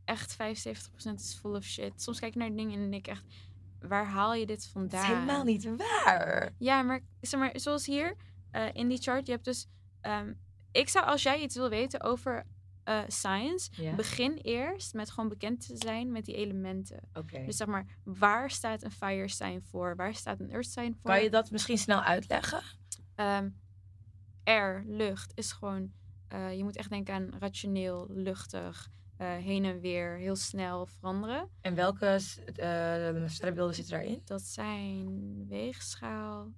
echt 0.05 0.33
75% 0.35 1.19
is 1.19 1.37
full 1.41 1.55
of 1.55 1.63
shit. 1.63 2.01
Soms 2.01 2.19
kijk 2.19 2.33
ik 2.33 2.39
naar 2.39 2.55
dingen 2.55 2.81
en 2.81 2.91
denk 2.91 3.07
ik 3.07 3.11
echt, 3.13 3.23
waar 3.79 4.05
haal 4.05 4.33
je 4.33 4.45
dit 4.45 4.65
vandaan? 4.67 5.01
is 5.01 5.07
helemaal 5.07 5.43
niet 5.43 5.69
waar. 5.77 6.53
Ja, 6.57 6.81
maar 6.81 7.01
zeg 7.21 7.39
maar, 7.39 7.51
zoals 7.53 7.85
hier 7.85 8.15
eh, 8.51 8.65
in 8.73 8.87
die 8.87 9.01
chart, 9.01 9.25
je 9.25 9.31
hebt 9.31 9.45
dus, 9.45 9.67
ehm, 10.01 10.33
ik 10.71 10.89
zou 10.89 11.05
als 11.05 11.23
jij 11.23 11.39
iets 11.41 11.55
wil 11.55 11.69
weten 11.69 12.01
over 12.01 12.45
eh, 12.83 12.99
science, 13.07 13.69
begin 13.95 14.33
eerst 14.37 14.93
met 14.93 15.11
gewoon 15.11 15.29
bekend 15.29 15.67
te 15.67 15.77
zijn 15.77 16.11
met 16.11 16.25
die 16.25 16.35
elementen. 16.35 16.99
Dus 17.45 17.55
zeg 17.57 17.67
maar, 17.67 17.85
waar 18.03 18.51
staat 18.51 18.83
een 18.83 18.91
fire 18.91 19.27
sign 19.27 19.59
voor? 19.69 19.95
Waar 19.95 20.15
staat 20.15 20.39
een 20.39 20.51
earth 20.51 20.65
sign 20.71 20.93
voor? 21.01 21.11
Kan 21.11 21.23
je 21.23 21.29
dat 21.29 21.51
misschien 21.51 21.77
snel 21.77 22.01
uitleggen? 22.01 22.61
Ehm, 23.15 23.49
air, 24.43 24.83
lucht, 24.87 25.31
is 25.35 25.51
gewoon... 25.51 25.91
eh, 26.27 26.57
je 26.57 26.63
moet 26.63 26.75
echt 26.75 26.89
denken 26.89 27.13
aan 27.13 27.29
rationeel, 27.39 28.07
luchtig, 28.09 28.89
eh, 29.17 29.27
heen 29.35 29.65
en 29.65 29.79
weer, 29.79 30.17
heel 30.17 30.35
snel 30.35 30.85
veranderen. 30.85 31.49
En 31.61 31.75
welke 31.75 32.15
sterrenbeelden 33.27 33.75
zitten 33.75 33.93
daarin? 33.93 34.21
Dat 34.25 34.41
zijn 34.41 35.45
weegschaal, 35.47 36.51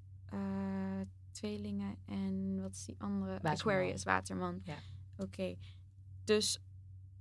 tweelingen 1.31 1.95
en 2.05 2.61
wat 2.61 2.71
is 2.71 2.85
die 2.85 2.95
andere? 2.97 3.31
Waterman. 3.31 3.53
Aquarius, 3.53 4.03
waterman. 4.03 4.61
Ja. 4.63 4.75
Oké, 5.17 5.55
dus 6.25 6.59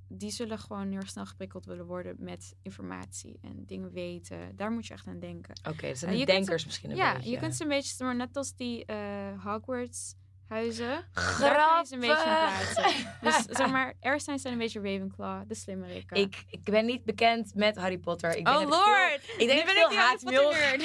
die 0.09 0.31
zullen 0.31 0.59
gewoon 0.59 0.91
heel 0.91 1.07
snel 1.07 1.27
geprikkeld 1.27 1.65
willen 1.65 1.87
worden 1.87 2.17
met 2.19 2.55
informatie 2.63 3.39
en 3.43 3.65
dingen 3.67 3.93
weten. 3.93 4.57
Daar 4.57 4.71
moet 4.71 4.87
je 4.87 4.93
echt 4.95 5.07
aan 5.07 5.21
denken. 5.21 5.55
Oké, 5.69 5.89
dat 5.89 5.99
zijn 5.99 6.11
de 6.11 6.17
kunt 6.17 6.29
denkers 6.29 6.65
misschien 6.65 6.91
een 6.91 6.97
ja, 6.97 7.15
beetje. 7.15 7.31
je 7.31 7.39
kunt 7.39 7.57
ze 7.57 7.63
een 7.63 7.69
beetje, 7.69 8.05
maar 8.05 8.17
net 8.17 8.37
als 8.37 8.57
die 8.57 8.85
eh, 8.85 9.45
Hogwarts 9.45 10.15
huizen. 10.49 10.89
Daar 10.89 11.05
kun 11.37 11.47
je 11.47 11.51
Grappig. 11.53 11.91
een 11.91 12.01
beetje 12.01 12.17
in 12.17 12.23
plaatsen. 12.23 13.07
Dus 13.21 13.45
zeg 13.59 13.71
maar, 13.71 13.95
Airstein 14.01 14.39
zijn 14.39 14.53
een 14.53 14.59
beetje 14.59 14.81
Ravenclaw, 14.81 15.49
de 15.49 15.55
slimmerikken. 15.55 16.17
Ik, 16.17 16.45
ik 16.51 16.65
ben 16.65 16.87
niet 16.87 17.05
bekend 17.05 17.55
met 17.55 17.77
Harry 17.77 17.99
Potter. 17.99 18.37
Ik 18.37 18.45
denk 18.45 18.57
oh 18.57 18.63
ik 18.63 18.69
lord! 18.69 19.21
Veel, 19.21 19.39
ik 19.39 19.47
denk 19.47 19.51
nu 19.51 19.57
dat 19.57 19.67
ben 19.67 19.77
ik 19.77 19.83
ik 19.83 19.89
die 19.89 19.99
Harry 19.99 20.11
haatmail 20.11 20.43
Potter 20.49 20.79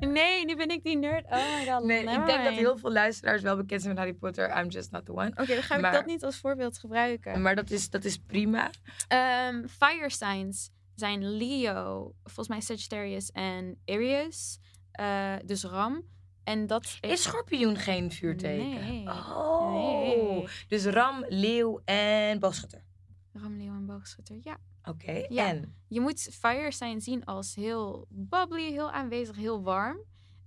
nerd. 0.00 0.12
nee, 0.16 0.44
nu 0.44 0.56
ben 0.56 0.68
ik 0.68 0.82
die 0.82 0.96
nerd. 0.96 1.24
Oh 1.24 1.58
my 1.58 1.66
god, 1.66 1.84
Nee, 1.84 1.98
ik 2.00 2.26
denk 2.26 2.44
dat 2.44 2.52
heel 2.54 2.78
veel 2.78 2.92
luisteraars 2.92 3.42
wel 3.42 3.56
bekend 3.56 3.82
zijn 3.82 3.94
met 3.94 4.02
Harry 4.04 4.18
Potter. 4.18 4.58
I'm 4.58 4.68
just 4.68 4.90
not 4.90 5.04
the 5.04 5.12
one. 5.12 5.28
Oké, 5.30 5.46
dan 5.54 5.62
ga 5.62 5.74
ik 5.74 5.80
Maar- 5.80 5.92
dat 5.92 6.06
niet 6.06 6.24
als 6.24 6.36
voorbeeld 6.36 6.78
gebruiken. 6.78 7.42
Maar 7.42 7.54
dat 7.54 7.70
is, 7.70 7.90
dat 7.90 8.04
is 8.04 8.18
prima. 8.18 8.70
Ehm, 9.08 9.66
fire 9.66 10.10
signs 10.10 10.70
zijn 10.94 11.36
Leo, 11.36 12.14
volgens 12.24 12.48
mij 12.48 12.60
Sagittarius 12.60 13.30
en 13.30 13.78
Aries. 13.86 14.58
Eh, 14.92 15.34
dus 15.44 15.64
Ram. 15.64 16.02
En 16.44 16.66
dat 16.66 16.98
Is 17.00 17.22
schorpioen 17.22 17.76
geen 17.76 18.10
vuurteken? 18.10 18.84
Nee. 18.84 19.08
Oh. 19.08 19.72
Nee. 19.72 20.46
Dus 20.68 20.84
ram, 20.84 21.24
leeuw 21.28 21.80
en 21.84 22.38
boogschutter. 22.38 22.84
Ram, 23.32 23.56
Leo 23.56 23.72
en 23.74 23.86
Boogschutter, 23.86 24.38
ja. 24.42 24.58
Oké, 24.84 25.26
Ja. 25.28 25.48
en? 25.48 25.74
Je 25.88 26.00
moet 26.00 26.20
fire 26.20 26.72
sign 26.72 26.98
zien 26.98 27.24
als 27.24 27.54
heel 27.54 28.06
bubbly, 28.08 28.70
heel 28.70 28.90
aanwezig, 28.90 29.36
heel 29.36 29.62
warm. 29.62 29.98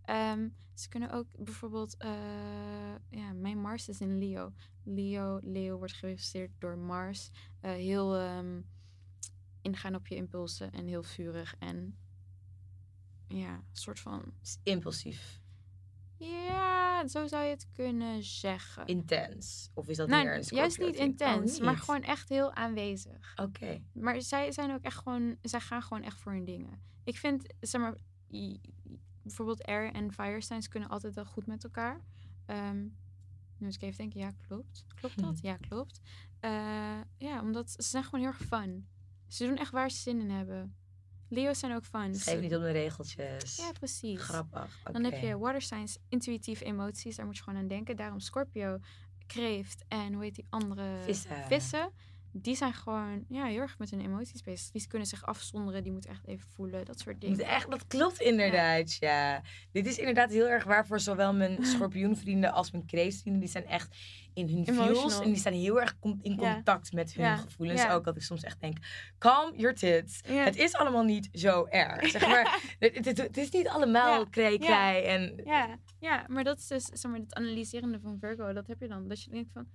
Ehm, 0.01 0.49
ze 0.73 0.89
kunnen 0.89 1.12
ook 1.12 1.27
bijvoorbeeld, 1.38 1.97
eh, 1.97 2.12
ja, 3.10 3.34
mijn 3.34 3.62
Mars 3.62 3.89
is 3.89 4.01
in 4.01 4.17
Leo. 4.17 4.53
Leo, 4.84 5.39
Leo 5.43 5.77
wordt 5.77 5.93
gerepresenteerd 5.93 6.51
door 6.60 6.77
Mars. 6.77 7.29
Eh, 7.60 7.71
heel 7.71 8.15
ehm, 8.15 8.62
ingaan 9.62 9.95
op 9.95 10.08
je 10.08 10.15
impulsen 10.15 10.71
en 10.71 10.88
heel 10.88 11.03
vurig 11.03 11.55
en 11.60 11.97
ja, 13.27 13.53
een 13.53 13.63
soort 13.71 13.99
van, 13.99 14.34
Is 14.41 14.58
Impulsief. 14.63 15.41
Ja, 16.25 17.07
zo 17.07 17.27
zou 17.27 17.43
je 17.43 17.49
het 17.49 17.67
kunnen 17.73 18.23
zeggen. 18.23 18.85
Intens. 18.85 19.69
Of 19.73 19.88
is 19.88 19.97
dat 19.97 20.07
nou, 20.07 20.23
meer 20.23 20.35
een 20.35 20.43
juist 20.43 20.79
niet 20.79 20.93
ding? 20.93 21.09
intens, 21.09 21.57
Oh, 21.57 21.63
maar 21.65 21.77
gewoon 21.77 22.03
echt 22.03 22.29
heel 22.29 22.53
aanwezig. 22.53 23.33
Oké. 23.35 23.81
Maar 23.93 24.21
zij 24.21 24.51
zijn 24.51 24.71
ook 24.73 24.81
echt 24.81 24.97
gewoon, 24.97 25.38
zij 25.41 25.59
gaan 25.59 25.81
gewoon 25.81 26.03
echt 26.03 26.19
voor 26.19 26.31
hun 26.31 26.45
dingen. 26.45 26.81
Ik 27.03 27.17
vind, 27.17 27.53
zeg 27.59 27.81
maar, 27.81 27.97
bijvoorbeeld 29.21 29.63
air 29.63 29.93
en 29.93 30.13
fire 30.13 30.41
signs 30.41 30.67
kunnen 30.67 30.89
altijd 30.89 31.13
wel 31.13 31.25
goed 31.25 31.45
met 31.45 31.63
elkaar. 31.63 32.01
Ehm, 32.45 32.81
nu 33.57 33.65
moet 33.65 33.75
ik 33.75 33.81
even 33.81 33.97
denken, 33.97 34.19
ja, 34.19 34.31
klopt. 34.47 34.85
Klopt 34.95 35.21
dat? 35.21 35.39
Ja, 35.49 35.57
klopt. 35.57 36.01
Eh, 36.39 36.99
ja, 37.17 37.41
omdat 37.41 37.71
ze 37.71 37.81
zijn 37.81 38.03
gewoon 38.03 38.19
heel 38.19 38.29
erg 38.29 38.47
fun. 38.47 38.88
Ze 39.27 39.45
doen 39.45 39.57
echt 39.57 39.71
waar 39.71 39.91
ze 39.91 39.97
zin 39.97 40.19
in 40.19 40.29
hebben. 40.29 40.75
Leo's 41.27 41.59
zijn 41.59 41.75
ook 41.75 41.85
fun. 41.85 42.15
Schrijf 42.15 42.41
niet 42.41 42.55
op 42.55 42.61
de 42.61 42.71
regeltjes. 42.71 43.55
Ja, 43.57 43.71
precies. 43.71 44.21
Grappig. 44.21 44.79
Dan 44.91 45.03
heb 45.03 45.21
je 45.21 45.38
water 45.38 45.61
signs, 45.61 45.97
intuïtieve 46.09 46.65
emoties. 46.65 47.15
Daar 47.15 47.25
moet 47.25 47.38
je 47.38 47.43
gewoon 47.43 47.59
aan 47.59 47.67
denken. 47.67 47.95
Daarom 47.95 48.19
Scorpio, 48.19 48.79
kreeft 49.27 49.83
en 49.88 50.13
hoe 50.13 50.23
heet 50.23 50.35
die 50.35 50.45
andere? 50.49 51.01
Vissen. 51.03 51.45
Vissen. 51.47 51.91
Die 52.37 52.55
zijn 52.55 52.73
gewoon 52.73 53.25
ja, 53.29 53.45
heel 53.45 53.59
erg 53.59 53.77
met 53.77 53.89
hun 53.89 54.01
emoties 54.01 54.41
bezig. 54.41 54.71
Die 54.71 54.87
kunnen 54.87 55.07
zich 55.07 55.25
afzonderen. 55.25 55.83
Die 55.83 55.91
moeten 55.91 56.09
echt 56.09 56.27
even 56.27 56.49
voelen. 56.49 56.85
Dat 56.85 56.99
soort 56.99 57.21
dingen. 57.21 57.39
echt, 57.39 57.71
dat 57.71 57.87
klopt 57.87 58.21
inderdaad, 58.21 58.93
ja. 58.95 59.41
Dit 59.71 59.85
is 59.87 59.97
inderdaad 59.97 60.31
heel 60.31 60.47
erg 60.47 60.63
waar 60.63 60.87
voor 60.87 60.99
zowel 60.99 61.33
mijn 61.33 61.65
schorpioenvrienden 61.75 62.51
als 62.51 62.71
mijn 62.71 62.85
kreeftvrienden. 62.85 63.41
Die 63.41 63.51
zijn 63.51 63.65
echt 63.65 63.95
in 64.33 64.49
hun 64.49 64.65
feels 64.65 64.79
Emotional. 64.87 65.21
en 65.21 65.27
die 65.27 65.37
staan 65.37 65.53
heel 65.53 65.81
erg 65.81 65.95
in 66.01 66.35
Ja. 66.39 66.53
contact 66.53 66.93
met 66.93 67.13
hun 67.13 67.25
Ja. 67.25 67.35
gevoelens. 67.35 67.87
Ook 67.87 68.03
dat 68.03 68.15
ik 68.15 68.21
soms 68.21 68.43
echt 68.43 68.59
denk, 68.59 68.77
calm 69.17 69.55
your 69.55 69.75
tits. 69.75 70.21
Het 70.27 70.55
is 70.55 70.73
allemaal 70.73 71.03
niet 71.03 71.29
zo 71.31 71.65
erg. 71.65 72.09
Zeg 72.09 72.27
maar, 72.33 72.75
het, 72.79 73.05
het, 73.05 73.17
het 73.17 73.37
is 73.37 73.49
niet 73.49 73.67
allemaal 73.67 74.29
krei 74.29 74.57
krei 74.57 75.03
en... 75.03 75.41
Ja, 75.45 75.77
ja, 75.99 76.25
maar 76.27 76.43
dat 76.43 76.57
is 76.57 76.67
dus 76.67 76.83
zeg 76.85 77.11
maar, 77.11 77.19
het 77.19 77.35
analyserende 77.35 77.99
van 77.99 78.17
Virgo. 78.19 78.53
Dat 78.53 78.67
heb 78.67 78.79
je 78.79 78.87
dan. 78.87 79.07
Dat 79.07 79.23
je 79.23 79.29
denkt 79.29 79.51
van, 79.53 79.67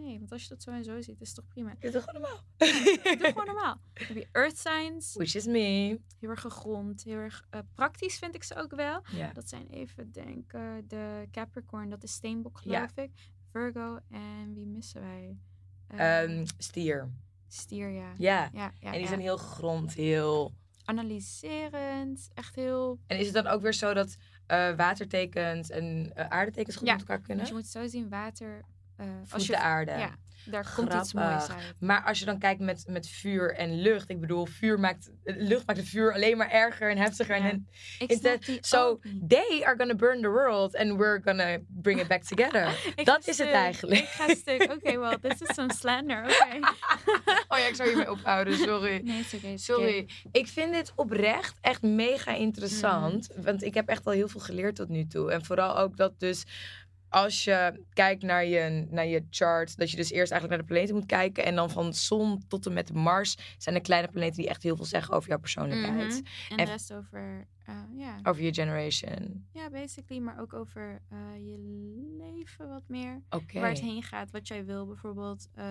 nee, 0.00 0.18
want 0.18 0.32
als 0.32 0.42
je 0.42 0.48
dat 0.48 0.62
zo 0.62 0.70
en 0.70 0.84
zo 0.84 1.00
ziet, 1.00 1.20
is 1.20 1.26
het 1.26 1.36
toch 1.36 1.46
prima. 1.48 1.74
Dit 1.78 1.82
is 1.84 1.92
toch 1.92 2.06
allemaal? 2.06 2.44
Doe 2.56 3.18
gewoon 3.18 3.46
normaal. 3.46 3.80
Dan 3.94 4.06
heb 4.06 4.16
je 4.16 4.28
earth 4.32 4.58
signs. 4.58 5.14
Which 5.14 5.34
is 5.34 5.46
me. 5.46 6.00
Heel 6.18 6.28
erg 6.30 6.40
gegrond. 6.40 7.02
Heel 7.02 7.16
erg 7.16 7.46
eh, 7.50 7.60
praktisch 7.74 8.18
vind 8.18 8.34
ik 8.34 8.42
ze 8.42 8.54
ook 8.54 8.74
wel. 8.74 9.02
Dat 9.32 9.48
zijn 9.48 9.66
even 9.68 10.12
denken 10.12 10.84
de 10.88 11.28
Capricorn, 11.30 11.90
dat 11.90 12.02
is 12.02 12.12
Steenbok 12.12 12.58
geloof 12.58 12.96
ik. 12.96 13.10
Virgo 13.52 13.98
en 14.10 14.54
wie 14.54 14.66
missen 14.66 15.00
wij? 15.00 15.36
Eh, 15.86 16.22
Ehm, 16.22 16.46
stier. 16.58 17.10
stier, 17.48 17.88
ja. 17.90 18.12
Ja. 18.18 18.48
Ja, 18.52 18.72
ja, 18.80 18.92
En 18.92 18.98
die 18.98 19.06
zijn 19.06 19.20
heel 19.20 19.36
grond, 19.36 19.94
heel... 19.94 20.52
analyserend, 20.84 22.28
echt 22.34 22.54
heel. 22.54 22.98
En 23.06 23.18
is 23.18 23.24
het 23.24 23.34
dan 23.34 23.46
ook 23.46 23.62
weer 23.62 23.74
zo 23.74 23.94
dat 23.94 24.16
eh, 24.46 24.76
watertekens 24.76 25.70
en 25.70 26.10
eh, 26.14 26.26
aardetekens 26.26 26.76
goed 26.76 26.86
met 26.88 26.98
elkaar 27.00 27.20
kunnen? 27.20 27.36
Want 27.36 27.48
je 27.48 27.54
moet 27.54 27.66
zo 27.66 27.86
zien, 27.86 28.08
water. 28.08 28.64
Eh, 29.00 29.32
als 29.32 29.46
je, 29.46 29.52
de 29.52 29.58
aarde. 29.58 29.92
Ja, 29.92 30.14
daar 30.44 30.72
komt 30.74 30.94
iets 30.94 31.12
moois 31.12 31.48
uit. 31.48 31.74
Maar 31.78 32.04
als 32.04 32.18
je 32.18 32.24
dan 32.24 32.38
kijkt 32.38 32.60
met, 32.60 32.84
met 32.88 33.08
vuur 33.08 33.54
en 33.54 33.80
lucht. 33.80 34.10
Ik 34.10 34.20
bedoel, 34.20 34.46
vuur 34.46 34.80
maakt, 34.80 35.10
lucht 35.24 35.66
maakt 35.66 35.78
het 35.78 35.88
vuur 35.88 36.12
alleen 36.12 36.36
maar 36.36 36.50
erger 36.50 36.90
en 36.90 36.96
heftiger. 36.96 37.36
Ja. 37.36 37.48
En, 37.48 37.68
die 37.98 38.58
so 38.60 39.00
they 39.28 39.62
are 39.64 39.76
gonna 39.76 39.94
burn 39.94 40.20
the 40.20 40.28
world 40.28 40.76
and 40.76 40.96
we're 40.96 41.20
gonna 41.24 41.58
bring 41.68 42.00
it 42.00 42.08
back 42.08 42.22
together. 42.22 42.92
Dat 43.04 43.28
is 43.28 43.38
het 43.38 43.50
eigenlijk. 43.50 44.00
Ik 44.00 44.08
ga 44.08 44.34
stuk. 44.34 44.62
Oké, 44.74 44.98
well, 44.98 45.18
this 45.18 45.40
is 45.40 45.54
some 45.54 45.72
slander. 45.74 46.22
Oké. 46.22 46.58
oh 47.52 47.58
ja, 47.58 47.66
ik 47.66 47.74
zou 47.74 47.88
hiermee 47.88 48.10
ophouden, 48.10 48.56
sorry. 48.56 49.00
Nee, 49.04 49.58
Sorry. 49.58 50.08
Ik 50.32 50.46
vind 50.48 50.72
dit 50.72 50.92
oprecht 50.96 51.54
echt 51.60 51.82
mega 51.82 52.34
interessant. 52.34 53.28
Mhm. 53.28 53.42
Want 53.42 53.62
ik 53.62 53.74
heb 53.74 53.88
echt 53.88 54.06
al 54.06 54.12
heel 54.12 54.28
veel 54.28 54.40
geleerd 54.40 54.76
tot 54.76 54.88
nu 54.88 55.06
toe. 55.06 55.32
En 55.32 55.44
vooral 55.44 55.78
ook 55.78 55.96
dat 55.96 56.20
dus 56.20 56.44
als 57.10 57.44
je 57.44 57.84
kijkt 57.92 58.22
naar 58.22 58.44
je, 58.44 58.86
naar 58.90 59.06
je 59.06 59.24
chart, 59.30 59.76
dat 59.76 59.90
je 59.90 59.96
dus 59.96 60.10
eerst 60.10 60.32
eigenlijk 60.32 60.48
naar 60.50 60.58
de 60.58 60.74
planeten 60.74 60.94
moet 60.94 61.06
kijken. 61.06 61.44
En 61.44 61.54
dan 61.54 61.70
van 61.70 61.94
zon 61.94 62.42
tot 62.48 62.66
en 62.66 62.72
met 62.72 62.92
Mars 62.92 63.36
zijn 63.58 63.74
er 63.74 63.80
kleine 63.80 64.08
planeten 64.08 64.36
die 64.36 64.48
echt 64.48 64.62
heel 64.62 64.76
veel 64.76 64.84
zeggen 64.84 65.14
over 65.14 65.28
jouw 65.28 65.38
persoonlijkheid. 65.38 66.08
Mhm. 66.08 66.16
En 66.50 66.56
En- 66.58 66.64
de 66.64 66.70
rest 66.70 66.92
over. 66.92 67.46
ja. 67.96 68.18
Over 68.22 68.42
je 68.42 68.54
generation. 68.54 69.46
ja, 69.52 69.70
basically. 69.70 70.22
Maar 70.22 70.40
ook 70.40 70.52
over 70.52 71.02
eh, 71.08 71.18
je 71.36 71.58
leven 72.18 72.68
wat 72.68 72.82
meer. 72.88 73.22
Oké. 73.30 73.60
waar 73.60 73.68
het 73.68 73.80
heen 73.80 74.02
gaat, 74.02 74.30
wat 74.30 74.48
jij 74.48 74.64
wil. 74.64 74.86
Bijvoorbeeld, 74.86 75.48
eh, 75.54 75.64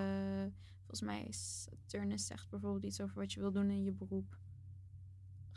volgens 0.77 1.01
mij 1.01 1.23
is 1.27 1.67
Saturnus 1.69 2.25
zegt 2.25 2.49
bijvoorbeeld 2.49 2.83
iets 2.83 3.01
over 3.01 3.15
wat 3.15 3.33
je 3.33 3.39
wil 3.39 3.51
doen 3.51 3.69
in 3.69 3.83
je 3.83 3.91
beroep. 3.91 4.37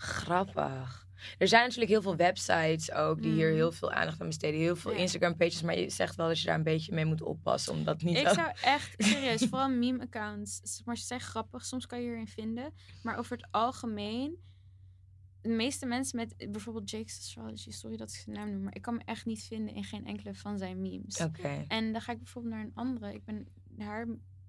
Grappig. 0.03 1.07
Er 1.39 1.49
zijn 1.49 1.63
natuurlijk 1.63 1.91
heel 1.91 2.03
veel 2.03 2.17
websites 2.17 2.93
ook 2.93 3.23
die 3.23 3.33
hier 3.33 3.49
Mm. 3.49 3.55
heel 3.55 3.73
veel 3.73 3.93
aandacht 3.93 4.21
aan 4.21 4.27
besteden. 4.27 4.61
Heel 4.61 4.77
veel 4.77 4.93
Ja. 4.93 4.99
Instagram 4.99 5.37
pages, 5.37 5.63
maar 5.63 5.79
je 5.79 5.91
zegt 5.91 6.17
wel 6.17 6.27
dat 6.29 6.41
je 6.41 6.47
daar 6.47 6.55
een 6.55 6.63
beetje 6.63 6.93
mee 6.95 7.05
moet 7.05 7.23
oppassen. 7.23 7.73
Omdat 7.73 8.03
niet 8.03 8.17
Ik 8.17 8.29
zo- 8.29 8.35
zou 8.35 8.53
echt, 8.63 8.95
serieus, 8.99 9.43
vooral 9.49 9.69
meme-accounts. 9.71 10.83
Maar 10.85 10.97
ze 10.97 11.05
zijn 11.05 11.21
grappig, 11.21 11.65
soms 11.65 11.87
kan 11.87 11.99
je 12.01 12.05
hierin 12.07 12.27
vinden. 12.29 12.73
Maar 13.03 13.19
over 13.19 13.37
het 13.37 13.47
algemeen, 13.51 14.37
de 15.41 15.49
meeste 15.49 15.87
mensen 15.87 16.17
met 16.17 16.35
bijvoorbeeld 16.51 16.91
Jake's 16.91 17.19
Astrology, 17.19 17.71
sorry 17.71 17.97
dat 17.97 18.11
ik 18.11 18.17
zijn 18.17 18.37
naam 18.37 18.51
noem, 18.53 18.63
maar 18.63 18.75
ik 18.75 18.83
kan 18.83 18.95
me 18.95 19.03
echt 19.05 19.27
niet 19.27 19.43
vinden 19.43 19.75
in 19.75 19.85
geen 19.85 20.07
enkele 20.07 20.35
van 20.35 20.59
zijn 20.59 20.81
memes. 20.81 21.21
Oké. 21.21 21.65
En 21.69 21.93
dan 21.93 22.01
ga 22.01 22.13
ik 22.13 22.19
bijvoorbeeld 22.19 22.55
naar 22.55 22.65
een 22.65 22.75
andere. 22.75 23.15
Ik 23.15 23.25
ben 23.25 23.47
haar 23.79 24.07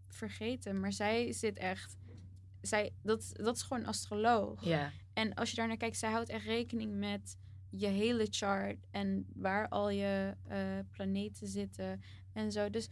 vergeten, 0.07 0.79
maar 0.79 0.93
zij 0.93 1.31
zit 1.33 1.57
echt. 1.57 1.95
Zij, 2.61 2.91
dat, 3.01 3.29
dat 3.33 3.55
is 3.55 3.61
gewoon 3.61 3.81
een 3.83 3.87
astroloog. 3.89 4.63
Ja. 4.63 4.91
En 5.13 5.33
als 5.33 5.49
je 5.49 5.55
daar 5.55 5.67
naar 5.67 5.77
kijkt, 5.77 5.97
zij 5.97 6.11
houdt 6.11 6.29
echt 6.29 6.45
rekening 6.45 6.95
met 6.95 7.37
je 7.69 7.87
hele 7.87 8.27
chart 8.29 8.85
en 8.91 9.25
waar 9.33 9.69
al 9.69 9.89
je 9.89 10.35
eh, 10.47 10.79
planeten 10.91 11.47
zitten 11.47 12.01
en 12.33 12.51
zo. 12.51 12.69
Dus 12.69 12.89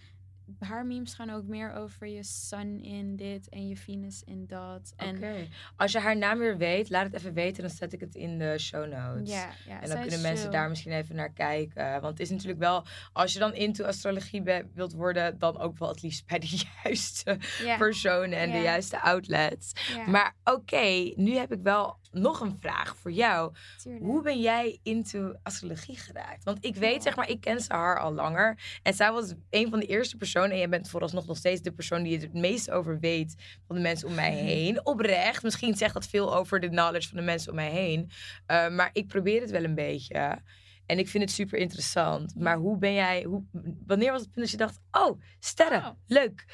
haar 0.60 0.86
memes 0.86 1.14
gaan 1.14 1.30
ook 1.30 1.44
meer 1.46 1.74
over 1.74 2.08
je 2.08 2.24
sun 2.24 2.80
in 2.84 3.16
dit 3.16 3.50
en 3.50 3.68
je 3.68 3.78
Venus 3.78 4.22
in 4.26 4.46
dat. 4.48 4.94
En 4.96 5.16
Oké. 5.16 5.48
Als 5.76 5.92
je 5.92 6.00
haar 6.00 6.18
naam 6.18 6.38
weer 6.40 6.58
weet, 6.58 6.90
laat 6.90 7.04
het 7.06 7.14
even 7.14 7.34
weten. 7.34 7.62
Dan 7.64 7.72
zet 7.72 7.94
ik 7.94 8.00
het 8.00 8.16
in 8.16 8.38
de 8.38 8.58
show 8.60 8.88
notes. 8.92 9.30
ja, 9.30 9.50
ja, 9.68 9.82
En 9.82 9.90
dan 9.90 10.02
kunnen 10.02 10.22
mensen 10.22 10.44
chill. 10.50 10.52
daar 10.60 10.70
misschien 10.70 10.92
even 10.92 11.16
naar 11.16 11.32
kijken. 11.34 11.92
Want 11.92 12.06
het 12.06 12.20
is 12.20 12.30
natuurlijk 12.30 12.60
wel, 12.60 12.84
als 13.14 13.34
je 13.34 13.40
dan 13.40 13.54
into 13.54 13.86
astrologie 13.86 14.42
be- 14.42 14.66
wilt 14.74 14.94
worden, 14.94 15.40
dan 15.40 15.60
ook 15.60 15.78
wel 15.78 15.90
het 15.90 16.02
liefst 16.02 16.26
bij 16.26 16.40
de 16.40 16.62
juiste 16.84 17.38
ja, 17.64 17.78
personen 17.78 18.38
en 18.40 18.52
de 18.52 18.58
juiste 18.62 19.02
outlets. 19.02 19.72
Maar 20.08 20.36
oké, 20.44 21.12
nu 21.16 21.36
heb 21.36 21.52
ik 21.52 21.60
wel 21.64 22.00
nog 22.12 22.40
een 22.40 22.58
vraag 22.60 22.96
voor 22.98 23.12
jou. 23.12 23.54
tuurlijk. 23.82 24.04
Hoe 24.06 24.22
ben 24.22 24.42
jij 24.42 24.80
into 24.84 25.34
astrologie 25.44 25.98
geraakt? 25.98 26.44
Want 26.44 26.66
ik 26.66 26.76
weet, 26.76 27.04
zeg 27.04 27.16
maar, 27.16 27.30
ik 27.30 27.42
ken 27.42 27.60
haar 27.68 28.00
al 28.00 28.14
langer. 28.14 28.60
En 28.84 28.94
zij 28.94 29.12
was 29.12 29.34
een 29.50 29.70
van 29.70 29.80
de 29.80 29.86
eerste 29.86 30.18
personen. 30.18 30.41
En 30.50 30.58
jij 30.58 30.70
bent 30.70 30.90
vooralsnog 30.90 31.26
nog 31.26 31.38
steeds 31.38 31.62
de 31.62 31.72
persoon 31.72 32.04
die 32.04 32.20
het 32.20 32.34
meest 32.34 32.72
over 32.72 33.00
weet 33.00 33.36
van 33.68 33.76
de 33.76 33.82
mensen 33.82 34.08
om 34.08 34.16
mij 34.16 34.34
heen. 34.34 34.86
Oprecht. 34.86 35.44
Misschien 35.44 35.76
zegt 35.76 35.94
dat 35.94 36.08
veel 36.08 36.36
over 36.36 36.60
de 36.60 36.70
knowledge 36.70 37.08
van 37.08 37.18
de 37.18 37.24
mensen 37.24 37.50
om 37.50 37.56
mij 37.56 37.72
heen. 37.72 38.10
Uh, 38.48 38.70
maar 38.70 38.90
ik 38.94 39.08
probeer 39.08 39.42
het 39.42 39.52
wel 39.52 39.64
een 39.64 39.76
beetje. 39.76 40.42
En 40.86 41.00
ik 41.00 41.08
vind 41.08 41.24
het 41.24 41.34
super 41.34 41.60
interessant. 41.60 42.36
Maar 42.36 42.58
hoe 42.58 42.78
ben 42.78 42.94
jij, 42.94 43.24
hoe, 43.24 43.44
wanneer 43.86 44.12
was 44.12 44.22
het 44.22 44.32
punt 44.32 44.42
dat 44.42 44.52
je 44.52 44.58
dacht, 44.58 44.80
oh, 44.92 45.22
sterren, 45.40 45.84
Oh. 45.84 45.92
leuk. 46.08 46.46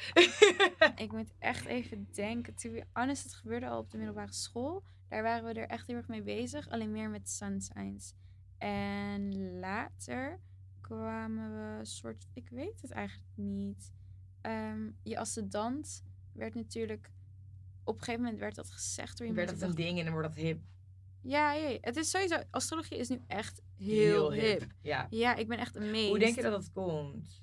Ik 1.04 1.12
moet 1.12 1.32
echt 1.38 1.64
even 1.66 2.08
denken. 2.14 2.54
To 2.54 2.70
be 2.70 2.84
honest, 2.92 3.22
het 3.22 3.34
gebeurde 3.34 3.68
al 3.68 3.78
op 3.78 3.90
de 3.90 3.96
middelbare 3.96 4.32
school. 4.32 4.82
Daar 5.08 5.22
waren 5.22 5.44
we 5.54 5.60
er 5.60 5.66
echt 5.68 5.86
heel 5.86 5.96
erg 5.96 6.08
mee 6.08 6.22
bezig. 6.22 6.68
Alleen 6.68 6.92
meer 6.92 7.10
met 7.10 7.28
sun 7.28 7.60
signs. 7.60 8.14
En 8.58 9.58
later 9.60 10.40
kwamen 10.88 11.50
we 11.52 11.78
een 11.78 11.86
soort... 11.86 12.26
Ik 12.34 12.48
weet 12.48 12.80
het 12.82 12.90
eigenlijk 12.90 13.28
niet. 13.34 13.92
Ehm, 14.40 14.90
je 15.02 15.18
ascendant 15.18 16.04
werd 16.32 16.54
natuurlijk... 16.54 17.10
Op 17.84 17.94
een 17.94 18.00
gegeven 18.00 18.22
moment 18.22 18.40
werd 18.40 18.54
dat 18.54 18.70
gezegd 18.70 19.18
door 19.18 19.26
iemand. 19.26 19.46
werd 19.48 19.60
dat 19.60 19.68
een 19.68 19.74
ding 19.76 19.98
en 19.98 20.04
dan 20.04 20.12
wordt 20.12 20.28
dat 20.28 20.36
hip. 20.44 20.60
Ja, 21.22 21.52
ja, 21.52 21.78
het 21.80 21.96
is 21.96 22.10
sowieso... 22.10 22.36
Astrologie 22.50 22.98
is 22.98 23.08
nu 23.08 23.20
echt 23.26 23.62
heel, 23.76 24.32
hip. 24.32 24.66
Ja. 24.82 25.06
Ja, 25.10 25.34
ik 25.34 25.48
ben 25.48 25.58
echt 25.58 25.76
amazed. 25.76 26.08
Hoe 26.08 26.18
denk 26.18 26.34
je 26.36 26.42
dat 26.42 26.52
dat 26.52 26.72
komt? 26.72 27.42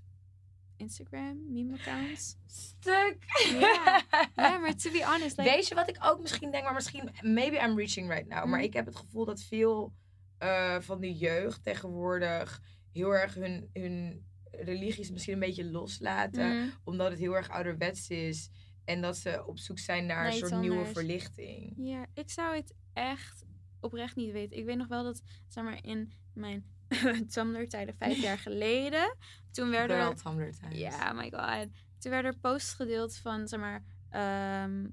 Instagram, 0.78 1.52
meme-accounts. 1.52 2.38
Stuk. 2.46 3.18
Ja. 3.60 4.04
ja, 4.36 4.58
maar 4.58 4.76
to 4.76 4.92
be 4.92 5.04
honest... 5.06 5.38
Like, 5.38 5.50
Weet 5.50 5.68
je 5.68 5.76
wat 5.76 5.90
ik 5.90 5.98
ook 6.04 6.22
misschien 6.22 6.52
denk, 6.52 6.64
maar 6.64 6.74
misschien, 6.74 7.10
maybe 7.22 7.58
I'm 7.58 7.78
reaching 7.78 8.10
right 8.10 8.28
now. 8.28 8.46
Maar 8.46 8.48
Mhm. 8.60 8.68
ik 8.68 8.74
heb 8.74 8.86
het 8.86 8.96
gevoel 8.96 9.26
dat 9.26 9.42
veel 9.42 9.94
eh, 10.38 10.80
van 10.80 11.00
de 11.00 11.14
jeugd 11.14 11.64
tegenwoordig 11.64 12.62
heel 12.96 13.16
erg 13.16 13.34
hun, 13.34 13.70
hun 13.74 14.26
religies 14.52 15.12
misschien 15.12 15.34
een 15.34 15.40
beetje 15.40 15.72
loslaten. 15.72 16.56
mm, 16.56 16.72
Omdat 16.84 17.10
het 17.10 17.20
heel 17.20 17.36
erg 17.36 17.50
ouderwets 17.50 18.10
is. 18.10 18.50
En 18.86 19.02
dat 19.02 19.18
ze 19.18 19.46
op 19.48 19.58
zoek 19.60 19.80
zijn 19.80 20.06
naar 20.06 20.24
Naar 20.24 20.32
een 20.32 20.38
soort 20.38 20.62
nieuwe 20.62 20.86
verlichting. 20.86 21.74
Ja, 21.78 22.06
ik 22.14 22.30
zou 22.30 22.56
het 22.56 22.74
echt 22.94 23.46
oprecht 23.80 24.16
niet 24.16 24.32
weten. 24.32 24.58
Ik 24.58 24.66
weet 24.66 24.78
nog 24.78 24.88
wel 24.88 25.04
dat, 25.04 25.22
zeg 25.48 25.64
maar, 25.64 25.84
in 25.84 26.12
mijn 26.34 26.66
Tumblr-tijden, 27.34 27.96
vijf 27.98 28.22
jaar 28.22 28.38
geleden, 28.50 29.16
toen 29.52 29.70
werden 29.70 29.98
er... 29.98 30.16
Tumblr. 30.16 30.54
Ja, 30.72 31.14
my 31.14 31.32
god. 31.32 31.68
Toen 32.00 32.12
werden 32.12 32.32
er 32.32 32.40
posts 32.40 32.74
gedeeld 32.74 33.16
van, 33.16 33.48
zeg 33.48 33.60
maar, 33.60 33.84
ehm, 34.10 34.88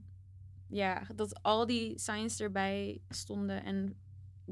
ja, 0.68 1.06
dat 1.14 1.42
al 1.42 1.66
die 1.66 1.98
signs 1.98 2.40
erbij 2.40 3.00
stonden 3.08 3.64
en 3.64 3.96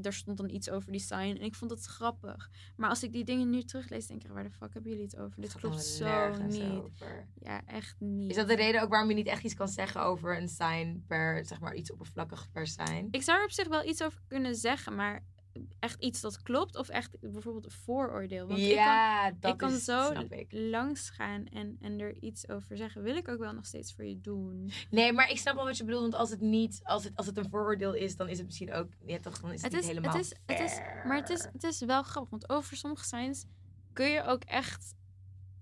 er 0.01 0.13
stond 0.13 0.37
dan 0.37 0.49
iets 0.49 0.69
over 0.69 0.91
die 0.91 1.01
sign. 1.01 1.35
En 1.37 1.41
ik 1.41 1.55
vond 1.55 1.71
het 1.71 1.85
grappig. 1.85 2.49
Maar 2.75 2.89
als 2.89 3.03
ik 3.03 3.11
die 3.11 3.23
dingen 3.23 3.49
nu 3.49 3.63
teruglees, 3.63 4.07
denk 4.07 4.23
ik, 4.23 4.31
waar 4.31 4.43
de 4.43 4.51
fuck 4.51 4.73
hebben 4.73 4.91
jullie 4.91 5.05
het 5.05 5.17
over? 5.17 5.41
Dit 5.41 5.53
klopt 5.53 5.83
zo 5.83 6.37
niet. 6.43 6.63
over. 6.63 7.27
Ja, 7.39 7.65
echt 7.65 7.95
niet. 7.99 8.29
Is 8.29 8.35
dat 8.35 8.47
de 8.47 8.55
reden 8.55 8.81
ook 8.81 8.89
waarom 8.89 9.09
je 9.09 9.15
niet 9.15 9.27
echt 9.27 9.43
iets 9.43 9.53
kan 9.53 9.67
zeggen 9.67 10.03
over 10.03 10.37
een 10.37 10.49
sign 10.49 11.03
per, 11.07 11.45
zeg 11.45 11.59
maar, 11.59 11.75
iets 11.75 11.91
oppervlakkig 11.91 12.51
per 12.51 12.67
sign? 12.67 13.07
Ik 13.11 13.21
zou 13.21 13.37
er 13.37 13.43
op 13.43 13.51
zich 13.51 13.67
wel 13.67 13.85
iets 13.85 14.03
over 14.03 14.21
kunnen 14.27 14.55
zeggen, 14.55 14.95
maar 14.95 15.23
echt 15.79 16.01
iets 16.03 16.21
dat 16.21 16.41
klopt 16.41 16.77
of 16.77 16.89
echt 16.89 17.19
bijvoorbeeld 17.19 17.65
een 17.65 17.71
vooroordeel. 17.71 18.47
Want 18.47 18.59
ik 18.59 18.65
kan, 18.65 18.75
ja, 18.75 19.31
dat 19.39 19.51
ik 19.51 19.57
kan 19.57 19.71
is, 19.73 19.83
zo 19.83 20.11
ik. 20.29 20.47
langs 20.49 21.09
gaan 21.09 21.45
en, 21.45 21.77
en 21.81 21.99
er 21.99 22.15
iets 22.19 22.49
over 22.49 22.77
zeggen. 22.77 23.03
Wil 23.03 23.15
ik 23.15 23.27
ook 23.27 23.39
wel 23.39 23.53
nog 23.53 23.65
steeds 23.65 23.93
voor 23.93 24.05
je 24.05 24.21
doen. 24.21 24.71
Nee, 24.89 25.13
maar 25.13 25.29
ik 25.29 25.37
snap 25.37 25.55
wel 25.55 25.65
wat 25.65 25.77
je 25.77 25.83
bedoelt. 25.83 26.01
Want 26.01 26.15
als 26.15 26.29
het 26.29 26.41
niet, 26.41 26.79
als 26.83 27.03
het, 27.03 27.15
als 27.15 27.25
het 27.25 27.37
een 27.37 27.49
vooroordeel 27.49 27.93
is, 27.93 28.15
dan 28.15 28.29
is 28.29 28.37
het 28.37 28.45
misschien 28.45 28.73
ook. 28.73 28.89
Ja, 29.05 29.19
toch, 29.19 29.39
dan 29.39 29.51
is 29.51 29.61
het, 29.61 29.71
Het 29.71 29.81
niet 29.81 29.81
is, 29.81 29.87
helemaal. 29.87 30.15
het 30.15 30.25
is, 30.25 30.33
het 30.45 30.59
is, 30.59 30.77
maar 31.05 31.17
het 31.17 31.29
is, 31.29 31.47
het 31.53 31.63
is 31.63 31.79
wel 31.79 32.03
grappig, 32.03 32.29
want 32.31 32.49
over 32.49 32.77
sommige 32.77 33.05
signs 33.05 33.45
kun 33.93 34.09
je 34.09 34.23
ook 34.23 34.43
echt. 34.43 34.93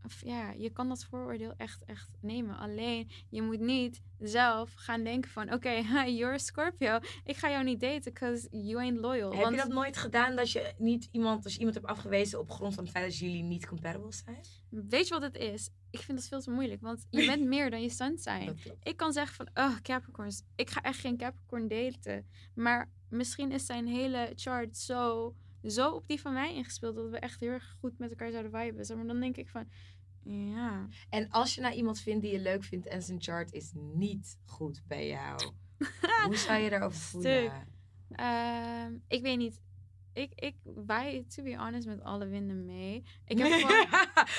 Of 0.10 0.22
ja, 0.24 0.52
je 0.52 0.70
kan 0.70 0.88
dat 0.88 1.06
vooroordeel 1.06 1.54
echt, 1.58 1.84
echt 1.86 2.10
nemen. 2.22 2.58
Alleen, 2.58 3.10
je 3.30 3.42
moet 3.42 3.60
niet 3.60 4.02
zelf 4.20 4.74
gaan 4.76 5.04
denken 5.04 5.32
van... 5.32 5.54
Oké, 5.54 5.70
you're 6.18 6.34
a 6.34 6.38
Scorpio. 6.38 7.00
Ik 7.24 7.38
ga 7.38 7.50
jou 7.50 7.64
niet 7.64 7.80
daten, 7.80 8.14
because 8.14 8.48
you 8.52 8.78
ain't 8.78 9.00
loyal. 9.00 9.32
Heb 9.32 9.42
want 9.42 9.56
je 9.56 9.62
dat 9.62 9.72
nooit 9.72 9.98
gedaan 9.98 10.36
dat 10.36 10.52
je 10.52 10.74
niet 10.78 11.10
iemand, 11.12 11.44
als 11.44 11.54
je 11.54 11.60
iemand 11.60 11.78
hebt 11.78 11.88
afgewezen 11.88 12.40
op 12.40 12.52
grond 12.52 12.74
van 12.74 12.84
het 12.84 12.94
feit 12.94 13.06
dat 13.06 13.18
jullie 13.18 13.44
niet 13.44 13.68
compatible 13.68 14.14
zijn? 14.14 14.40
weet 14.70 15.08
je 15.08 15.14
wat 15.14 15.24
het 15.24 15.36
is? 15.36 15.70
Ik 15.90 16.00
vind 16.00 16.18
dat 16.18 16.28
veel 16.28 16.42
te 16.42 16.52
moeilijk, 16.52 16.82
want 16.82 17.08
je 17.10 17.26
bent 17.32 17.46
meer 17.46 17.70
dan 17.70 17.82
je 17.82 17.90
sun. 17.90 18.20
Dat 18.24 18.62
klopt. 18.62 18.88
Ik 18.88 18.98
kan 18.98 19.14
zeggen 19.14 19.36
van, 19.36 19.66
oh, 19.66 19.80
Capricorns. 19.82 20.44
Ik 20.56 20.70
ga 20.70 20.82
echt 20.82 21.00
geen 21.00 21.18
Capricorn 21.18 21.68
daten. 21.68 22.26
Maar 22.54 22.92
misschien 23.10 23.52
is 23.52 23.66
zijn 23.66 23.88
hele 23.88 24.32
chart 24.36 24.78
zo, 24.78 25.36
zo 25.64 25.92
op 25.92 26.08
die 26.08 26.22
van 26.22 26.34
mij 26.34 26.56
ingespeeld... 26.56 26.96
dat 26.96 27.10
we 27.10 27.20
echt 27.20 27.40
heel 27.40 27.52
erg 27.52 27.76
goed 27.80 27.98
met 27.98 28.10
elkaar 28.10 28.32
zouden 28.32 28.52
viben. 28.52 28.86
Zeg 28.86 28.98
maar 28.98 29.08
dan 29.08 29.20
denk 29.20 29.38
ik 29.38 29.50
van, 29.50 29.68
ja... 30.24 30.88
En 31.10 31.30
als 31.30 31.56
je 31.56 31.62
nou 31.62 31.74
iemand 31.74 32.00
vindt 32.00 32.22
die 32.22 32.32
je 32.32 32.40
leuk 32.40 32.64
vindt 32.64 32.88
en 32.88 33.02
zijn 33.02 33.22
chart 33.22 33.52
is 33.52 33.72
niet 33.74 34.38
goed 34.46 34.82
bij 34.88 35.08
jou, 35.08 35.52
hoe 36.26 36.36
zou 36.36 36.60
je 36.60 36.70
daarover 36.70 37.00
voelen? 37.00 37.68
Ehm, 38.12 38.98
ik 39.08 39.22
weet 39.22 39.38
niet. 39.38 39.62
Ik, 40.14 40.32
ik 40.36 40.56
waai, 40.64 41.26
to 41.28 41.44
be 41.44 41.58
honest, 41.58 41.88
met 41.88 42.04
alle 42.04 42.28
winden 42.28 42.66
mee. 42.66 43.04
Ik 43.26 43.38
heb 43.38 43.52
gewoon... 43.60 43.86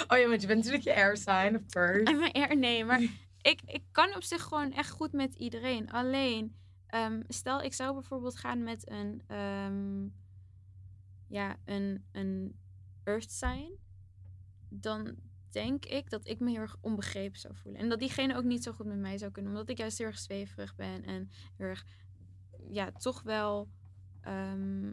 oh 0.09 0.19
ja, 0.19 0.29
want 0.29 0.41
je 0.41 0.47
bent 0.47 0.59
natuurlijk 0.59 0.85
je 0.85 0.95
air 0.95 1.17
sign, 1.17 1.55
of 1.55 1.67
course. 1.67 2.03
En 2.05 2.19
mijn 2.21 2.33
air, 2.33 2.57
nee, 2.57 2.85
maar 2.85 3.01
ik, 3.43 3.61
ik 3.65 3.83
kan 3.91 4.15
op 4.15 4.23
zich 4.23 4.43
gewoon 4.43 4.73
echt 4.73 4.91
goed 4.91 5.13
met 5.13 5.35
iedereen. 5.35 5.91
Alleen, 5.91 6.57
ehm, 6.87 7.23
stel 7.29 7.63
ik 7.63 7.75
zou 7.75 7.93
bijvoorbeeld 7.93 8.37
gaan 8.37 8.63
met 8.63 8.91
een, 8.91 9.23
ehm, 9.27 10.09
ja, 11.27 11.57
een, 11.65 12.05
een 12.13 12.57
earth 13.05 13.33
sign. 13.33 13.79
Dan 14.69 15.17
denk 15.51 15.85
ik 15.85 16.11
dat 16.11 16.27
ik 16.29 16.41
me 16.41 16.51
heel 16.51 16.61
erg 16.61 16.77
onbegrepen 16.81 17.39
zou 17.41 17.55
voelen. 17.57 17.81
En 17.81 17.89
dat 17.89 17.99
diegene 17.99 18.37
ook 18.37 18.45
niet 18.45 18.63
zo 18.63 18.73
goed 18.73 18.87
met 18.87 18.99
mij 18.99 19.19
zou 19.19 19.31
kunnen. 19.31 19.53
Omdat 19.53 19.69
ik 19.69 19.79
juist 19.79 19.99
heel 19.99 20.07
erg 20.07 20.19
zweverig 20.19 20.75
ben. 20.75 21.05
En 21.05 21.31
heel 21.57 21.67
erg, 21.67 21.87
ja, 22.71 22.91
toch 22.91 23.23
wel... 23.23 23.69
ehm, 24.21 24.93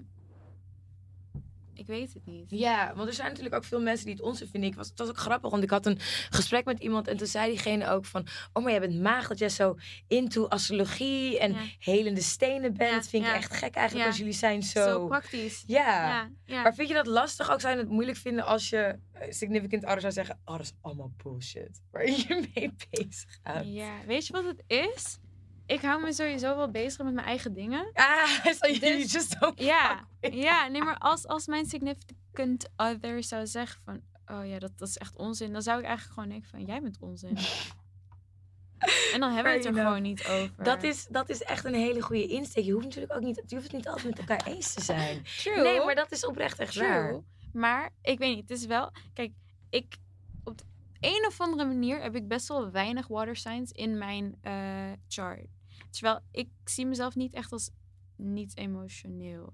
ik 1.78 1.88
weet 1.88 2.14
het 2.14 2.26
niet. 2.26 2.46
Ja, 2.50 2.94
want 2.96 3.08
er 3.08 3.14
zijn 3.14 3.28
natuurlijk 3.28 3.56
ook 3.56 3.64
veel 3.64 3.82
mensen 3.82 4.06
die 4.06 4.16
het 4.16 4.24
onze 4.24 4.48
vinden. 4.48 4.70
Ik 4.70 4.76
was, 4.76 4.90
het 4.90 5.00
was 5.00 5.08
ook 5.10 5.18
grappig, 5.18 5.52
want 5.52 5.64
ik 5.64 5.70
had 5.70 5.86
een 5.86 5.98
gesprek 6.30 6.66
met 6.66 6.80
iemand 6.80 7.08
en 7.08 7.18
toen 7.18 7.28
zei 7.28 7.50
diegene 7.50 7.90
ook 7.90 8.06
van... 8.06 8.26
Oh, 8.54 8.64
maar 8.64 8.72
jij 8.72 8.82
bent 8.82 9.02
maag 9.02 9.28
dat 9.28 9.38
jij 9.40 9.50
zo 9.50 9.76
into 10.08 10.48
astrologie 10.48 11.40
en 11.40 11.54
Ja. 11.54 11.60
helende 11.80 12.22
stenen 12.22 12.74
bent. 12.74 13.04
Ja, 13.04 13.10
vind 13.10 13.24
ik 13.24 13.30
ja. 13.30 13.36
echt 13.36 13.54
gek 13.54 13.76
eigenlijk, 13.76 14.08
als 14.08 14.18
jullie 14.18 14.34
zijn 14.34 14.64
zo... 14.64 14.84
Zo 14.84 15.08
praktisch. 15.08 15.64
ja. 15.68 15.86
Ja, 16.08 16.30
ja. 16.46 16.62
Maar 16.62 16.74
vind 16.74 16.88
je 16.88 16.94
dat 16.94 17.08
lastig 17.08 17.52
ook? 17.52 17.62
Zou 17.62 17.74
je 17.76 17.80
het 17.82 17.90
moeilijk 17.90 18.18
vinden 18.18 18.46
als 18.46 18.70
je 18.70 19.00
eh, 19.12 19.32
significant 19.32 19.84
ouder 19.84 20.02
zou 20.02 20.14
zeggen... 20.14 20.40
Oh, 20.46 20.58
dat 20.58 20.66
is 20.66 20.74
allemaal 20.82 21.12
bullshit. 21.24 21.82
Waar 21.92 22.10
je 22.12 22.48
mee 22.54 22.74
bezig 22.90 23.40
gaat. 23.44 23.66
Ja, 23.66 23.92
weet 24.06 24.28
je 24.28 24.34
wat 24.34 24.46
het 24.46 24.64
is? 24.68 25.18
Ik 25.68 25.82
hou 25.82 26.02
me 26.02 26.14
sowieso 26.14 26.56
wel 26.56 26.72
bezig 26.72 27.04
met 27.04 27.14
mijn 27.14 27.28
eigen 27.28 27.54
dingen. 27.54 27.90
Ah, 27.94 28.46
so 28.60 28.68
you 28.68 28.80
Dus- 28.80 29.12
just 29.12 29.40
don't 29.40 29.60
Ja, 30.22 30.68
nee, 30.68 30.82
maar 30.82 30.98
als, 30.98 31.28
als 31.28 31.48
mijn 31.48 31.66
significant 31.66 32.70
other 32.76 33.24
zou 33.24 33.48
zeggen 33.48 33.82
van... 33.84 34.02
Oh 34.26 34.48
ja, 34.48 34.60
dat, 34.60 34.78
dat 34.78 34.88
is 34.88 34.98
echt 34.98 35.16
onzin. 35.16 35.54
Dan 35.54 35.62
zou 35.62 35.80
ik 35.80 35.86
eigenlijk 35.86 36.14
gewoon 36.14 36.30
denken 36.30 36.50
van, 36.50 36.66
jij 36.66 36.82
bent 36.82 36.98
onzin. 37.00 37.38
En 39.14 39.20
dan 39.20 39.34
hebben 39.34 39.52
we 39.52 39.58
het 39.58 39.68
er 39.68 39.74
gewoon 39.74 40.02
niet 40.02 40.28
over. 40.28 40.64
Dat 40.64 40.84
is, 40.84 41.06
dat 41.06 41.30
is 41.30 41.44
echt 41.44 41.66
een 41.66 41.74
hele 41.74 42.02
goede 42.02 42.28
insteek. 42.28 42.66
Je 42.66 42.72
hoeft 42.72 42.86
natuurlijk 42.86 43.14
ook 43.14 43.22
niet, 43.22 43.44
je 43.46 43.56
hoeft 43.56 43.68
het 43.68 43.76
niet 43.76 43.88
altijd 43.88 44.06
met 44.06 44.20
elkaar 44.20 44.48
eens 44.48 44.74
te 44.74 44.84
zijn. 44.84 45.24
True. 45.38 45.64
Nee, 45.64 45.86
maar 45.86 45.96
dat 45.96 46.12
is 46.12 46.26
oprecht 46.26 46.60
echt 46.60 46.76
waar. 46.76 47.08
True. 47.08 47.24
Maar 47.54 47.94
ik 48.02 48.20
weet 48.20 48.36
niet, 48.36 48.50
het 48.50 48.60
is 48.60 48.66
wel... 48.66 48.92
Kijk, 49.14 49.34
ik... 49.70 49.98
Op 50.44 50.58
de 50.58 50.64
een 51.00 51.26
of 51.28 51.42
andere 51.42 51.66
manier 51.66 52.02
heb 52.02 52.16
ik 52.16 52.28
best 52.28 52.48
wel 52.48 52.72
weinig 52.72 53.08
water 53.08 53.36
signs 53.36 53.72
in 53.72 53.98
mijn 53.98 54.38
eh, 54.42 54.92
chart. 55.08 55.46
Terwijl 55.90 56.20
ik 56.32 56.50
zie 56.64 56.86
mezelf 56.86 57.16
niet 57.16 57.34
echt 57.34 57.52
als 57.52 57.70
niet 58.16 58.58
emotioneel. 58.58 59.54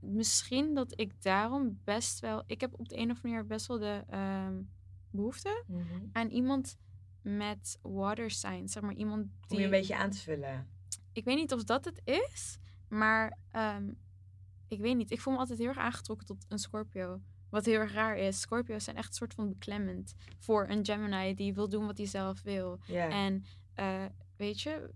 Misschien 0.00 0.74
dat 0.74 1.00
ik 1.00 1.22
daarom 1.22 1.80
best 1.84 2.20
wel... 2.20 2.42
Ik 2.46 2.60
heb 2.60 2.78
op 2.78 2.88
de 2.88 2.96
een 2.96 3.10
of 3.10 3.16
andere 3.16 3.28
manier 3.28 3.46
best 3.46 3.66
wel 3.66 3.78
de 3.78 4.04
ehm, 4.08 4.62
behoefte 5.10 5.64
Mhm. 5.66 5.84
aan 6.12 6.28
iemand 6.28 6.78
met 7.22 7.78
water 7.82 8.30
signs. 8.30 8.72
Zeg 8.72 8.82
maar 8.82 8.94
iemand 8.94 9.22
Om 9.24 9.30
die... 9.48 9.58
je 9.58 9.64
een 9.64 9.70
beetje 9.70 9.96
aan 9.96 10.10
te 10.10 10.18
vullen. 10.18 10.68
Ik 11.12 11.24
weet 11.24 11.36
niet 11.36 11.52
of 11.52 11.64
dat 11.64 11.84
het 11.84 12.00
is, 12.04 12.58
maar 12.88 13.38
ehm, 13.50 13.90
ik 14.68 14.80
weet 14.80 14.96
niet. 14.96 15.10
Ik 15.10 15.20
voel 15.20 15.32
me 15.32 15.38
altijd 15.38 15.58
heel 15.58 15.68
erg 15.68 15.78
aangetrokken 15.78 16.26
tot 16.26 16.44
een 16.48 16.58
Scorpio. 16.58 17.20
Wat 17.48 17.64
heel 17.64 17.78
erg 17.80 17.92
raar 17.92 18.16
is. 18.16 18.40
Scorpio's 18.40 18.84
zijn 18.84 18.96
echt 18.96 19.08
een 19.08 19.14
soort 19.14 19.34
van 19.34 19.48
beklemmend 19.48 20.14
voor 20.38 20.68
een 20.68 20.84
Gemini 20.84 21.34
die 21.34 21.54
wil 21.54 21.68
doen 21.68 21.86
wat 21.86 21.96
hij 21.98 22.06
zelf 22.06 22.42
wil. 22.42 22.78
En 23.08 23.44
eh, 23.74 24.04
weet 24.40 24.60
je, 24.60 24.90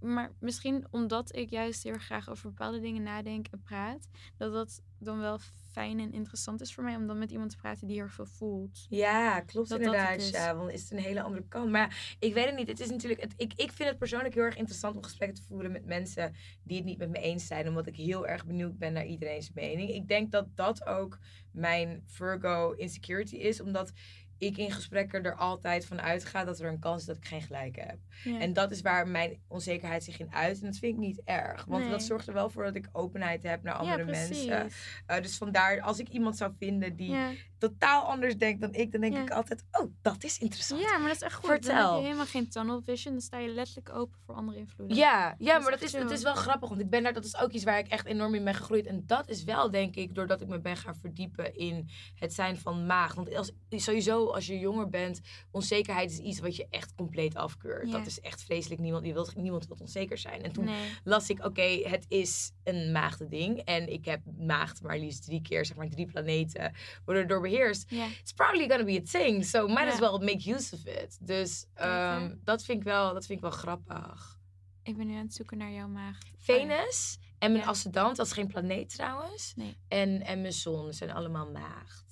maar 0.00 0.32
misschien 0.38 0.86
omdat 0.90 1.36
ik 1.36 1.50
juist 1.50 1.82
heel 1.82 1.92
erg 1.92 2.04
graag 2.04 2.28
over 2.28 2.48
bepaalde 2.48 2.80
dingen 2.80 3.02
nadenk 3.02 3.46
en 3.50 3.62
praat, 3.62 4.08
dat 4.36 4.52
dat 4.52 4.82
dan 4.98 5.18
wel 5.18 5.38
fijn 5.70 6.00
en 6.00 6.12
interessant 6.12 6.60
is 6.60 6.74
voor 6.74 6.84
mij 6.84 6.96
om 6.96 7.06
dan 7.06 7.18
met 7.18 7.30
iemand 7.30 7.50
te 7.50 7.56
praten 7.56 7.86
die 7.86 7.96
heel 7.96 8.08
veel 8.08 8.26
voelt. 8.26 8.86
Ja, 8.88 9.40
klopt 9.40 9.68
Dat 9.68 9.78
inderdaad. 9.78 10.28
Ja, 10.28 10.56
want 10.56 10.72
is 10.72 10.82
het 10.82 10.90
een 10.90 10.98
hele 10.98 11.22
andere 11.22 11.44
kant. 11.48 11.70
Maar 11.70 12.16
ik 12.18 12.34
weet 12.34 12.44
het 12.44 12.56
niet. 12.56 12.68
Het 12.68 12.80
is 12.80 12.90
natuurlijk, 12.90 13.20
het, 13.20 13.34
ik, 13.36 13.52
ik 13.56 13.72
vind 13.72 13.88
het 13.88 13.98
persoonlijk 13.98 14.34
heel 14.34 14.42
erg 14.42 14.56
interessant 14.56 14.96
om 14.96 15.02
gesprekken 15.02 15.36
te 15.36 15.42
voeren 15.42 15.72
met 15.72 15.84
mensen 15.84 16.34
die 16.62 16.76
het 16.76 16.86
niet 16.86 16.98
met 16.98 17.10
me 17.10 17.18
eens 17.18 17.46
zijn. 17.46 17.68
Omdat 17.68 17.86
ik 17.86 17.96
heel 17.96 18.26
erg 18.26 18.46
benieuwd 18.46 18.78
ben 18.78 18.92
naar 18.92 19.06
iedereen's 19.06 19.52
mening. 19.52 19.90
Ik 19.90 20.08
denk 20.08 20.32
dat 20.32 20.46
dat 20.54 20.86
ook 20.86 21.18
mijn 21.50 22.02
Virgo 22.06 22.72
insecurity 22.72 23.36
is. 23.36 23.60
Omdat 23.60 23.92
ik 24.38 24.56
in 24.56 24.70
gesprekken 24.70 25.24
er 25.24 25.34
altijd 25.34 25.86
van 25.86 26.00
uitga 26.00 26.44
dat 26.44 26.60
er 26.60 26.68
een 26.68 26.78
kans 26.78 27.00
is 27.00 27.06
dat 27.06 27.16
ik 27.16 27.24
geen 27.26 27.42
gelijk 27.42 27.76
heb. 27.76 27.98
Ja. 28.24 28.40
En 28.40 28.52
dat 28.52 28.70
is 28.70 28.80
waar 28.80 29.08
mijn 29.08 29.38
onzekerheid 29.48 30.04
zich 30.04 30.18
in 30.18 30.32
uit. 30.32 30.60
En 30.60 30.66
dat 30.66 30.76
vind 30.78 30.92
ik 30.94 30.98
niet 30.98 31.20
erg. 31.24 31.64
Want 31.64 31.82
Nee. 31.82 31.90
dat 31.92 32.02
zorgt 32.02 32.26
er 32.26 32.34
wel 32.34 32.50
voor 32.50 32.64
dat 32.64 32.74
ik 32.74 32.88
openheid 32.92 33.42
heb 33.42 33.62
naar 33.62 33.74
andere 33.74 33.98
ja, 33.98 34.04
mensen. 34.04 34.70
Eh, 35.06 35.22
dus 35.22 35.36
vandaar, 35.36 35.80
als 35.80 35.98
ik 35.98 36.08
iemand 36.08 36.36
zou 36.36 36.52
vinden 36.58 36.96
die 36.96 37.10
Ja. 37.10 37.30
Totaal 37.68 38.02
anders 38.02 38.36
denkt 38.36 38.60
dan 38.60 38.74
ik, 38.74 38.92
dan 38.92 39.00
denk 39.00 39.14
Ja. 39.14 39.22
ik 39.22 39.30
altijd, 39.30 39.64
oh, 39.72 39.92
dat 40.02 40.24
is 40.24 40.38
interessant. 40.38 40.80
Ja, 40.80 40.98
maar 40.98 41.06
dat 41.08 41.16
is 41.16 41.22
echt 41.22 41.34
goed. 41.34 41.48
Dan 41.48 41.52
Vertel. 41.62 41.90
heb 41.90 41.98
je 42.00 42.04
helemaal 42.06 42.26
geen 42.26 42.48
tunnel 42.48 42.82
vision. 42.82 43.12
Dan 43.12 43.22
sta 43.22 43.38
je 43.38 43.48
letterlijk 43.48 43.94
open 43.94 44.18
voor 44.26 44.34
andere 44.34 44.58
invloeden. 44.58 44.96
Ja, 44.96 45.34
ja 45.38 45.58
maar 45.58 45.70
dat 45.70 45.82
is, 45.82 45.92
het 45.92 46.10
is 46.10 46.22
wel 46.22 46.34
grappig, 46.34 46.68
want 46.68 46.80
ik 46.80 46.90
ben 46.90 47.02
daar, 47.02 47.12
dat 47.12 47.24
is 47.24 47.36
ook 47.38 47.50
iets 47.50 47.64
waar 47.64 47.78
ik 47.78 47.88
echt 47.88 48.06
enorm 48.06 48.34
in 48.34 48.44
ben 48.44 48.54
gegroeid. 48.54 48.86
En 48.86 49.02
dat 49.06 49.28
is 49.28 49.44
wel, 49.44 49.70
denk 49.70 49.96
ik, 49.96 50.14
doordat 50.14 50.40
ik 50.40 50.48
me 50.48 50.60
ben 50.60 50.76
gaan 50.76 50.96
verdiepen 50.96 51.54
in 51.56 51.88
het 52.14 52.34
zijn 52.34 52.58
van 52.58 52.86
maag. 52.86 53.14
Want 53.14 53.34
als, 53.34 53.52
sowieso, 53.70 54.26
als 54.26 54.46
je 54.46 54.58
jonger 54.58 54.88
bent, 54.88 55.20
onzekerheid 55.50 56.10
is 56.10 56.18
iets 56.18 56.40
wat 56.40 56.56
je 56.56 56.66
echt 56.70 56.94
compleet 56.94 57.34
afkeurt. 57.34 57.86
Ja. 57.90 57.92
Dat 57.98 58.06
is 58.06 58.20
echt 58.20 58.42
vreselijk. 58.42 58.80
Niemand, 58.80 59.06
je 59.06 59.12
wilt, 59.12 59.36
niemand 59.36 59.66
wil 59.66 59.76
onzeker 59.80 60.18
zijn. 60.18 60.42
En 60.42 60.52
toen 60.52 60.64
Nee. 60.64 60.90
las 61.04 61.28
ik, 61.30 61.44
oké, 61.44 61.62
het 61.88 62.04
is 62.08 62.52
een 62.64 62.92
maagdending. 62.92 63.58
En 63.58 63.92
ik 63.92 64.04
heb 64.04 64.20
maagd 64.38 64.82
maar 64.82 64.98
liefst 64.98 65.24
drie 65.24 65.42
keer, 65.42 65.64
zeg 65.64 65.76
maar 65.76 65.88
drie 65.88 66.06
planeten, 66.06 66.74
worden 67.04 67.28
door 67.28 67.40
beheerst. 67.56 67.90
Ja. 67.90 68.06
It's 68.20 68.32
probably 68.32 68.68
gonna 68.68 68.84
be 68.84 69.00
a 69.06 69.10
thing, 69.20 69.44
so 69.44 69.66
might 69.66 69.92
as 69.92 69.98
well 69.98 70.18
make 70.18 70.50
use 70.54 70.74
of 70.74 70.86
it. 70.86 71.18
Dus 71.20 71.66
ehm, 71.74 72.34
dat, 72.44 72.64
vind 72.64 72.78
ik 72.78 72.84
wel, 72.84 73.14
dat 73.14 73.26
vind 73.26 73.38
ik 73.38 73.44
wel 73.44 73.54
grappig. 73.58 74.38
Ik 74.82 74.96
ben 74.96 75.06
nu 75.06 75.14
aan 75.14 75.24
het 75.24 75.34
zoeken 75.34 75.58
naar 75.58 75.72
jouw 75.72 75.88
maagd. 75.88 76.30
Venus 76.38 77.18
en 77.38 77.52
mijn 77.52 77.64
ascendant, 77.64 78.16
dat 78.16 78.26
is 78.26 78.32
geen 78.32 78.46
planeet 78.46 78.94
trouwens. 78.94 79.52
Nee. 79.56 79.76
En, 79.88 80.22
en 80.22 80.40
mijn 80.40 80.52
zon 80.52 80.92
zijn 80.92 81.10
allemaal 81.12 81.50
maagd. 81.50 82.04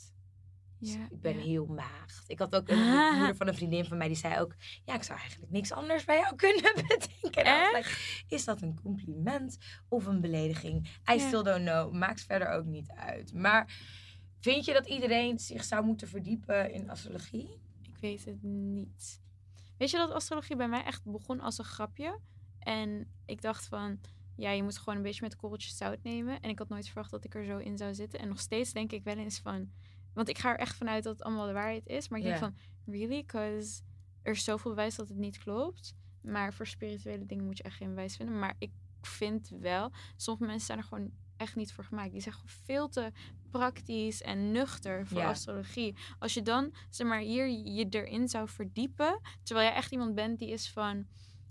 Dus 0.79 0.93
Ja, 0.93 1.07
ik 1.11 1.21
ben 1.21 1.37
ja. 1.37 1.43
heel 1.43 1.67
maagd. 1.67 2.25
Ik 2.27 2.39
had 2.39 2.55
ook 2.57 2.69
een 2.69 2.77
de 2.77 3.11
moeder 3.17 3.37
van 3.37 3.49
een 3.49 3.55
vriendin 3.55 3.85
van 3.85 3.97
mij 3.99 4.07
die 4.07 4.17
zei 4.17 4.41
ook... 4.41 4.55
Ja, 4.85 4.95
ik 4.95 5.03
zou 5.03 5.19
eigenlijk 5.19 5.53
niks 5.53 5.73
anders 5.73 6.05
bij 6.05 6.19
jou 6.19 6.37
kunnen 6.37 6.73
bedenken. 6.89 7.85
Is 8.29 8.45
dat 8.45 8.63
een 8.63 8.81
compliment 8.83 9.59
of 9.89 10.07
een 10.07 10.21
belediging? 10.21 10.87
I 11.11 11.15
Ja. 11.15 11.27
still 11.27 11.43
don't 11.43 11.65
know. 11.65 11.93
Maakt 11.93 12.23
verder 12.23 12.49
ook 12.49 12.65
niet 12.65 12.91
uit. 12.91 13.35
Maar 13.35 13.75
vind 14.43 14.65
je 14.65 14.73
dat 14.73 14.87
iedereen 14.87 15.39
zich 15.39 15.65
zou 15.65 15.85
moeten 15.85 16.09
verdiepen 16.09 16.73
in 16.73 16.91
astrologie? 16.91 17.49
Ik 17.83 17.97
weet 18.01 18.25
het 18.25 18.43
niet. 18.43 19.21
Weet 19.79 19.91
je 19.91 19.97
dat 19.97 20.11
astrologie 20.11 20.57
bij 20.57 20.69
mij 20.69 20.85
echt 20.85 21.05
begon 21.05 21.41
als 21.41 21.59
een 21.59 21.65
grapje? 21.65 22.19
En 22.59 23.11
ik 23.27 23.43
dacht 23.43 23.67
van, 23.67 24.01
ja, 24.37 24.51
je 24.51 24.63
moet 24.63 24.79
gewoon 24.79 24.97
een 24.97 25.03
beetje 25.03 25.23
met 25.23 25.37
korreltjes 25.37 25.77
zout 25.77 26.03
nemen. 26.03 26.41
En 26.41 26.51
ik 26.51 26.59
had 26.59 26.69
nooit 26.69 26.87
verwacht 26.87 27.11
dat 27.11 27.25
ik 27.25 27.35
er 27.35 27.45
zo 27.45 27.59
in 27.59 27.77
zou 27.77 27.95
zitten. 27.95 28.19
En 28.19 28.29
nog 28.29 28.41
steeds 28.41 28.73
denk 28.73 28.93
ik 28.93 29.05
wel 29.05 29.17
eens 29.17 29.39
van, 29.39 29.71
want 30.15 30.29
ik 30.29 30.39
ga 30.39 30.51
er 30.51 30.59
echt 30.59 30.77
vanuit 30.77 31.05
dat 31.05 31.13
het 31.13 31.23
allemaal 31.23 31.47
de 31.47 31.53
waarheid 31.53 31.87
is. 31.87 32.09
Maar 32.09 32.19
ik 32.19 32.25
denk 32.25 32.39
van, 32.39 32.57
really? 32.87 33.25
Because 33.25 33.83
er 34.23 34.33
is 34.33 34.45
zoveel 34.45 34.71
bewijs 34.71 34.97
dat 34.97 35.09
het 35.09 35.19
niet 35.19 35.39
klopt. 35.39 35.95
Maar 36.23 36.55
voor 36.55 36.67
spirituele 36.67 37.27
dingen 37.27 37.45
moet 37.45 37.57
je 37.57 37.63
echt 37.63 37.77
geen 37.77 37.89
bewijs 37.89 38.17
vinden. 38.17 38.39
Maar 38.39 38.55
ik 38.59 38.71
vind 39.01 39.49
wel, 39.61 39.93
sommige 40.17 40.47
mensen 40.47 40.67
zijn 40.67 40.79
er 40.79 40.85
gewoon 40.85 41.11
echt 41.43 41.57
niet 41.57 41.73
voor 41.73 41.85
gemaakt. 41.85 42.13
Die 42.13 42.21
zijn 42.21 42.35
gewoon 42.35 42.51
veel 42.65 42.89
te 42.89 43.13
praktisch 43.51 44.23
en 44.23 44.53
nuchter 44.53 45.07
voor 45.07 45.19
Ja. 45.21 45.29
astrologie. 45.29 45.97
Als 46.19 46.35
je 46.35 46.43
dan, 46.43 46.75
zeg 46.91 47.07
maar, 47.07 47.19
hier 47.21 47.49
je 47.49 47.87
erin 47.91 48.29
zou 48.29 48.49
verdiepen, 48.49 49.21
terwijl 49.43 49.67
jij 49.69 49.77
echt 49.77 49.93
iemand 49.93 50.15
bent 50.15 50.39
die 50.39 50.51
is 50.51 50.71
van, 50.71 51.07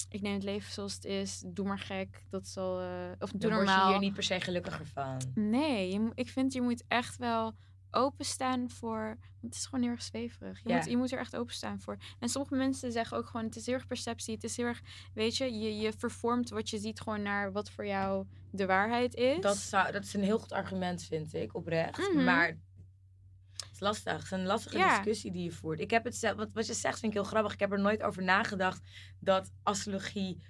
ik 0.10 0.22
neem 0.22 0.34
het 0.34 0.44
leven 0.44 0.72
zoals 0.74 0.94
het 0.94 1.06
is, 1.06 1.44
doe 1.48 1.66
maar 1.68 1.80
gek, 1.80 2.24
dat 2.30 2.48
zal, 2.48 2.80
eh, 2.82 3.12
of 3.20 3.32
doe 3.32 3.40
Dan 3.40 3.50
word 3.50 3.62
je 3.68 3.74
normaal. 3.74 3.90
hier 3.90 4.00
niet 4.00 4.14
per 4.14 4.24
se 4.24 4.40
gelukkiger 4.40 4.86
van. 4.86 5.18
Nee, 5.36 5.92
je, 5.92 6.12
ik 6.14 6.30
vind 6.30 6.54
je 6.54 6.62
moet 6.62 6.84
echt 6.88 7.18
wel 7.18 7.56
openstaan 7.92 8.70
voor, 8.70 9.06
want 9.42 9.54
het 9.54 9.56
is 9.56 9.66
gewoon 9.66 9.82
heel 9.84 9.92
erg 9.94 10.02
zweverig. 10.02 10.60
Je, 10.64 10.70
Ja. 10.70 10.76
moet, 10.76 10.86
je 10.86 10.98
moet 10.98 11.12
er 11.12 11.20
echt 11.20 11.36
openstaan 11.36 11.80
voor. 11.80 11.98
En 12.20 12.30
sommige 12.30 12.56
mensen 12.56 12.92
zeggen 12.92 13.18
ook 13.18 13.26
gewoon, 13.26 13.46
het 13.46 13.56
is 13.56 13.66
heel 13.66 13.76
erg 13.76 13.88
perceptie, 13.88 14.34
het 14.34 14.44
is 14.44 14.58
heel 14.58 14.66
erg, 14.66 14.82
weet 15.14 15.38
je, 15.38 15.54
je, 15.54 15.78
je 15.78 15.94
vervormt 15.98 16.50
wat 16.50 16.70
je 16.70 16.78
ziet 16.78 17.00
gewoon 17.00 17.22
naar 17.22 17.52
wat 17.52 17.70
voor 17.70 17.86
jou 17.86 18.26
de 18.52 18.66
waarheid 18.66 19.14
is. 19.16 19.42
Dat, 19.42 19.58
zou, 19.58 19.92
dat 19.92 20.04
is 20.04 20.14
een 20.14 20.24
heel 20.24 20.40
goed 20.40 20.52
argument, 20.52 21.04
vind 21.04 21.34
ik, 21.34 21.56
oprecht. 21.56 21.98
Mhm. 22.14 22.24
Maar 22.24 22.48
het 22.48 23.70
is 23.74 23.80
lastig. 23.80 24.14
Het 24.14 24.24
is 24.24 24.32
een 24.32 24.46
lastige 24.46 24.78
Ja. 24.78 24.96
discussie 24.96 25.32
die 25.32 25.44
je 25.44 25.52
voert. 25.52 25.80
Ik 25.80 25.92
heb 25.92 26.04
het 26.04 26.16
zelf, 26.16 26.36
wat, 26.36 26.50
wat 26.54 26.68
je 26.68 26.74
zegt 26.74 27.00
vind 27.00 27.12
ik 27.14 27.18
heel 27.20 27.28
grappig. 27.28 27.54
Ik 27.54 27.60
heb 27.60 27.72
er 27.72 27.80
nooit 27.80 28.04
over 28.04 28.24
nagedacht 28.24 28.82
dat 29.20 29.52
astrologie 29.64 30.42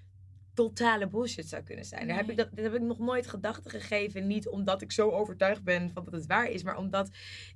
totale 0.53 1.07
bullshit 1.07 1.47
zou 1.47 1.63
kunnen 1.63 1.85
zijn. 1.85 2.07
Daar 2.07 2.17
heb 2.17 2.29
ik, 2.29 2.37
dat, 2.37 2.49
dat 2.51 2.63
heb 2.63 2.73
ik 2.73 2.81
nog 2.81 2.99
nooit 2.99 3.27
gedachten 3.27 3.71
gegeven. 3.71 4.27
Niet 4.27 4.47
omdat 4.47 4.81
ik 4.81 4.91
zo 4.91 5.09
overtuigd 5.09 5.63
ben 5.63 5.91
van 5.91 6.03
dat 6.03 6.13
het 6.13 6.25
waar 6.25 6.49
is, 6.49 6.63
maar 6.63 6.77
omdat 6.77 7.09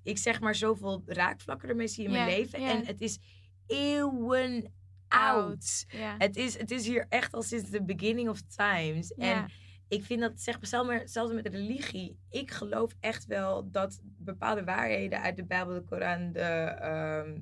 ik 0.03 0.17
zeg 0.17 0.39
maar 0.39 0.55
zoveel 0.55 1.03
raakvlakken 1.05 1.69
ermee 1.69 1.87
zie 1.87 2.05
in 2.05 2.11
mijn 2.11 2.29
leven. 2.29 2.59
En 2.59 2.85
het 2.85 3.01
is 3.01 3.19
eeuwen 3.67 4.73
oud. 5.07 5.85
Het 6.17 6.35
is, 6.35 6.57
het 6.57 6.71
is 6.71 6.87
hier 6.87 7.05
echt 7.09 7.33
al 7.33 7.41
sinds 7.41 7.69
the 7.69 7.83
beginning 7.83 8.29
of 8.29 8.41
times. 8.41 9.13
En 9.13 9.51
ik 9.87 10.03
vind 10.03 10.21
dat, 10.21 10.41
zeg 10.41 10.55
maar, 10.55 10.67
zelfs, 10.67 10.87
maar, 10.87 11.01
zelfs 11.05 11.33
met 11.33 11.47
religie. 11.47 12.19
Ik 12.29 12.51
geloof 12.51 12.95
echt 12.99 13.25
wel 13.25 13.71
dat 13.71 13.99
bepaalde 14.03 14.63
waarheden 14.63 15.21
uit 15.21 15.35
de 15.35 15.45
Bijbel, 15.45 15.73
de 15.73 15.83
Koran, 15.83 16.31
de 16.31 16.39
ehm, 16.39 17.39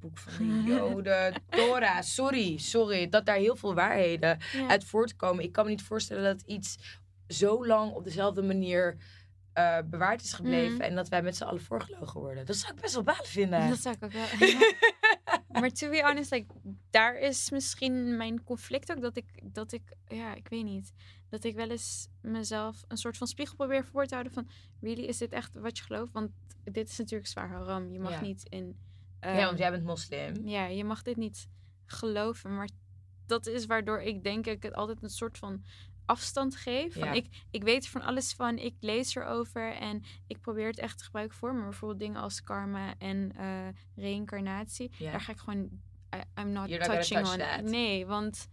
boek 0.00 0.18
van 0.18 0.46
de 0.48 0.62
Joden, 0.62 1.42
Torah, 1.50 2.00
sorry, 2.02 2.58
sorry, 2.58 3.08
dat 3.08 3.26
daar 3.26 3.36
heel 3.36 3.56
veel 3.56 3.74
waarheden 3.74 4.38
Ja. 4.52 4.68
uit 4.68 4.84
voortkomen. 4.84 5.44
Ik 5.44 5.52
kan 5.52 5.64
me 5.64 5.70
niet 5.70 5.82
voorstellen 5.82 6.22
dat 6.22 6.42
iets 6.46 6.78
zo 7.28 7.66
lang 7.66 7.92
op 7.92 8.04
dezelfde 8.04 8.42
manier 8.42 8.96
eh, 9.52 9.78
bewaard 9.84 10.22
is 10.22 10.32
gebleven 10.32 10.72
Mhm. 10.74 10.80
en 10.82 10.94
dat 10.94 11.08
wij 11.08 11.22
met 11.22 11.36
z'n 11.36 11.44
allen 11.44 11.62
voorgelogen 11.62 12.20
worden. 12.20 12.46
Dat 12.46 12.56
zou 12.56 12.74
ik 12.74 12.80
best 12.80 12.94
wel 12.94 13.02
balen 13.02 13.26
vinden. 13.26 13.68
Dat 13.68 13.78
zou 13.78 13.94
ik 14.00 14.04
ook 14.04 14.12
wel. 14.12 14.26
maar 15.60 15.70
to 15.70 15.90
be 15.90 16.02
honest, 16.02 16.30
like, 16.30 16.54
daar 16.90 17.18
is 17.18 17.50
misschien 17.50 18.16
mijn 18.16 18.44
conflict 18.44 18.90
ook 18.92 19.00
dat 19.00 19.16
ik, 19.16 19.24
dat 19.42 19.72
ik, 19.72 19.82
ja, 20.06 20.34
ik 20.34 20.48
weet 20.48 20.64
niet, 20.64 20.92
dat 21.28 21.44
ik 21.44 21.54
wel 21.54 21.70
eens 21.70 22.08
mezelf 22.22 22.84
een 22.88 22.96
soort 22.96 23.16
van 23.16 23.26
spiegel 23.26 23.56
probeer 23.56 23.84
voor 23.84 24.06
te 24.06 24.12
houden 24.14 24.32
van, 24.32 24.48
really, 24.80 25.02
is 25.04 25.18
dit 25.18 25.32
echt 25.32 25.54
wat 25.54 25.78
je 25.78 25.84
gelooft? 25.84 26.12
Want 26.12 26.30
dit 26.64 26.88
is 26.88 26.98
natuurlijk 26.98 27.28
zwaar 27.30 27.48
haram. 27.48 27.92
Je 27.92 27.98
mag 27.98 28.12
Ja. 28.12 28.20
niet 28.20 28.46
in. 28.48 28.76
Ja, 29.20 29.28
ehm, 29.36 29.44
want 29.44 29.58
jij 29.58 29.70
bent 29.70 29.84
moslim. 29.84 30.46
ja, 30.48 30.66
je 30.66 30.84
mag 30.84 31.02
dit 31.02 31.16
niet 31.16 31.48
geloven, 31.86 32.56
maar 32.56 32.68
dat 33.26 33.46
is 33.46 33.66
waardoor 33.66 34.00
ik 34.02 34.22
denk 34.22 34.46
ik 34.46 34.62
het 34.62 34.74
altijd 34.74 35.02
een 35.02 35.10
soort 35.10 35.38
van 35.38 35.64
afstand 36.06 36.56
geef. 36.56 36.92
Van 36.94 37.04
Ja. 37.04 37.12
ik, 37.12 37.26
ik 37.50 37.62
weet 37.62 37.84
er 37.84 37.90
van 37.90 38.02
alles 38.02 38.32
van, 38.32 38.58
ik 38.58 38.74
lees 38.80 39.14
erover 39.14 39.74
en 39.74 40.02
ik 40.26 40.40
probeer 40.40 40.66
het 40.66 40.78
echt 40.78 40.98
te 40.98 41.04
gebruiken 41.04 41.36
voor 41.36 41.54
me. 41.54 41.62
Bijvoorbeeld 41.62 42.00
dingen 42.00 42.20
als 42.20 42.42
karma 42.42 42.94
en 42.98 43.32
eh 43.36 43.68
reïncarnatie. 43.96 44.90
Ja. 44.98 45.10
Daar 45.10 45.20
ga 45.20 45.32
ik 45.32 45.38
gewoon, 45.38 45.58
I, 46.14 46.40
I'm 46.40 46.52
not 46.52 46.68
You're 46.68 46.78
not 46.78 46.86
gonna 46.86 47.00
touching 47.00 47.20
touch 47.26 47.32
on. 47.32 47.38
that. 47.38 47.70
Nee, 47.70 48.06
want 48.06 48.48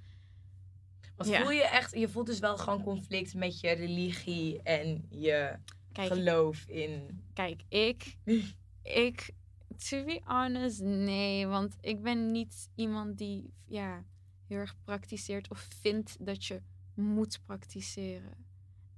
Want 1.16 1.30
Ja. 1.30 1.42
voel 1.42 1.52
je 1.52 1.64
echt, 1.68 1.96
je 1.96 2.10
voelt 2.10 2.26
dus 2.26 2.40
wel 2.40 2.58
gewoon 2.58 2.84
conflict 2.84 3.34
met 3.34 3.60
je 3.60 3.72
religie 3.72 4.62
en 4.64 5.06
je 5.10 5.56
kijk, 5.92 6.12
geloof 6.14 6.66
in. 6.68 7.24
kijk 7.34 7.62
ik, 7.70 8.18
ik 8.84 9.30
To 9.78 10.04
be 10.04 10.22
honest, 10.24 10.82
nee. 10.82 11.48
Want 11.48 11.78
ik 11.82 12.02
ben 12.02 12.32
niet 12.32 12.70
iemand 12.76 13.18
die 13.18 13.54
ja, 13.66 14.04
heel 14.48 14.58
erg 14.58 14.76
praktiseert 14.84 15.50
of 15.50 15.60
vindt 15.60 16.26
dat 16.26 16.46
je 16.46 16.62
moet 16.94 17.40
praktiseren. 17.46 18.46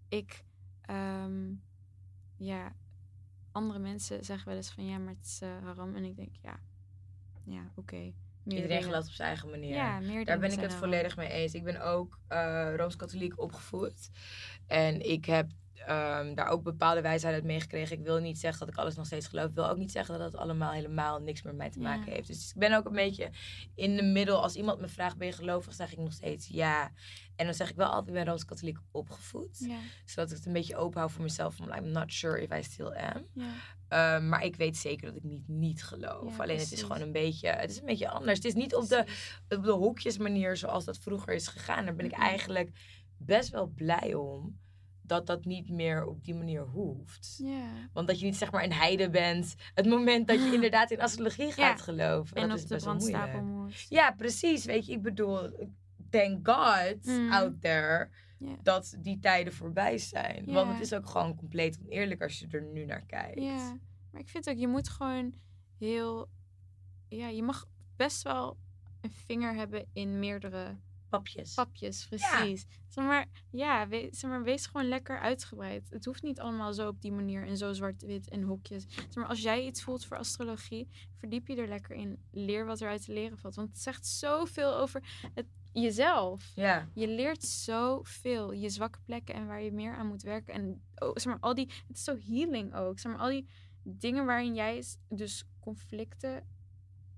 Ik, 0.10 0.44
ehm, 0.82 1.54
ja, 2.38 2.76
andere 3.52 3.80
mensen 3.80 4.26
zeggen 4.26 4.48
wel 4.48 4.58
eens 4.58 4.72
van 4.72 4.86
ja, 4.86 4.98
maar 4.98 5.14
het 5.14 5.26
is 5.26 5.42
eh, 5.42 5.50
haram. 5.64 5.96
En 5.96 6.04
ik 6.04 6.16
denk 6.16 6.36
ja, 6.42 6.60
ja, 7.44 7.72
oké. 7.76 8.14
Iedereen 8.56 8.84
gelooft 8.84 9.08
op 9.08 9.14
zijn 9.14 9.28
eigen 9.28 9.50
manier. 9.50 9.76
Ja, 9.76 10.24
Daar 10.24 10.40
ben 10.40 10.52
ik 10.52 10.60
het 10.60 10.74
volledig 10.74 11.18
mee 11.18 11.30
eens. 11.30 11.54
Ik 11.54 11.64
ben 11.64 11.82
ook 11.82 12.20
eh, 12.28 12.74
Rooms-Katholiek 12.76 13.40
opgevoed. 13.40 14.10
En 14.68 15.10
ik 15.10 15.26
heb 15.26 15.52
ehm, 15.86 16.34
daar 16.36 16.48
ook 16.48 16.64
bepaalde 16.64 17.02
wijsheid 17.02 17.34
uit 17.34 17.44
meegekregen. 17.44 17.98
Ik 17.98 18.04
wil 18.04 18.18
niet 18.20 18.40
zeggen 18.40 18.60
dat 18.66 18.70
ik 18.76 18.80
alles 18.82 18.96
nog 18.96 19.06
steeds 19.06 19.28
geloof. 19.28 19.48
Ik 19.50 19.56
wil 19.56 19.70
ook 19.70 19.78
niet 19.78 19.92
zeggen 19.92 20.18
dat 20.20 20.32
het 20.32 20.42
allemaal 20.42 20.72
helemaal 20.72 21.20
niks 21.20 21.42
meer 21.42 21.54
met 21.56 21.62
mij 21.62 21.72
te 21.72 21.80
Ja. 21.80 21.96
maken 21.98 22.12
heeft. 22.14 22.28
Dus 22.28 22.50
ik 22.50 22.58
ben 22.60 22.74
ook 22.74 22.86
een 22.86 22.92
beetje 22.92 23.30
in 23.76 23.96
de 23.96 24.04
middel. 24.04 24.42
Als 24.42 24.56
iemand 24.56 24.80
me 24.82 24.88
vraagt, 24.88 25.18
ben 25.18 25.28
je 25.28 25.34
gelovig? 25.34 25.74
Zeg 25.74 25.92
ik 25.92 25.98
nog 25.98 26.14
steeds 26.14 26.48
ja. 26.48 26.92
En 27.36 27.46
dan 27.46 27.54
zeg 27.54 27.70
ik 27.70 27.76
wel 27.76 27.88
altijd, 27.88 28.08
ik 28.08 28.14
ben 28.14 28.26
Rooms-Katholiek 28.26 28.78
opgevoed. 28.92 29.58
Ja, 29.60 29.78
Zodat 30.06 30.30
ik 30.32 30.38
het 30.38 30.46
een 30.46 30.54
beetje 30.54 30.76
open 30.76 31.00
hou 31.00 31.12
voor 31.12 31.24
mezelf. 31.24 31.56
Van, 31.56 31.76
I'm 31.76 31.92
not 31.92 32.14
sure 32.14 32.42
if 32.42 32.52
I 32.54 32.64
still 32.64 32.86
am. 32.94 33.26
ja. 33.34 33.46
Ehm, 33.88 34.30
maar 34.30 34.44
ik 34.44 34.56
weet 34.56 34.78
zeker 34.78 35.08
dat 35.08 35.16
ik 35.16 35.24
niet 35.24 35.48
niet 35.48 35.84
geloof. 35.84 36.36
Ja, 36.38 36.44
Alleen 36.44 36.58
het 36.60 36.72
is 36.72 36.82
gewoon 36.82 37.02
een 37.02 37.12
beetje, 37.12 37.48
het 37.50 37.70
is 37.72 37.80
een 37.80 37.86
beetje 37.86 38.10
anders. 38.10 38.38
Het 38.38 38.46
is 38.46 38.54
niet 38.54 38.76
op 38.76 38.88
de, 38.88 39.06
op 39.50 39.64
de 39.64 39.72
hokjesmanier 39.72 40.58
zoals 40.58 40.86
dat 40.86 40.98
vroeger 40.98 41.34
is 41.34 41.48
gegaan. 41.48 41.86
Daar 41.86 41.96
ben 41.96 42.06
ik 42.06 42.12
eigenlijk 42.12 42.70
best 43.18 43.50
wel 43.50 43.68
blij 43.68 44.14
om. 44.14 44.60
Dat 45.08 45.26
dat 45.28 45.46
niet 45.46 45.70
meer 45.70 46.06
op 46.06 46.24
die 46.24 46.36
manier 46.36 46.62
hoeft. 46.62 47.42
Want 47.94 48.08
dat 48.08 48.20
je 48.20 48.26
niet 48.26 48.36
zeg 48.38 48.52
maar 48.52 48.64
een 48.64 48.74
heide 48.74 49.10
bent. 49.10 49.56
Het 49.74 49.86
moment 49.86 50.28
dat 50.28 50.44
je 50.44 50.54
inderdaad 50.58 50.92
in 50.92 51.02
astrologie 51.02 51.52
gaat 51.52 51.78
Ja. 51.78 51.84
geloven. 51.84 52.38
En 52.38 52.50
dat 52.50 52.58
is 52.58 52.66
best 52.66 52.86
wel 52.86 52.96
moeilijk. 52.96 53.42
moet. 53.42 53.86
Ja, 53.90 54.12
precies. 54.12 54.66
Weet 54.66 54.86
je, 54.86 54.92
ik 54.92 55.02
bedoel, 55.02 55.70
thank 56.10 56.48
God 56.48 57.06
Mm. 57.06 57.32
out 57.32 57.62
there 57.62 58.10
dat 58.62 58.96
die 59.00 59.20
tijden 59.20 59.54
voorbij 59.54 59.98
zijn. 59.98 60.46
Want 60.46 60.72
het 60.72 60.80
is 60.82 60.94
ook 60.94 61.10
gewoon 61.10 61.36
compleet 61.36 61.80
oneerlijk 61.86 62.22
als 62.22 62.40
je 62.40 62.48
er 62.52 62.62
nu 62.62 62.86
naar 62.86 63.06
kijkt. 63.06 63.42
Ja, 63.42 63.78
maar 64.12 64.22
ik 64.22 64.30
vind 64.30 64.50
ook, 64.50 64.58
je 64.58 64.68
moet 64.68 64.90
gewoon 64.90 65.34
heel... 65.78 66.28
Ja, 67.08 67.28
je 67.28 67.44
mag 67.44 67.66
best 67.96 68.22
wel 68.24 68.58
een 69.02 69.12
vinger 69.12 69.54
hebben 69.56 69.86
in 69.94 70.20
meerdere 70.20 70.76
Papjes. 71.10 71.54
papjes, 71.54 72.06
precies. 72.08 72.66
Zeg 72.88 73.06
maar, 73.06 73.28
ja, 73.52 73.88
we, 73.88 74.08
zeg 74.12 74.30
maar, 74.30 74.44
wees 74.44 74.66
gewoon 74.66 74.88
lekker 74.88 75.20
uitgebreid. 75.20 75.90
Het 75.90 76.06
hoeft 76.06 76.24
niet 76.24 76.40
allemaal 76.40 76.74
zo 76.74 76.88
op 76.88 77.02
die 77.02 77.12
manier 77.12 77.46
en 77.48 77.58
zo 77.58 77.74
zwart-wit 77.74 78.30
en 78.30 78.44
hokjes. 78.44 78.86
Zeg 78.90 79.16
maar, 79.16 79.28
als 79.28 79.42
jij 79.42 79.66
iets 79.66 79.84
voelt 79.84 80.06
voor 80.06 80.18
astrologie, 80.18 80.88
verdiep 81.16 81.48
je 81.48 81.56
er 81.56 81.68
lekker 81.68 81.96
in. 81.96 82.20
Leer 82.32 82.66
wat 82.66 82.82
eruit 82.82 83.06
te 83.06 83.14
leren 83.14 83.38
valt. 83.38 83.56
Want 83.56 83.70
het 83.70 83.80
zegt 83.80 84.08
zoveel 84.08 84.76
over 84.76 85.04
het, 85.34 85.46
jezelf. 85.72 86.52
Ja. 86.56 86.90
Je 86.94 87.08
leert 87.08 87.44
zoveel. 87.44 88.52
Je 88.52 88.70
zwakke 88.70 89.00
plekken 89.06 89.36
en 89.36 89.48
waar 89.48 89.62
je 89.62 89.72
meer 89.72 89.96
aan 89.96 90.08
moet 90.08 90.22
werken. 90.22 90.54
En 90.54 90.82
oh, 90.96 91.12
zeg 91.14 91.26
maar, 91.26 91.40
al 91.40 91.54
die, 91.54 91.70
het 91.88 91.98
is 91.98 92.04
zo 92.04 92.18
healing 92.28 92.76
ook. 92.76 93.00
Zeg 93.00 93.12
maar, 93.12 93.22
al 93.22 93.30
die 93.30 93.48
dingen 93.84 94.26
waarin 94.26 94.56
jij 94.56 94.84
dus 95.10 95.44
conflicten 95.60 96.48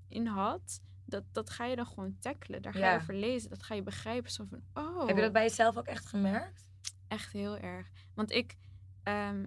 in 0.08 0.26
had. 0.26 0.82
Dat, 1.10 1.24
dat 1.32 1.50
ga 1.50 1.66
je 1.66 1.76
dan 1.76 1.86
gewoon 1.86 2.18
tackelen. 2.20 2.62
Daar 2.62 2.74
ga 2.74 2.80
Ja. 2.80 2.94
je 2.94 3.00
over 3.00 3.16
lezen. 3.16 3.50
Dat 3.50 3.64
ga 3.64 3.76
je 3.76 3.84
begrijpen. 3.84 4.32
Zo 4.32 4.46
van, 4.50 4.62
oh, 4.74 5.08
Heb 5.08 5.16
je 5.16 5.22
dat 5.22 5.32
bij 5.34 5.44
jezelf 5.44 5.78
ook 5.78 5.86
echt 5.88 6.06
gemerkt? 6.06 6.68
echt 7.08 7.32
heel 7.34 7.58
erg. 7.58 7.90
Want 8.14 8.32
ik, 8.32 8.56
ehm, 9.04 9.46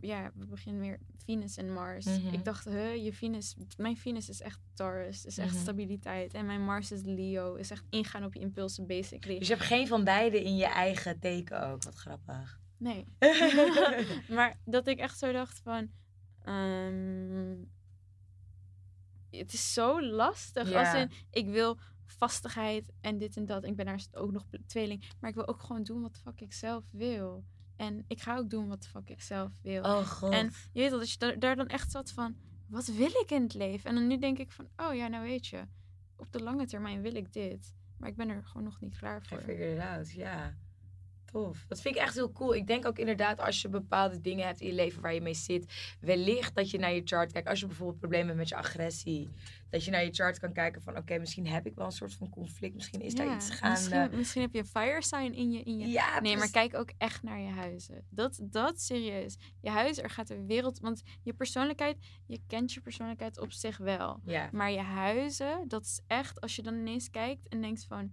ja, 0.00 0.30
we 0.34 0.46
beginnen 0.46 0.80
weer 0.82 0.98
Venus 1.24 1.56
en 1.56 1.72
Mars. 1.72 2.04
Mhm. 2.04 2.34
Ik 2.34 2.44
dacht, 2.44 2.64
huh, 2.64 3.04
je 3.04 3.12
Venus, 3.12 3.56
mijn 3.76 3.96
Venus 3.96 4.28
is 4.28 4.40
echt 4.40 4.60
Taurus, 4.74 5.24
is 5.24 5.38
echt 5.38 5.52
Mhm. 5.52 5.60
stabiliteit. 5.62 6.34
En 6.34 6.46
mijn 6.46 6.64
Mars 6.64 6.92
is 6.92 7.02
Leo, 7.02 7.54
is 7.54 7.70
echt 7.70 7.84
ingaan 7.90 8.24
op 8.24 8.34
je 8.34 8.40
impulsen, 8.40 8.86
basically. 8.86 9.38
Dus 9.38 9.48
je 9.48 9.54
hebt 9.54 9.66
geen 9.66 9.86
van 9.86 10.04
beide 10.04 10.42
in 10.44 10.56
je 10.56 10.66
eigen 10.66 11.18
teken 11.20 11.66
ook. 11.66 11.82
Wat 11.82 11.94
grappig. 11.94 12.60
Nee. 12.78 13.04
maar 14.36 14.58
dat 14.64 14.86
ik 14.86 14.98
echt 14.98 15.18
zo 15.18 15.32
dacht 15.32 15.60
van, 15.64 15.90
ehm, 16.44 17.54
het 19.38 19.52
is 19.52 19.72
zo 19.72 20.02
lastig. 20.02 20.70
Ja. 20.70 20.80
Als 20.80 20.94
in, 20.94 21.10
ik 21.30 21.48
wil 21.48 21.78
vastigheid 22.06 22.92
en 23.00 23.18
dit 23.18 23.36
en 23.36 23.46
dat. 23.46 23.64
Ik 23.64 23.76
ben 23.76 23.86
daar 23.86 24.06
ook 24.12 24.32
nog 24.32 24.46
tweeling. 24.66 25.10
Maar 25.20 25.30
ik 25.30 25.36
wil 25.36 25.48
ook 25.48 25.60
gewoon 25.60 25.82
doen 25.82 26.02
wat 26.02 26.18
fuck 26.22 26.40
ik 26.40 26.52
zelf 26.52 26.84
wil. 26.90 27.44
En 27.76 28.04
ik 28.08 28.20
ga 28.20 28.36
ook 28.36 28.50
doen 28.50 28.68
wat 28.68 28.86
fuck 28.86 29.08
ik 29.08 29.22
zelf 29.22 29.52
wil. 29.62 29.82
Oh 29.82 30.06
god. 30.06 30.32
En 30.32 30.44
je 30.72 30.80
weet 30.80 30.90
wel, 30.90 30.98
dat 30.98 31.10
je 31.10 31.18
daar, 31.18 31.38
daar 31.38 31.56
dan 31.56 31.66
echt 31.66 31.90
zat 31.90 32.10
van, 32.10 32.36
wat 32.68 32.86
wil 32.86 33.10
ik 33.22 33.30
in 33.30 33.42
het 33.42 33.54
leven? 33.54 33.90
En 33.90 33.94
dan 33.94 34.06
nu 34.06 34.18
denk 34.18 34.38
ik 34.38 34.52
van, 34.52 34.68
oh 34.76 34.94
ja, 34.94 35.06
nou 35.08 35.24
weet 35.24 35.46
je, 35.46 35.64
op 36.16 36.32
de 36.32 36.42
lange 36.42 36.66
termijn 36.66 37.02
wil 37.02 37.14
ik 37.14 37.32
dit. 37.32 37.74
Maar 37.98 38.08
ik 38.08 38.16
ben 38.16 38.28
er 38.28 38.44
gewoon 38.44 38.64
nog 38.64 38.80
niet 38.80 38.96
klaar 38.98 39.22
I 39.22 39.26
voor. 39.26 39.40
figured 39.40 39.76
it 39.76 39.82
out, 39.82 40.12
ja. 40.12 40.56
Tof. 41.34 41.64
Dat 41.68 41.80
vind 41.80 41.96
ik 41.96 42.00
echt 42.00 42.14
heel 42.14 42.32
cool. 42.32 42.54
Ik 42.54 42.66
denk 42.66 42.86
ook 42.86 42.98
inderdaad 42.98 43.40
als 43.40 43.62
je 43.62 43.68
bepaalde 43.68 44.20
dingen 44.20 44.46
hebt 44.46 44.60
in 44.60 44.66
je 44.66 44.72
leven 44.72 45.02
waar 45.02 45.14
je 45.14 45.20
mee 45.20 45.34
zit. 45.34 45.96
Wellicht 46.00 46.54
dat 46.54 46.70
je 46.70 46.78
naar 46.78 46.94
je 46.94 47.00
chart 47.04 47.32
kijkt. 47.32 47.48
Als 47.48 47.60
je 47.60 47.66
bijvoorbeeld 47.66 47.98
problemen 47.98 48.26
hebt 48.26 48.38
met 48.38 48.48
je 48.48 48.56
agressie. 48.56 49.30
Dat 49.70 49.84
je 49.84 49.90
naar 49.90 50.04
je 50.04 50.12
chart 50.12 50.38
kan 50.38 50.52
kijken 50.52 50.82
van 50.82 50.96
oké, 50.96 51.18
misschien 51.18 51.46
heb 51.46 51.66
ik 51.66 51.74
wel 51.74 51.86
een 51.86 51.92
soort 51.92 52.14
van 52.14 52.28
conflict. 52.28 52.74
Misschien 52.74 53.00
is 53.00 53.14
daar 53.14 53.34
iets 53.34 53.50
gaande. 53.50 53.80
Misschien, 53.80 54.18
misschien 54.18 54.42
heb 54.42 54.52
je 54.52 54.58
een 54.58 54.66
fire 54.66 55.02
sign 55.02 55.32
in 55.32 55.52
je, 55.52 55.62
in 55.62 55.78
je 55.78 55.86
Ja, 55.86 56.20
Nee, 56.20 56.36
maar 56.36 56.50
kijk 56.50 56.74
ook 56.74 56.92
echt 56.98 57.22
naar 57.22 57.40
je 57.40 57.50
huizen. 57.50 58.04
Dat, 58.08 58.38
dat 58.42 58.80
serieus. 58.80 59.36
Je 59.60 59.70
huis, 59.70 59.98
er 59.98 60.10
gaat 60.10 60.30
een 60.30 60.46
wereld. 60.46 60.78
Want 60.78 61.02
je 61.22 61.32
persoonlijkheid, 61.32 61.96
je 62.26 62.40
kent 62.46 62.72
je 62.72 62.80
persoonlijkheid 62.80 63.38
op 63.38 63.52
zich 63.52 63.76
wel. 63.76 64.20
Ja. 64.24 64.48
Maar 64.52 64.70
je 64.70 64.80
huizen, 64.80 65.68
dat 65.68 65.84
is 65.84 66.00
echt, 66.06 66.40
als 66.40 66.56
je 66.56 66.62
dan 66.62 66.74
ineens 66.74 67.10
kijkt 67.10 67.48
en 67.48 67.60
denkt 67.60 67.84
van. 67.84 68.12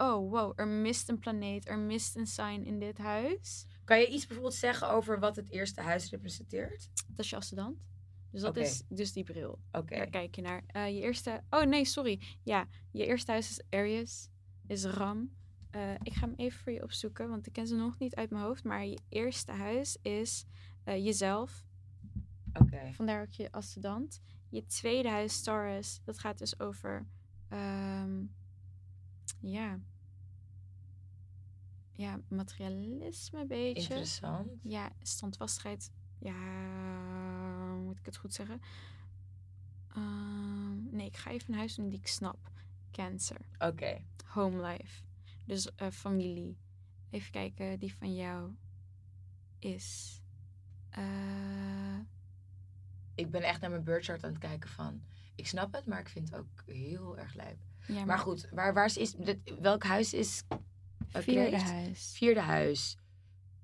Oh, 0.00 0.30
wow, 0.30 0.52
er 0.60 0.68
mist 0.68 1.08
een 1.08 1.18
planeet, 1.18 1.68
er 1.68 1.78
mist 1.78 2.16
een 2.16 2.26
sign 2.26 2.62
in 2.64 2.78
dit 2.78 2.98
huis. 2.98 3.66
Kan 3.84 3.98
je 4.00 4.06
iets 4.08 4.26
bijvoorbeeld 4.26 4.54
zeggen 4.56 4.90
over 4.90 5.18
wat 5.20 5.36
het 5.36 5.50
eerste 5.50 5.80
huis 5.80 6.10
representeert? 6.10 6.88
Dat 7.06 7.24
is 7.24 7.30
je 7.30 7.36
ascendant. 7.36 7.86
Dus 8.30 8.40
dat 8.40 8.56
is 8.56 8.82
dus 8.88 9.12
die 9.12 9.24
bril. 9.24 9.58
Oké. 9.72 9.96
Daar 9.96 10.10
kijk 10.10 10.34
je 10.34 10.42
naar. 10.42 10.62
Eh, 10.66 10.88
je 10.94 11.00
eerste. 11.00 11.42
Oh 11.50 11.62
nee, 11.64 11.84
sorry. 11.84 12.20
Ja, 12.42 12.66
je 12.90 13.06
eerste 13.06 13.30
huis 13.30 13.50
is 13.50 13.62
Aries, 13.70 14.28
is 14.66 14.84
Ram. 14.84 15.30
Eh, 15.70 15.92
ik 16.02 16.12
ga 16.12 16.20
hem 16.26 16.34
even 16.36 16.58
voor 16.60 16.72
je 16.72 16.82
opzoeken, 16.82 17.28
want 17.28 17.46
ik 17.46 17.52
ken 17.52 17.66
ze 17.66 17.74
nog 17.76 17.98
niet 17.98 18.14
uit 18.14 18.30
mijn 18.30 18.44
hoofd. 18.44 18.64
Maar 18.64 18.86
je 18.86 18.98
eerste 19.08 19.52
huis 19.52 19.96
is 20.02 20.44
eh, 20.84 21.04
jezelf. 21.04 21.64
Oké. 22.52 22.92
Vandaar 22.92 23.22
ook 23.22 23.32
je 23.32 23.52
ascendant. 23.52 24.20
Je 24.48 24.66
tweede 24.66 25.08
huis, 25.08 25.42
Taurus, 25.42 26.00
dat 26.04 26.18
gaat 26.18 26.38
dus 26.38 26.60
over. 26.60 27.06
ehm, 27.48 28.24
ja. 29.40 29.78
Ja, 31.92 32.20
materialisme 32.28 33.40
een 33.40 33.46
beetje. 33.46 33.80
Interessant. 33.82 34.48
Ja, 34.62 34.92
standvastigheid. 35.02 35.90
Ja, 36.18 36.34
moet 37.74 37.98
ik 37.98 38.06
het 38.06 38.16
goed 38.16 38.34
zeggen? 38.34 38.60
Ehm, 39.88 40.96
nee, 40.96 41.06
ik 41.06 41.16
ga 41.16 41.30
even 41.30 41.52
een 41.52 41.58
huis 41.58 41.74
doen 41.74 41.88
die 41.88 41.98
ik 41.98 42.06
snap. 42.06 42.50
Cancer. 42.90 43.40
Oké. 43.58 44.04
Home 44.26 44.66
life. 44.68 45.02
Dus 45.44 45.74
eh, 45.74 45.90
familie. 45.90 46.56
Even 47.10 47.30
kijken, 47.30 47.78
die 47.78 47.94
van 47.94 48.14
jou 48.14 48.54
is. 49.58 50.20
eh, 50.90 51.98
Ik 53.14 53.30
ben 53.30 53.42
echt 53.42 53.60
naar 53.60 53.70
mijn 53.70 53.84
birdchart 53.84 54.24
aan 54.24 54.30
het 54.30 54.38
kijken 54.38 54.68
van. 54.70 55.02
Ik 55.34 55.46
snap 55.46 55.72
het, 55.72 55.86
maar 55.86 56.00
ik 56.00 56.08
vind 56.08 56.30
het 56.30 56.38
ook 56.38 56.62
heel 56.66 57.18
erg 57.18 57.34
lijp. 57.34 57.58
Ja, 57.88 58.04
Maar 58.04 58.18
goed, 58.18 58.48
waar, 58.50 58.74
waar 58.74 58.96
is, 58.96 59.14
welk 59.60 59.82
huis 59.82 60.14
is 60.14 60.42
Vierde 61.12 61.60
huis. 61.60 62.12
vierde 62.16 62.40
huis? 62.40 62.96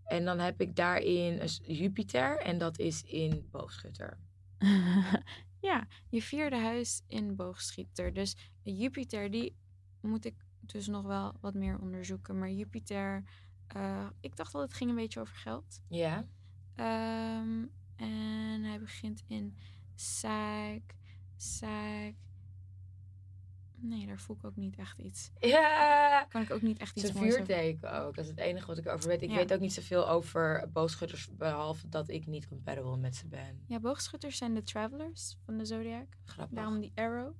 En 0.04 0.24
dan 0.24 0.38
heb 0.38 0.60
ik 0.60 0.76
daarin 0.76 1.46
Jupiter 1.62 2.38
en 2.38 2.58
dat 2.58 2.78
is 2.78 3.02
in 3.02 3.48
boogschutter. 3.50 4.18
ja, 5.60 5.86
je 6.08 6.22
vierde 6.22 6.56
huis 6.56 7.02
in 7.06 7.36
boogschieter. 7.36 8.12
Dus 8.12 8.36
Jupiter, 8.62 9.30
die 9.30 9.56
moet 10.00 10.24
ik 10.24 10.34
dus 10.60 10.86
nog 10.86 11.04
wel 11.04 11.34
wat 11.40 11.54
meer 11.54 11.78
onderzoeken. 11.78 12.38
Maar 12.38 12.50
Jupiter, 12.50 13.24
eh, 13.66 14.06
ik 14.20 14.36
dacht 14.36 14.52
dat 14.52 14.62
het 14.62 14.74
ging 14.74 14.90
een 14.90 14.96
beetje 14.96 15.20
over 15.20 15.36
geld. 15.36 15.80
Ja. 15.88 16.26
Ehm, 16.74 17.64
en 17.96 18.62
hij 18.62 18.80
begint 18.80 19.22
in 19.26 19.56
zaak, 19.94 20.94
zaak. 21.36 22.14
Nee, 23.86 24.06
daar 24.06 24.18
voel 24.18 24.36
ik 24.36 24.44
ook 24.44 24.56
niet 24.56 24.76
echt 24.76 24.98
iets. 24.98 25.30
Ja. 25.38 26.26
Kan 26.28 26.42
ik 26.42 26.50
ook 26.50 26.62
niet 26.62 26.78
echt 26.78 26.88
Het 26.94 26.98
iets 26.98 27.08
is 27.08 27.14
een 27.14 27.20
moois 27.20 27.32
over- 27.34 27.46
vuurteken 27.46 27.92
ook. 27.92 28.14
Dat 28.14 28.24
is 28.24 28.30
het 28.30 28.38
enige 28.40 28.66
wat 28.66 28.78
ik 28.78 28.88
over 28.88 29.08
weet. 29.08 29.22
Ik 29.22 29.30
Ja. 29.30 29.34
weet 29.36 29.52
ook 29.52 29.60
niet 29.60 29.72
zoveel 29.72 30.08
over 30.08 30.68
boogschutters, 30.72 31.28
behalve 31.36 31.88
dat 31.88 32.08
ik 32.08 32.26
niet 32.26 32.48
compatible 32.48 32.96
met 32.96 33.16
ze 33.16 33.26
ben. 33.26 33.62
Ja, 33.66 33.80
boogschutters 33.80 34.36
zijn 34.36 34.54
de 34.54 34.62
travelers 34.62 35.36
van 35.44 35.58
de 35.58 35.64
zodiac. 35.64 36.06
Grappig. 36.24 36.56
Daarom 36.56 36.80
die 36.80 36.92
arrow. 36.94 37.32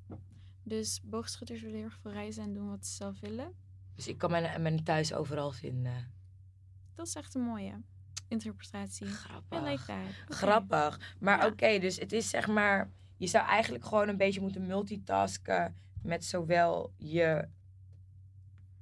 Dus 0.63 1.01
boogschutters 1.05 1.61
willen 1.61 1.77
heel 1.77 1.85
erg 1.85 1.99
veel 2.03 2.11
reizen 2.13 2.43
en 2.43 2.55
doen 2.55 2.69
wat 2.69 2.87
ze 2.87 2.95
zelf 2.95 3.21
willen. 3.21 3.53
Dus 3.95 4.09
ik 4.09 4.19
kan 4.19 4.31
mijn, 4.31 4.63
mijn 4.63 4.85
thuis 4.85 5.13
overal 5.13 5.51
vinden. 5.51 6.13
Dat 6.95 7.07
is 7.07 7.15
echt 7.15 7.35
een 7.35 7.43
mooie 7.43 7.81
interpretatie. 8.29 9.07
I 9.07 9.11
Grappig. 9.11 9.63
like 9.63 9.85
that. 9.85 9.97
Oké. 10.25 10.35
Grappig. 10.35 11.15
Maar 11.21 11.39
Ja. 11.39 11.47
oké, 11.47 11.79
dus 11.79 11.99
het 11.99 12.13
is 12.13 12.29
zeg 12.31 12.47
maar 12.47 12.91
je 13.17 13.27
zou 13.27 13.47
eigenlijk 13.47 13.85
gewoon 13.85 14.09
een 14.09 14.17
beetje 14.17 14.41
moeten 14.41 14.67
multitasken 14.67 15.77
met 16.05 16.25
zowel 16.25 16.93
je 16.97 17.49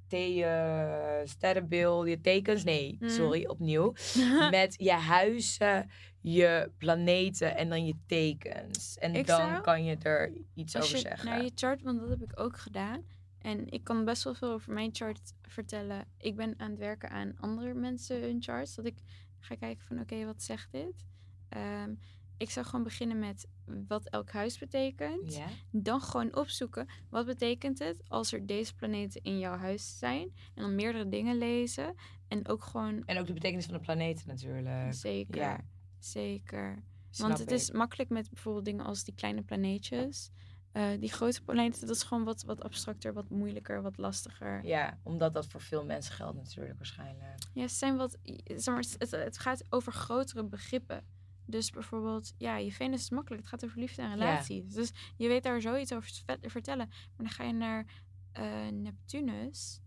eh, 0.09 1.19
sterrenbeeld, 1.23 2.07
je 2.07 2.21
tekens, 2.21 2.63
nee, 2.63 2.97
Mm. 2.99 3.09
sorry, 3.09 3.45
opnieuw. 3.45 3.93
met 4.51 4.75
je 4.77 4.91
huizen, 4.91 5.89
je 6.21 6.71
planeten 6.77 7.55
en 7.57 7.69
dan 7.69 7.85
je 7.85 7.95
tekens. 8.07 8.97
En 8.97 9.15
Ik 9.15 9.27
dan 9.27 9.49
zou- 9.49 9.61
kan 9.61 9.83
je 9.83 9.97
er 9.97 10.31
iets 10.53 10.75
Als 10.75 10.85
over 10.85 10.97
je 10.97 11.01
zeggen. 11.03 11.29
naar 11.29 11.43
je 11.43 11.51
chart, 11.55 11.81
want 11.81 11.99
dat 11.99 12.09
heb 12.09 12.21
ik 12.21 12.39
ook 12.39 12.57
gedaan. 12.57 13.03
En 13.39 13.69
ik 13.69 13.83
kan 13.83 14.05
best 14.05 14.23
wel 14.23 14.33
veel 14.35 14.51
over 14.51 14.73
mijn 14.73 14.89
chart 14.95 15.33
vertellen. 15.41 16.05
Ik 16.17 16.35
ben 16.35 16.53
aan 16.57 16.69
het 16.69 16.79
werken 16.79 17.09
aan 17.09 17.33
andere 17.39 17.73
mensen 17.73 18.21
hun 18.21 18.41
charts. 18.43 18.75
Dat 18.75 18.85
ik 18.85 18.97
ga 19.39 19.55
kijken 19.55 19.85
van 19.85 19.99
oké, 19.99 20.25
wat 20.25 20.43
zegt 20.43 20.71
dit? 20.71 21.05
Ehm, 21.49 21.93
ik 22.37 22.49
zou 22.49 22.65
gewoon 22.65 22.83
beginnen 22.83 23.19
met 23.19 23.47
wat 23.87 24.09
elk 24.09 24.29
huis 24.29 24.57
betekent. 24.57 25.35
Ja? 25.35 25.47
Dan 25.71 26.01
gewoon 26.01 26.35
opzoeken 26.35 26.87
wat 27.09 27.25
betekent 27.25 27.79
het 27.79 28.03
als 28.07 28.33
er 28.33 28.45
deze 28.45 28.75
planeten 28.75 29.21
in 29.23 29.39
jouw 29.39 29.57
huis 29.57 29.97
zijn. 29.97 30.33
En 30.53 30.61
dan 30.61 30.75
meerdere 30.75 31.09
dingen 31.09 31.37
lezen. 31.37 31.95
En 32.27 32.47
ook 32.47 32.63
gewoon 32.63 33.03
En 33.05 33.19
ook 33.19 33.27
de 33.27 33.33
betekenis 33.33 33.65
van 33.65 33.73
de 33.73 33.79
planeten 33.79 34.27
natuurlijk. 34.27 34.93
zeker, 34.93 35.41
ja. 35.41 35.59
zeker. 35.99 36.83
Snap 37.09 37.27
Want 37.27 37.39
het 37.39 37.51
is 37.51 37.71
makkelijk 37.71 38.09
met 38.09 38.29
bijvoorbeeld 38.29 38.65
dingen 38.65 38.85
als 38.85 39.03
die 39.03 39.13
kleine 39.13 39.41
planeetjes. 39.41 40.31
Eh, 40.71 40.89
die 40.99 41.11
grote 41.11 41.43
planeten, 41.43 41.87
dat 41.87 41.95
is 41.95 42.03
gewoon 42.03 42.23
wat, 42.23 42.43
wat 42.43 42.63
abstracter, 42.63 43.13
wat 43.13 43.29
moeilijker, 43.29 43.81
wat 43.81 43.97
lastiger. 43.97 44.65
Ja, 44.65 44.99
omdat 45.03 45.33
dat 45.33 45.47
voor 45.47 45.61
veel 45.61 45.85
mensen 45.85 46.13
geldt 46.13 46.37
natuurlijk 46.37 46.77
waarschijnlijk. 46.77 47.37
Ja, 47.53 47.67
zijn 47.67 47.97
wat, 47.97 48.17
zeg 48.45 48.65
maar, 48.65 48.83
het, 48.97 49.11
het 49.11 49.37
gaat 49.37 49.63
over 49.69 49.93
grotere 49.93 50.43
begrippen. 50.43 51.05
Dus 51.45 51.69
bijvoorbeeld, 51.71 52.33
ja, 52.37 52.57
je 52.57 52.71
Venus 52.71 53.01
is 53.01 53.09
makkelijk. 53.09 53.41
Het 53.41 53.51
gaat 53.51 53.65
over 53.65 53.79
liefde 53.79 54.01
en 54.01 54.09
relaties. 54.17 54.73
Dus 54.73 54.91
je 55.17 55.27
weet 55.27 55.43
daar 55.43 55.61
zoiets 55.61 55.93
over 55.93 56.11
te 56.11 56.21
ve- 56.25 56.49
vertellen. 56.49 56.87
Maar 56.87 57.17
dan 57.17 57.29
ga 57.29 57.43
je 57.43 57.53
naar 57.53 57.85
eh, 58.31 58.67
Neptunus. 58.71 59.79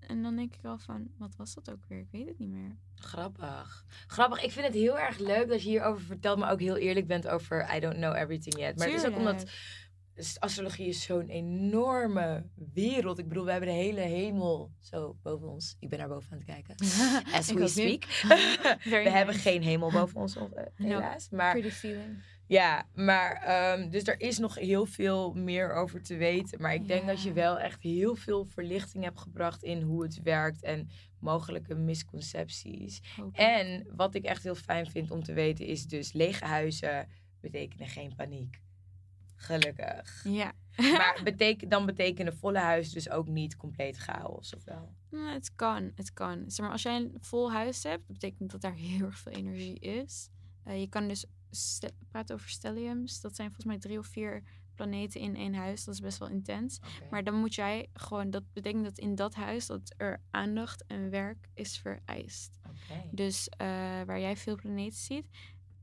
En 0.00 0.22
dan 0.22 0.36
denk 0.36 0.54
ik 0.54 0.62
wel 0.62 0.78
van, 0.78 1.08
wat 1.18 1.36
was 1.36 1.54
dat 1.54 1.70
ook 1.70 1.84
weer? 1.88 1.98
Ik 1.98 2.08
weet 2.10 2.26
het 2.28 2.38
niet 2.38 2.48
meer. 2.50 2.76
Grappig. 2.94 3.84
Grappig. 4.06 4.42
Ik 4.42 4.50
vind 4.52 4.66
het 4.66 4.74
heel 4.74 4.98
erg 4.98 5.18
leuk 5.18 5.48
dat 5.48 5.62
je 5.62 5.68
hierover 5.68 6.04
vertelt, 6.04 6.38
maar 6.38 6.52
ook 6.52 6.60
heel 6.60 6.76
eerlijk 6.76 7.06
bent 7.06 7.28
over 7.28 7.74
I 7.76 7.80
don't 7.80 7.94
know 7.96 8.14
everything 8.16 8.58
yet. 8.58 8.76
Maar 8.78 8.86
het 8.88 8.96
is 8.96 9.06
ook 9.06 9.16
omdat 9.16 9.50
astrologie 10.38 10.86
is 10.86 11.02
zo'n 11.02 11.28
enorme 11.28 12.44
wereld. 12.72 13.18
Ik 13.18 13.28
bedoel, 13.28 13.44
we 13.44 13.50
hebben 13.50 13.68
de 13.68 13.74
hele 13.74 14.00
hemel 14.00 14.70
zo 14.78 15.16
boven 15.22 15.48
ons. 15.48 15.76
Ik 15.78 15.88
ben 15.88 15.98
naar 15.98 16.08
boven 16.08 16.32
aan 16.32 16.38
het 16.38 16.46
kijken. 16.46 16.74
As 17.38 17.52
we 17.52 17.68
speak. 17.68 18.04
We 18.84 19.10
hebben 19.10 19.34
geen 19.34 19.62
hemel 19.62 19.90
boven 19.90 20.20
ons, 20.20 20.36
eh, 20.36 20.42
helaas. 20.74 21.28
Maar 21.30 21.50
Pretty 21.50 21.70
feeling. 21.70 22.22
ja, 22.46 22.86
maar 22.94 23.32
ehm, 23.32 23.90
dus 23.90 24.06
er 24.06 24.20
is 24.20 24.38
nog 24.38 24.54
heel 24.54 24.86
veel 24.86 25.32
meer 25.32 25.72
over 25.72 26.02
te 26.02 26.16
weten. 26.16 26.60
Maar 26.60 26.74
ik 26.74 26.88
denk 26.88 27.06
dat 27.06 27.22
je 27.22 27.32
wel 27.32 27.58
echt 27.58 27.82
heel 27.82 28.14
veel 28.14 28.44
verlichting 28.44 29.04
hebt 29.04 29.20
gebracht 29.20 29.62
in 29.62 29.82
hoe 29.82 30.02
het 30.02 30.22
werkt 30.22 30.62
en 30.62 30.88
mogelijke 31.18 31.74
misconcepties. 31.74 33.00
En 33.32 33.86
wat 33.96 34.14
ik 34.14 34.24
echt 34.24 34.42
heel 34.42 34.54
fijn 34.54 34.90
vind 34.90 35.10
om 35.10 35.22
te 35.22 35.32
weten 35.32 35.66
is 35.66 35.86
dus 35.86 36.12
lege 36.12 36.44
huizen 36.44 37.08
betekenen 37.40 37.88
geen 37.88 38.14
paniek. 38.16 38.60
Gelukkig. 39.40 40.24
Ja. 40.24 40.52
Maar 40.80 41.20
beteken, 41.24 41.68
dan 41.68 41.86
betekenen 41.86 42.36
volle 42.36 42.58
huizen 42.58 42.94
dus 42.94 43.10
ook 43.10 43.26
niet 43.26 43.56
compleet 43.56 43.96
chaos, 43.96 44.54
of 44.54 44.64
wel? 44.64 44.94
Nou, 45.10 45.32
het 45.32 45.54
kan, 45.54 45.92
het 45.94 46.12
kan. 46.12 46.44
Zeg 46.46 46.64
maar, 46.64 46.72
als 46.72 46.82
jij 46.82 46.96
een 46.96 47.16
vol 47.20 47.52
huis 47.52 47.82
hebt, 47.82 48.06
dat 48.06 48.18
betekent 48.18 48.50
dat 48.50 48.60
daar 48.60 48.74
heel 48.90 49.06
erg 49.06 49.18
veel 49.18 49.32
energie 49.32 49.78
is. 49.78 50.28
Eh, 50.64 50.80
je 50.80 50.88
kan 50.88 51.08
dus 51.08 51.24
praten 52.08 52.34
over 52.34 52.48
stelliums. 52.48 53.20
Dat 53.20 53.36
zijn 53.36 53.46
volgens 53.48 53.66
mij 53.66 53.78
drie 53.78 53.98
of 53.98 54.06
vier 54.06 54.42
planeten 54.74 55.20
in 55.20 55.36
één 55.36 55.54
huis. 55.54 55.84
Dat 55.84 55.94
is 55.94 56.00
best 56.00 56.18
wel 56.18 56.28
intens. 56.28 56.80
Maar 57.10 57.24
dan 57.24 57.34
moet 57.34 57.54
jij 57.54 57.88
gewoon, 57.92 58.30
dat 58.30 58.52
betekent 58.52 58.84
dat 58.84 58.98
in 58.98 59.14
dat 59.14 59.34
huis 59.34 59.66
dat 59.66 59.94
er 59.96 60.22
aandacht 60.30 60.84
en 60.86 61.10
werk 61.10 61.48
is 61.54 61.78
vereist. 61.78 62.58
Oké. 62.62 63.08
Dus 63.10 63.48
eh, 63.48 63.66
waar 64.06 64.20
jij 64.20 64.36
veel 64.36 64.56
planeten 64.56 64.98
ziet, 64.98 65.26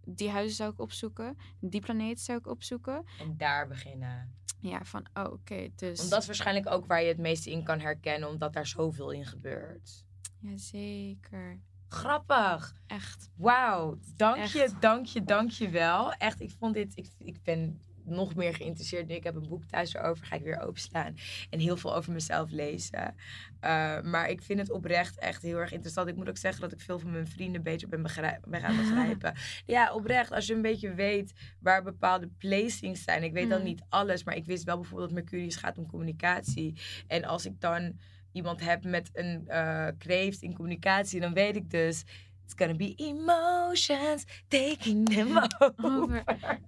die 0.07 0.29
huizen 0.29 0.55
zou 0.55 0.71
ik 0.71 0.79
opzoeken. 0.79 1.37
Die 1.59 1.81
planeten 1.81 2.23
zou 2.23 2.37
ik 2.37 2.47
opzoeken. 2.47 3.05
En 3.19 3.37
daar 3.37 3.67
beginnen. 3.67 4.35
Ja, 4.59 4.85
van, 4.85 5.05
oh, 5.13 5.31
oké, 5.31 5.67
dus... 5.75 5.97
Want 5.97 6.09
dat 6.09 6.21
is 6.21 6.25
waarschijnlijk 6.25 6.71
ook 6.71 6.85
waar 6.85 7.01
je 7.01 7.07
het 7.07 7.17
meeste 7.17 7.51
in 7.51 7.63
kan 7.63 7.79
herkennen, 7.79 8.29
omdat 8.29 8.53
daar 8.53 8.67
zoveel 8.67 9.11
in 9.11 9.25
gebeurt. 9.25 10.05
Ja, 10.39 10.57
zeker. 10.57 11.59
Grappig. 11.87 12.75
Echt. 12.87 13.29
Wauw, 13.35 13.97
dank 14.15 14.43
je, 14.43 14.63
Echt. 14.63 14.81
dank 14.81 15.05
je, 15.05 15.23
dank 15.23 15.49
je 15.49 15.69
wel. 15.69 16.13
Echt, 16.13 16.41
ik 16.41 16.51
vond 16.51 16.73
dit, 16.73 16.97
ik, 16.97 17.09
ik 17.17 17.43
ben 17.43 17.81
nog 18.07 18.35
meer 18.35 18.53
geïnteresseerd 18.55 19.07
nu. 19.07 19.15
Ik 19.15 19.23
heb 19.23 19.35
een 19.35 19.47
boek 19.47 19.65
thuis 19.65 19.93
erover, 19.93 20.25
ga 20.25 20.35
ik 20.35 20.43
weer 20.43 20.59
openslaan. 20.59 21.15
En 21.49 21.59
heel 21.59 21.77
veel 21.77 21.95
over 21.95 22.13
mezelf 22.13 22.49
lezen. 22.51 23.15
Uh, 23.61 24.01
maar 24.01 24.29
ik 24.29 24.41
vind 24.41 24.59
het 24.59 24.71
oprecht 24.71 25.19
echt 25.19 25.41
heel 25.41 25.57
erg 25.57 25.71
interessant. 25.71 26.07
Ik 26.07 26.15
moet 26.15 26.29
ook 26.29 26.37
zeggen 26.37 26.61
dat 26.61 26.71
ik 26.71 26.79
veel 26.79 26.99
van 26.99 27.11
mijn 27.11 27.27
vrienden 27.27 27.63
beter 27.63 27.87
ben, 27.87 28.01
ben 28.47 28.61
gaan 28.61 28.77
begrijpen. 28.83 29.33
ja, 29.65 29.93
oprecht, 29.93 30.31
als 30.31 30.47
je 30.47 30.53
een 30.53 30.61
beetje 30.61 30.93
weet 30.93 31.33
waar 31.59 31.83
bepaalde 31.83 32.29
placings 32.37 33.03
zijn. 33.03 33.23
Ik 33.23 33.33
weet 33.33 33.49
dan 33.49 33.59
Mm. 33.59 33.65
niet 33.65 33.83
alles, 33.89 34.23
maar 34.23 34.35
ik 34.35 34.45
wist 34.45 34.63
wel 34.63 34.75
bijvoorbeeld 34.77 35.09
dat 35.09 35.19
Mercurius 35.19 35.55
gaat 35.55 35.77
om 35.77 35.87
communicatie. 35.87 36.79
En 37.07 37.23
als 37.23 37.45
ik 37.45 37.59
dan 37.61 37.99
iemand 38.31 38.59
heb 38.59 38.83
met 38.83 39.09
een 39.13 39.43
uh, 39.47 39.87
kreeft 39.97 40.41
in 40.41 40.53
communicatie, 40.53 41.19
dan 41.19 41.33
weet 41.33 41.55
ik 41.55 41.69
dus... 41.69 42.03
It's 42.47 42.55
gonna 42.55 42.75
be 42.75 42.93
emotions 42.95 44.25
taking 44.47 45.05
them 45.13 45.37
over. 45.59 45.73
Over. 45.83 46.23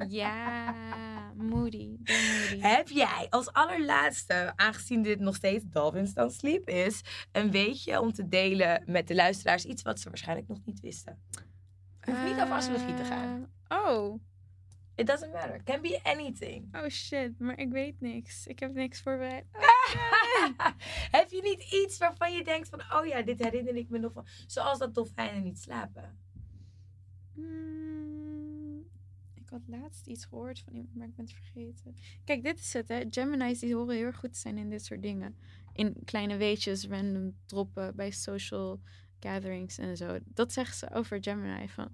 Ja, 0.07 0.73
moody. 1.35 1.97
moody. 1.97 2.59
Heb 2.59 2.89
jij 2.89 3.27
als 3.29 3.53
allerlaatste, 3.53 4.53
aangezien 4.55 5.01
dit 5.01 5.19
nog 5.19 5.35
steeds 5.35 5.63
Dolphins 5.67 6.13
Don't 6.13 6.33
Sleep 6.33 6.69
is, 6.69 7.01
een 7.31 7.51
weetje 7.51 7.99
om 7.99 8.13
te 8.13 8.27
delen 8.27 8.83
met 8.85 9.07
de 9.07 9.15
luisteraars 9.15 9.65
iets 9.65 9.81
wat 9.81 9.99
ze 9.99 10.07
waarschijnlijk 10.09 10.47
nog 10.47 10.57
niet 10.65 10.79
wisten? 10.79 11.19
Hoeft 12.01 12.23
niet 12.23 12.33
over 12.41 12.51
astrologie 12.55 12.93
te 12.93 13.03
gaan. 13.03 13.47
Eh, 13.67 13.77
Oh, 13.77 14.19
It 14.99 15.07
doesn't 15.07 15.31
matter. 15.31 15.61
Can 15.63 15.81
be 15.81 15.99
anything. 16.03 16.75
oh 16.75 16.89
shit, 16.89 17.39
maar 17.39 17.59
ik 17.59 17.71
weet 17.71 18.01
niks. 18.01 18.47
Ik 18.47 18.59
heb 18.59 18.73
niks 18.73 19.01
voorbereid. 19.01 19.45
Heb 21.17 21.29
je 21.29 21.41
niet 21.41 21.71
iets 21.71 21.97
waarvan 21.97 22.33
je 22.33 22.43
denkt 22.43 22.69
van, 22.69 22.81
oh 22.91 23.05
ja, 23.05 23.21
dit 23.21 23.43
herinner 23.43 23.75
ik 23.75 23.89
me 23.89 23.97
nog 23.97 24.13
van, 24.13 24.27
zoals 24.47 24.79
dat 24.79 24.93
dolfijnen 24.93 25.43
niet 25.43 25.59
slapen? 25.59 26.17
Hmm, 27.33 28.79
ik 29.33 29.49
had 29.49 29.61
laatst 29.67 30.07
iets 30.07 30.25
gehoord 30.25 30.59
van 30.59 30.73
iemand, 30.73 30.95
maar 30.95 31.07
ik 31.07 31.15
ben 31.15 31.25
het 31.25 31.33
vergeten. 31.33 31.95
Kijk, 32.23 32.43
dit 32.43 32.59
is 32.59 32.73
het, 32.73 32.87
hè. 32.87 33.01
Gemini's 33.09 33.59
die 33.59 33.75
horen 33.75 33.95
heel 33.95 34.05
erg 34.05 34.17
goed 34.17 34.33
te 34.33 34.39
zijn 34.39 34.57
in 34.57 34.69
dit 34.69 34.85
soort 34.85 35.01
dingen. 35.01 35.35
In 35.73 35.95
kleine 36.05 36.37
weetjes, 36.37 36.87
random 36.87 37.35
droppen 37.45 37.95
bij 37.95 38.11
social 38.11 38.79
gatherings 39.19 39.77
en 39.77 39.97
zo. 39.97 40.17
Dat 40.25 40.53
zeggen 40.53 40.75
ze 40.75 40.93
over 40.93 41.17
Gemini 41.21 41.67
van... 41.67 41.91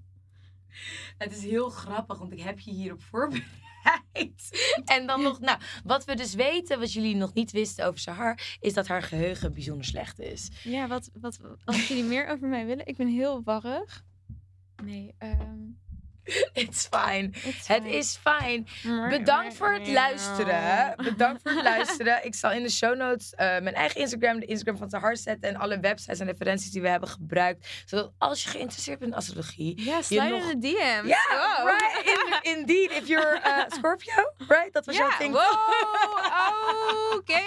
Het 1.17 1.31
is 1.31 1.43
heel 1.43 1.69
grappig, 1.69 2.17
want 2.17 2.31
ik 2.31 2.41
heb 2.41 2.59
je 2.59 2.71
hierop 2.71 3.03
voorbereid. 3.03 3.53
En 4.85 5.07
dan 5.07 5.21
nog, 5.21 5.39
nou, 5.39 5.59
wat 5.83 6.05
we 6.05 6.15
dus 6.15 6.33
weten, 6.33 6.79
wat 6.79 6.93
jullie 6.93 7.15
nog 7.15 7.33
niet 7.33 7.51
wisten 7.51 7.85
over 7.85 7.99
Sahar, 7.99 8.57
is 8.59 8.73
dat 8.73 8.87
haar 8.87 9.03
geheugen 9.03 9.53
bijzonder 9.53 9.85
slecht 9.85 10.19
is. 10.19 10.49
Ja, 10.63 10.87
wat, 10.87 11.09
wat, 11.19 11.39
als 11.65 11.87
jullie 11.87 12.03
meer 12.03 12.27
over 12.27 12.47
mij 12.47 12.65
willen, 12.65 12.87
ik 12.87 12.97
ben 12.97 13.07
heel 13.07 13.43
warrig. 13.43 14.03
Nee, 14.83 15.15
ehm 15.17 15.84
It's 16.53 16.87
fine. 16.91 17.29
it's 17.43 17.67
Het 17.67 17.85
is 17.85 18.17
fijn. 18.21 18.67
Bedankt 19.09 19.55
voor 19.55 19.73
het 19.73 19.87
luisteren. 19.87 20.93
Bedankt 21.09 21.41
voor 21.41 21.51
het 21.51 21.63
luisteren. 21.63 22.25
Ik 22.25 22.35
zal 22.35 22.51
in 22.51 22.63
de 22.63 22.69
show 22.71 22.95
notes 22.97 23.31
uh, 23.31 23.37
mijn 23.37 23.73
eigen 23.73 23.99
Instagram, 23.99 24.39
de 24.39 24.45
Instagram 24.45 24.77
van 24.77 24.89
Sahar 24.89 25.17
zetten 25.17 25.49
en 25.49 25.55
alle 25.55 25.79
websites 25.79 26.19
en 26.19 26.25
referenties 26.25 26.71
die 26.71 26.81
we 26.81 26.89
hebben 26.89 27.09
gebruikt. 27.09 27.67
Zodat 27.85 28.11
als 28.17 28.43
je 28.43 28.49
geïnteresseerd 28.49 28.99
bent 28.99 29.11
in 29.11 29.17
astrologie. 29.17 29.81
Ja, 29.83 30.01
slide 30.01 30.27
nog- 30.27 30.49
in 30.51 30.59
de 30.59 30.67
DM's. 30.67 31.07
Ja, 31.07 31.23
Wow. 31.29 31.67
right. 31.67 32.41
In- 32.43 32.57
indeed. 32.57 32.91
If 32.91 33.07
you're 33.07 33.41
uh, 33.45 33.63
Scorpio, 33.77 34.33
right? 34.47 34.73
Dat 34.73 34.85
was 34.85 34.97
jouw 34.97 35.09
thing. 35.17 35.33
wow, 35.33 35.41
oh, 35.41 37.15
oké. 37.15 37.39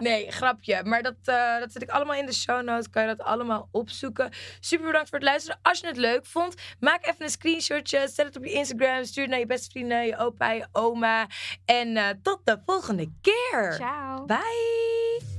Nee, 0.00 0.30
grapje. 0.30 0.84
Maar 0.84 1.02
dat, 1.02 1.14
uh, 1.24 1.58
dat 1.58 1.72
zet 1.72 1.82
ik 1.82 1.90
allemaal 1.90 2.14
in 2.16 2.26
de 2.26 2.32
show 2.34 2.62
notes. 2.62 2.90
Kan 2.90 3.02
je 3.02 3.08
dat 3.16 3.26
allemaal 3.26 3.68
opzoeken. 3.70 4.30
Super 4.60 4.86
bedankt 4.86 5.08
voor 5.08 5.18
het 5.18 5.28
luisteren. 5.28 5.58
Als 5.62 5.80
je 5.80 5.86
het 5.86 5.96
leuk 5.96 6.26
vond, 6.26 6.54
maak 6.80 7.06
even 7.06 7.22
een 7.24 7.30
screenshotje. 7.42 8.08
Zet 8.08 8.26
het 8.26 8.36
op 8.36 8.44
je 8.44 8.52
Instagram. 8.52 9.04
Stuur 9.04 9.22
het 9.22 9.30
naar 9.30 9.40
je 9.40 9.46
beste 9.46 9.70
vrienden, 9.70 10.06
je 10.06 10.16
opa, 10.16 10.50
je 10.50 10.66
oma. 10.72 11.26
En 11.64 11.96
uh, 11.96 12.08
tot 12.22 12.40
de 12.44 12.62
volgende 12.66 13.12
keer. 13.20 13.72
Ciao. 13.72 14.24
Bye. 14.24 15.31